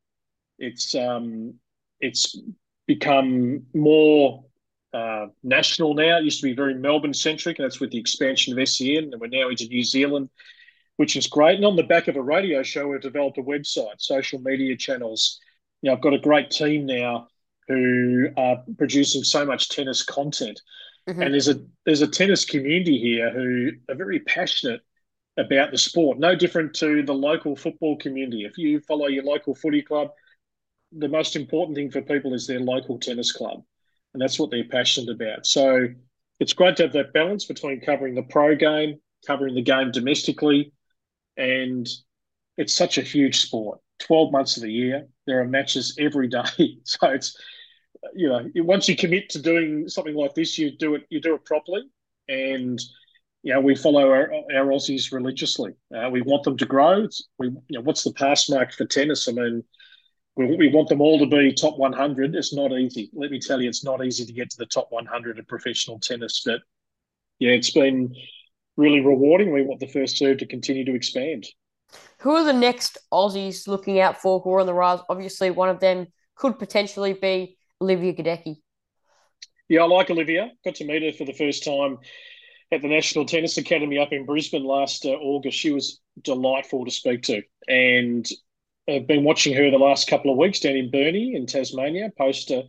It's 0.59 0.93
um, 0.93 1.55
it's 1.99 2.39
become 2.85 3.63
more 3.73 4.45
uh, 4.93 5.27
national 5.41 5.95
now. 5.95 6.19
It 6.19 6.23
used 6.23 6.41
to 6.41 6.47
be 6.47 6.53
very 6.53 6.75
Melbourne 6.75 7.15
centric, 7.15 7.57
and 7.57 7.65
that's 7.65 7.79
with 7.79 7.89
the 7.89 7.97
expansion 7.97 8.57
of 8.57 8.69
SEN, 8.69 9.09
and 9.11 9.19
we're 9.19 9.27
now 9.27 9.49
into 9.49 9.65
New 9.65 9.83
Zealand, 9.83 10.29
which 10.97 11.15
is 11.15 11.27
great. 11.27 11.55
And 11.55 11.65
on 11.65 11.75
the 11.75 11.83
back 11.83 12.07
of 12.07 12.15
a 12.15 12.21
radio 12.21 12.63
show, 12.63 12.87
we've 12.87 13.01
developed 13.01 13.37
a 13.37 13.43
website, 13.43 13.99
social 13.99 14.39
media 14.39 14.77
channels. 14.77 15.39
You 15.81 15.89
know, 15.89 15.95
I've 15.95 16.01
got 16.01 16.13
a 16.13 16.19
great 16.19 16.49
team 16.49 16.85
now 16.85 17.27
who 17.67 18.29
are 18.37 18.63
producing 18.77 19.23
so 19.23 19.45
much 19.45 19.69
tennis 19.69 20.03
content. 20.03 20.61
Mhm. 21.07 21.23
And 21.23 21.33
there's 21.33 21.49
a 21.49 21.59
there's 21.85 22.01
a 22.01 22.07
tennis 22.07 22.45
community 22.45 22.97
here 22.97 23.29
who 23.31 23.71
are 23.89 23.95
very 23.95 24.19
passionate 24.19 24.81
about 25.37 25.71
the 25.71 25.77
sport. 25.77 26.17
No 26.17 26.35
different 26.35 26.73
to 26.75 27.03
the 27.03 27.13
local 27.13 27.55
football 27.55 27.97
community. 27.97 28.45
If 28.45 28.57
you 28.57 28.79
follow 28.81 29.07
your 29.07 29.23
local 29.23 29.53
footy 29.53 29.81
club, 29.81 30.11
the 30.91 31.09
most 31.09 31.35
important 31.35 31.75
thing 31.75 31.91
for 31.91 32.01
people 32.01 32.33
is 32.33 32.47
their 32.47 32.59
local 32.59 32.97
tennis 32.99 33.31
club, 33.31 33.63
and 34.13 34.21
that's 34.21 34.39
what 34.39 34.49
they're 34.49 34.63
passionate 34.63 35.13
about. 35.13 35.45
So 35.45 35.87
it's 36.39 36.53
great 36.53 36.77
to 36.77 36.83
have 36.83 36.93
that 36.93 37.13
balance 37.13 37.45
between 37.45 37.81
covering 37.81 38.15
the 38.15 38.23
pro 38.23 38.55
game, 38.55 38.99
covering 39.27 39.55
the 39.55 39.61
game 39.61 39.91
domestically, 39.91 40.71
and 41.37 41.87
it's 42.57 42.73
such 42.73 42.97
a 42.97 43.01
huge 43.01 43.41
sport. 43.41 43.79
Twelve 43.99 44.31
months 44.31 44.57
of 44.57 44.63
the 44.63 44.71
year, 44.71 45.07
there 45.25 45.39
are 45.41 45.45
matches 45.47 45.95
every 45.99 46.27
day. 46.27 46.43
So 46.83 47.09
it's 47.09 47.37
you 48.13 48.29
know 48.29 48.47
once 48.57 48.87
you 48.87 48.95
commit 48.95 49.29
to 49.29 49.41
doing 49.41 49.87
something 49.87 50.15
like 50.15 50.33
this, 50.35 50.57
you 50.57 50.71
do 50.77 50.95
it 50.95 51.03
you 51.09 51.19
do 51.21 51.35
it 51.35 51.45
properly, 51.45 51.83
and 52.27 52.79
you 53.43 53.53
know 53.53 53.61
we 53.61 53.75
follow 53.75 54.09
our, 54.09 54.31
our 54.55 54.65
Aussies 54.67 55.11
religiously. 55.11 55.73
Uh, 55.95 56.09
we 56.09 56.21
want 56.21 56.43
them 56.43 56.57
to 56.57 56.65
grow. 56.65 57.03
It's, 57.03 57.27
we 57.39 57.47
you 57.47 57.79
know 57.79 57.81
what's 57.81 58.03
the 58.03 58.13
pass 58.13 58.49
mark 58.49 58.73
for 58.73 58.85
tennis? 58.85 59.27
I 59.27 59.31
mean. 59.33 59.63
We, 60.37 60.53
we 60.57 60.67
want 60.67 60.89
them 60.89 60.99
all 60.99 61.17
to 61.19 61.25
be 61.25 61.53
top 61.53 61.77
100. 61.77 62.35
It's 62.35 62.53
not 62.53 62.73
easy. 62.73 63.09
Let 63.13 63.31
me 63.31 63.39
tell 63.39 63.61
you, 63.61 63.69
it's 63.69 63.85
not 63.85 64.05
easy 64.05 64.25
to 64.25 64.33
get 64.33 64.49
to 64.49 64.57
the 64.57 64.65
top 64.65 64.87
100 64.89 65.39
of 65.39 65.47
professional 65.47 65.97
tennis. 65.97 66.43
But 66.45 66.59
yeah, 67.39 67.51
it's 67.51 67.71
been 67.71 68.13
really 68.77 69.01
rewarding. 69.01 69.51
We 69.51 69.63
want 69.63 69.79
the 69.79 69.87
first 69.87 70.17
serve 70.17 70.39
to 70.39 70.45
continue 70.45 70.85
to 70.85 70.95
expand. 70.95 71.45
Who 72.19 72.31
are 72.31 72.43
the 72.43 72.53
next 72.53 72.97
Aussies 73.11 73.67
looking 73.67 73.99
out 73.99 74.21
for 74.21 74.39
who 74.39 74.53
are 74.53 74.61
on 74.61 74.65
the 74.65 74.73
rise? 74.73 74.99
Obviously, 75.09 75.51
one 75.51 75.69
of 75.69 75.79
them 75.79 76.07
could 76.35 76.59
potentially 76.59 77.13
be 77.13 77.57
Olivia 77.81 78.13
Gadecki. 78.13 78.57
Yeah, 79.69 79.83
I 79.83 79.87
like 79.87 80.09
Olivia. 80.09 80.51
Got 80.63 80.75
to 80.75 80.85
meet 80.85 81.03
her 81.03 81.17
for 81.17 81.25
the 81.25 81.33
first 81.33 81.63
time 81.63 81.97
at 82.71 82.81
the 82.81 82.87
National 82.87 83.25
Tennis 83.25 83.57
Academy 83.57 83.97
up 83.97 84.11
in 84.11 84.25
Brisbane 84.25 84.63
last 84.63 85.05
uh, 85.05 85.09
August. 85.09 85.57
She 85.57 85.71
was 85.71 86.01
delightful 86.21 86.85
to 86.85 86.91
speak 86.91 87.23
to. 87.23 87.41
And 87.67 88.27
I've 88.87 89.07
been 89.07 89.23
watching 89.23 89.55
her 89.55 89.71
the 89.71 89.77
last 89.77 90.07
couple 90.07 90.31
of 90.31 90.37
weeks 90.37 90.59
down 90.59 90.75
in 90.75 90.91
Burnie 90.91 91.35
in 91.35 91.47
Tasmania 91.47 92.11
post 92.17 92.51
uh, 92.51 92.63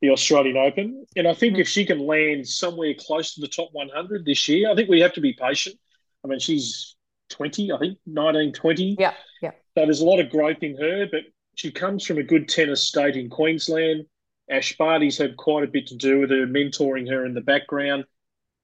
the 0.00 0.10
Australian 0.10 0.56
Open. 0.56 1.04
And 1.16 1.26
I 1.26 1.34
think 1.34 1.56
Mhm. 1.56 1.60
if 1.60 1.68
she 1.68 1.84
can 1.84 1.98
land 1.98 2.46
somewhere 2.46 2.94
close 2.94 3.34
to 3.34 3.40
the 3.40 3.48
top 3.48 3.70
100 3.72 4.24
this 4.24 4.48
year, 4.48 4.70
I 4.70 4.74
think 4.74 4.88
we 4.88 5.00
have 5.00 5.14
to 5.14 5.20
be 5.20 5.32
patient. 5.32 5.76
I 6.24 6.28
mean, 6.28 6.38
she's 6.38 6.96
20, 7.30 7.72
I 7.72 7.78
think, 7.78 7.98
19, 8.06 8.52
20. 8.52 8.96
Yeah, 8.98 9.14
yeah. 9.42 9.50
So 9.74 9.84
there's 9.84 10.00
a 10.00 10.06
lot 10.06 10.20
of 10.20 10.30
growth 10.30 10.62
in 10.62 10.76
her, 10.76 11.06
but 11.10 11.22
she 11.56 11.70
comes 11.70 12.04
from 12.04 12.18
a 12.18 12.22
good 12.22 12.48
tennis 12.48 12.82
state 12.82 13.16
in 13.16 13.28
Queensland. 13.28 14.06
Ash 14.50 14.76
Barty's 14.76 15.18
had 15.18 15.36
quite 15.36 15.64
a 15.64 15.66
bit 15.66 15.88
to 15.88 15.96
do 15.96 16.20
with 16.20 16.30
her, 16.30 16.46
mentoring 16.46 17.08
her 17.10 17.26
in 17.26 17.34
the 17.34 17.40
background. 17.40 18.04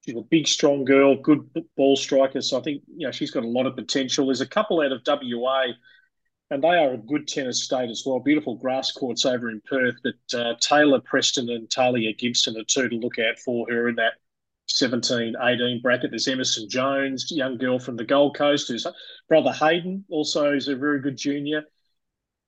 She's 0.05 0.17
a 0.17 0.23
big, 0.23 0.47
strong 0.47 0.85
girl, 0.85 1.17
good 1.17 1.49
ball 1.77 1.97
striker. 1.97 2.41
So 2.41 2.59
I 2.59 2.63
think 2.63 2.83
you 2.97 3.07
know 3.07 3.13
she's 3.13 3.31
got 3.31 3.45
a 3.45 3.49
lot 3.49 3.67
of 3.67 3.75
potential. 3.75 4.27
There's 4.27 4.41
a 4.41 4.47
couple 4.47 4.81
out 4.81 4.93
of 4.93 5.03
WA, 5.05 5.73
and 6.55 6.63
they 6.63 6.69
are 6.69 6.95
a 6.95 6.99
good 6.99 7.27
tennis 7.27 7.65
state 7.65 7.91
as 7.91 8.05
well. 8.07 8.21
Beautiful 8.21 8.55
grass 8.55 8.93
courts 8.93 9.27
over 9.27 9.51
in 9.51 9.61
Perth. 9.69 9.97
But 10.05 10.39
uh, 10.39 10.55
Taylor 10.61 11.01
Preston 11.01 11.51
and 11.51 11.69
Talia 11.69 12.13
Gibson 12.13 12.57
are 12.57 12.65
two 12.65 12.89
to 12.89 12.97
look 12.97 13.19
out 13.19 13.41
for 13.41 13.67
her 13.69 13.89
in 13.89 13.97
that 13.97 14.13
17, 14.67 15.35
18 15.43 15.83
bracket. 15.83 16.11
There's 16.11 16.29
Emerson 16.29 16.69
Jones, 16.71 17.27
young 17.33 17.59
girl 17.59 17.81
from 17.81 17.97
the 17.97 18.05
Gold 18.05 18.37
Coast, 18.37 18.69
whose 18.69 18.87
brother 19.29 19.51
Hayden 19.51 20.05
also 20.09 20.53
is 20.53 20.69
a 20.69 20.77
very 20.77 21.01
good 21.01 21.17
junior. 21.17 21.65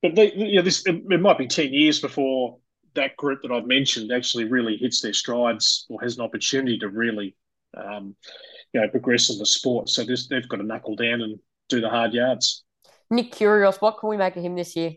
But 0.01 0.15
they, 0.15 0.31
you 0.33 0.55
know, 0.55 0.61
this 0.61 0.87
it, 0.87 1.03
it 1.09 1.19
might 1.19 1.37
be 1.37 1.47
10 1.47 1.73
years 1.73 1.99
before 1.99 2.59
that 2.93 3.17
group 3.17 3.41
that 3.41 3.51
I've 3.51 3.67
mentioned 3.67 4.13
actually 4.13 4.45
really 4.45 4.77
hits 4.77 5.01
their 5.01 5.13
strides 5.13 5.85
or 5.89 6.01
has 6.01 6.17
an 6.17 6.23
opportunity 6.23 6.79
to 6.79 6.87
really 6.87 7.35
um, 7.75 8.15
you 8.71 8.79
know, 8.79 8.87
progress 8.87 9.29
in 9.29 9.37
the 9.37 9.45
sport. 9.45 9.89
So 9.89 10.05
they've 10.05 10.47
got 10.47 10.57
to 10.57 10.63
knuckle 10.63 10.95
down 10.95 11.21
and 11.21 11.39
do 11.67 11.81
the 11.81 11.89
hard 11.89 12.13
yards. 12.13 12.63
Nick 13.09 13.31
Kyrgios, 13.31 13.81
what 13.81 13.99
can 13.99 14.09
we 14.09 14.17
make 14.17 14.35
of 14.35 14.43
him 14.43 14.55
this 14.55 14.75
year? 14.75 14.93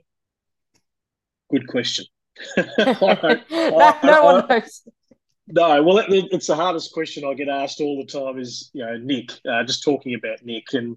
Good 1.51 1.67
question. 1.69 2.05
no, 2.79 3.97
no 4.03 4.25
one 4.25 4.47
knows. 4.49 4.83
No, 5.53 5.83
well, 5.83 6.05
it's 6.09 6.47
the 6.47 6.55
hardest 6.55 6.93
question 6.93 7.25
I 7.25 7.35
get 7.35 7.49
asked 7.49 7.81
all 7.81 7.97
the 7.99 8.07
time. 8.07 8.39
Is 8.39 8.71
you 8.73 8.85
know 8.85 8.97
Nick, 8.99 9.33
uh, 9.51 9.65
just 9.65 9.83
talking 9.83 10.15
about 10.15 10.45
Nick, 10.45 10.73
and 10.73 10.97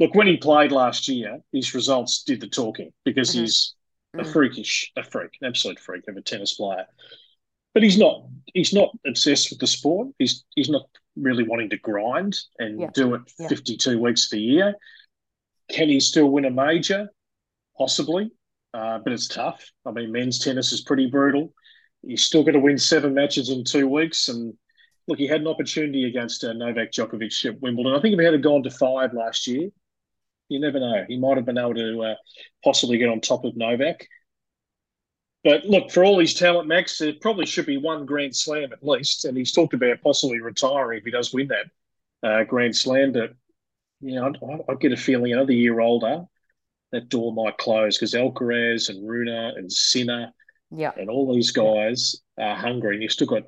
look 0.00 0.14
when 0.14 0.26
he 0.26 0.36
played 0.36 0.72
last 0.72 1.08
year, 1.08 1.40
his 1.52 1.74
results 1.74 2.24
did 2.24 2.40
the 2.40 2.48
talking 2.48 2.92
because 3.04 3.30
mm-hmm. 3.30 3.42
he's 3.42 3.74
a 4.14 4.22
mm. 4.22 4.32
freakish, 4.32 4.90
a 4.96 5.02
freak, 5.04 5.30
an 5.40 5.48
absolute 5.48 5.78
freak 5.78 6.08
of 6.08 6.16
a 6.16 6.20
tennis 6.20 6.54
player. 6.54 6.86
But 7.74 7.82
he's 7.82 7.96
not. 7.96 8.24
He's 8.52 8.74
not 8.74 8.90
obsessed 9.06 9.50
with 9.50 9.60
the 9.60 9.66
sport. 9.66 10.08
He's 10.18 10.44
he's 10.54 10.68
not 10.68 10.86
really 11.16 11.44
wanting 11.44 11.70
to 11.70 11.78
grind 11.78 12.38
and 12.58 12.80
yeah. 12.80 12.90
do 12.94 13.14
it 13.14 13.22
yeah. 13.38 13.48
52 13.48 13.98
weeks 13.98 14.26
of 14.26 14.30
the 14.30 14.40
year. 14.40 14.74
Can 15.72 15.88
he 15.88 16.00
still 16.00 16.28
win 16.28 16.44
a 16.44 16.50
major? 16.50 17.08
Possibly, 17.76 18.30
uh, 18.74 18.98
but 19.02 19.12
it's 19.12 19.26
tough. 19.26 19.64
I 19.86 19.90
mean, 19.90 20.12
men's 20.12 20.38
tennis 20.38 20.72
is 20.72 20.82
pretty 20.82 21.06
brutal. 21.06 21.52
He's 22.06 22.22
still 22.22 22.42
going 22.42 22.54
to 22.54 22.60
win 22.60 22.78
seven 22.78 23.14
matches 23.14 23.48
in 23.48 23.64
two 23.64 23.88
weeks. 23.88 24.28
And 24.28 24.54
look, 25.08 25.18
he 25.18 25.26
had 25.26 25.40
an 25.40 25.46
opportunity 25.46 26.04
against 26.04 26.44
uh, 26.44 26.52
Novak 26.52 26.92
Djokovic 26.92 27.46
at 27.46 27.60
Wimbledon. 27.60 27.94
I 27.94 28.00
think 28.00 28.12
if 28.12 28.20
he 28.20 28.26
had 28.26 28.42
gone 28.42 28.62
to 28.64 28.70
five 28.70 29.14
last 29.14 29.46
year, 29.46 29.70
you 30.48 30.60
never 30.60 30.78
know. 30.78 31.04
He 31.08 31.16
might 31.16 31.38
have 31.38 31.46
been 31.46 31.58
able 31.58 31.74
to 31.74 32.02
uh, 32.02 32.14
possibly 32.62 32.98
get 32.98 33.08
on 33.08 33.20
top 33.20 33.44
of 33.44 33.56
Novak. 33.56 34.06
But 35.44 35.64
look, 35.64 35.90
for 35.90 36.04
all 36.04 36.20
his 36.20 36.34
talent, 36.34 36.68
Max, 36.68 36.98
there 36.98 37.14
probably 37.20 37.46
should 37.46 37.66
be 37.66 37.78
one 37.78 38.06
Grand 38.06 38.36
Slam 38.36 38.72
at 38.72 38.84
least. 38.86 39.24
And 39.24 39.36
he's 39.36 39.52
talked 39.52 39.74
about 39.74 40.02
possibly 40.02 40.40
retiring 40.40 40.98
if 40.98 41.04
he 41.04 41.10
does 41.10 41.32
win 41.32 41.48
that 41.48 41.66
uh, 42.28 42.44
Grand 42.44 42.76
Slam. 42.76 43.12
But, 43.12 43.32
you 44.02 44.16
know, 44.16 44.32
I, 44.68 44.72
I 44.72 44.74
get 44.74 44.92
a 44.92 44.96
feeling 44.96 45.32
another 45.32 45.52
year 45.52 45.80
older, 45.80 46.24
that 46.90 47.08
door 47.08 47.32
might 47.32 47.56
close 47.56 47.96
because 47.96 48.12
Alcaraz 48.12 48.90
and 48.90 49.08
Rune 49.08 49.28
and 49.28 49.72
Sinner 49.72 50.32
yeah. 50.70 50.92
and 50.96 51.08
all 51.08 51.34
these 51.34 51.50
guys 51.50 52.16
are 52.38 52.54
hungry. 52.54 52.94
And 52.94 53.02
you've 53.02 53.12
still 53.12 53.26
got 53.26 53.44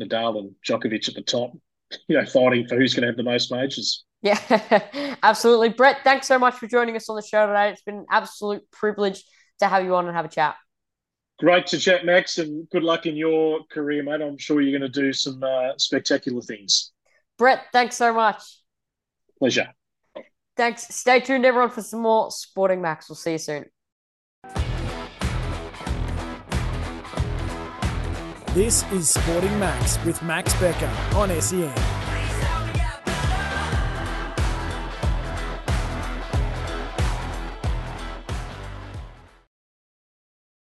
Nadal 0.00 0.38
and 0.38 0.52
Djokovic 0.66 1.08
at 1.08 1.14
the 1.14 1.22
top, 1.22 1.52
you 2.08 2.16
know, 2.16 2.24
fighting 2.24 2.68
for 2.68 2.76
who's 2.76 2.94
going 2.94 3.02
to 3.02 3.08
have 3.08 3.16
the 3.16 3.24
most 3.24 3.50
majors. 3.50 4.04
Yeah, 4.22 4.38
absolutely. 5.22 5.70
Brett, 5.70 5.98
thanks 6.04 6.26
so 6.26 6.38
much 6.38 6.54
for 6.54 6.66
joining 6.66 6.96
us 6.96 7.08
on 7.08 7.16
the 7.16 7.22
show 7.22 7.46
today. 7.46 7.70
It's 7.70 7.82
been 7.82 7.96
an 7.96 8.06
absolute 8.10 8.62
privilege 8.70 9.22
to 9.58 9.66
have 9.66 9.84
you 9.84 9.94
on 9.96 10.06
and 10.06 10.16
have 10.16 10.24
a 10.24 10.28
chat. 10.28 10.56
Great 11.40 11.66
to 11.66 11.78
chat, 11.78 12.06
Max, 12.06 12.38
and 12.38 12.68
good 12.70 12.84
luck 12.84 13.06
in 13.06 13.16
your 13.16 13.60
career, 13.70 14.02
mate. 14.04 14.22
I'm 14.22 14.38
sure 14.38 14.60
you're 14.60 14.78
going 14.78 14.90
to 14.90 15.00
do 15.00 15.12
some 15.12 15.42
uh, 15.42 15.72
spectacular 15.76 16.40
things. 16.40 16.92
Brett, 17.38 17.64
thanks 17.72 17.96
so 17.96 18.14
much. 18.14 18.40
Pleasure. 19.38 19.74
Thanks. 20.56 20.94
Stay 20.94 21.20
tuned, 21.20 21.44
everyone, 21.44 21.70
for 21.70 21.82
some 21.82 22.00
more 22.00 22.30
Sporting 22.30 22.80
Max. 22.80 23.08
We'll 23.08 23.16
see 23.16 23.32
you 23.32 23.38
soon. 23.38 23.64
This 28.54 28.84
is 28.92 29.08
Sporting 29.08 29.58
Max 29.58 30.02
with 30.04 30.22
Max 30.22 30.54
Becker 30.60 30.90
on 31.16 31.28
SEN. 31.40 32.03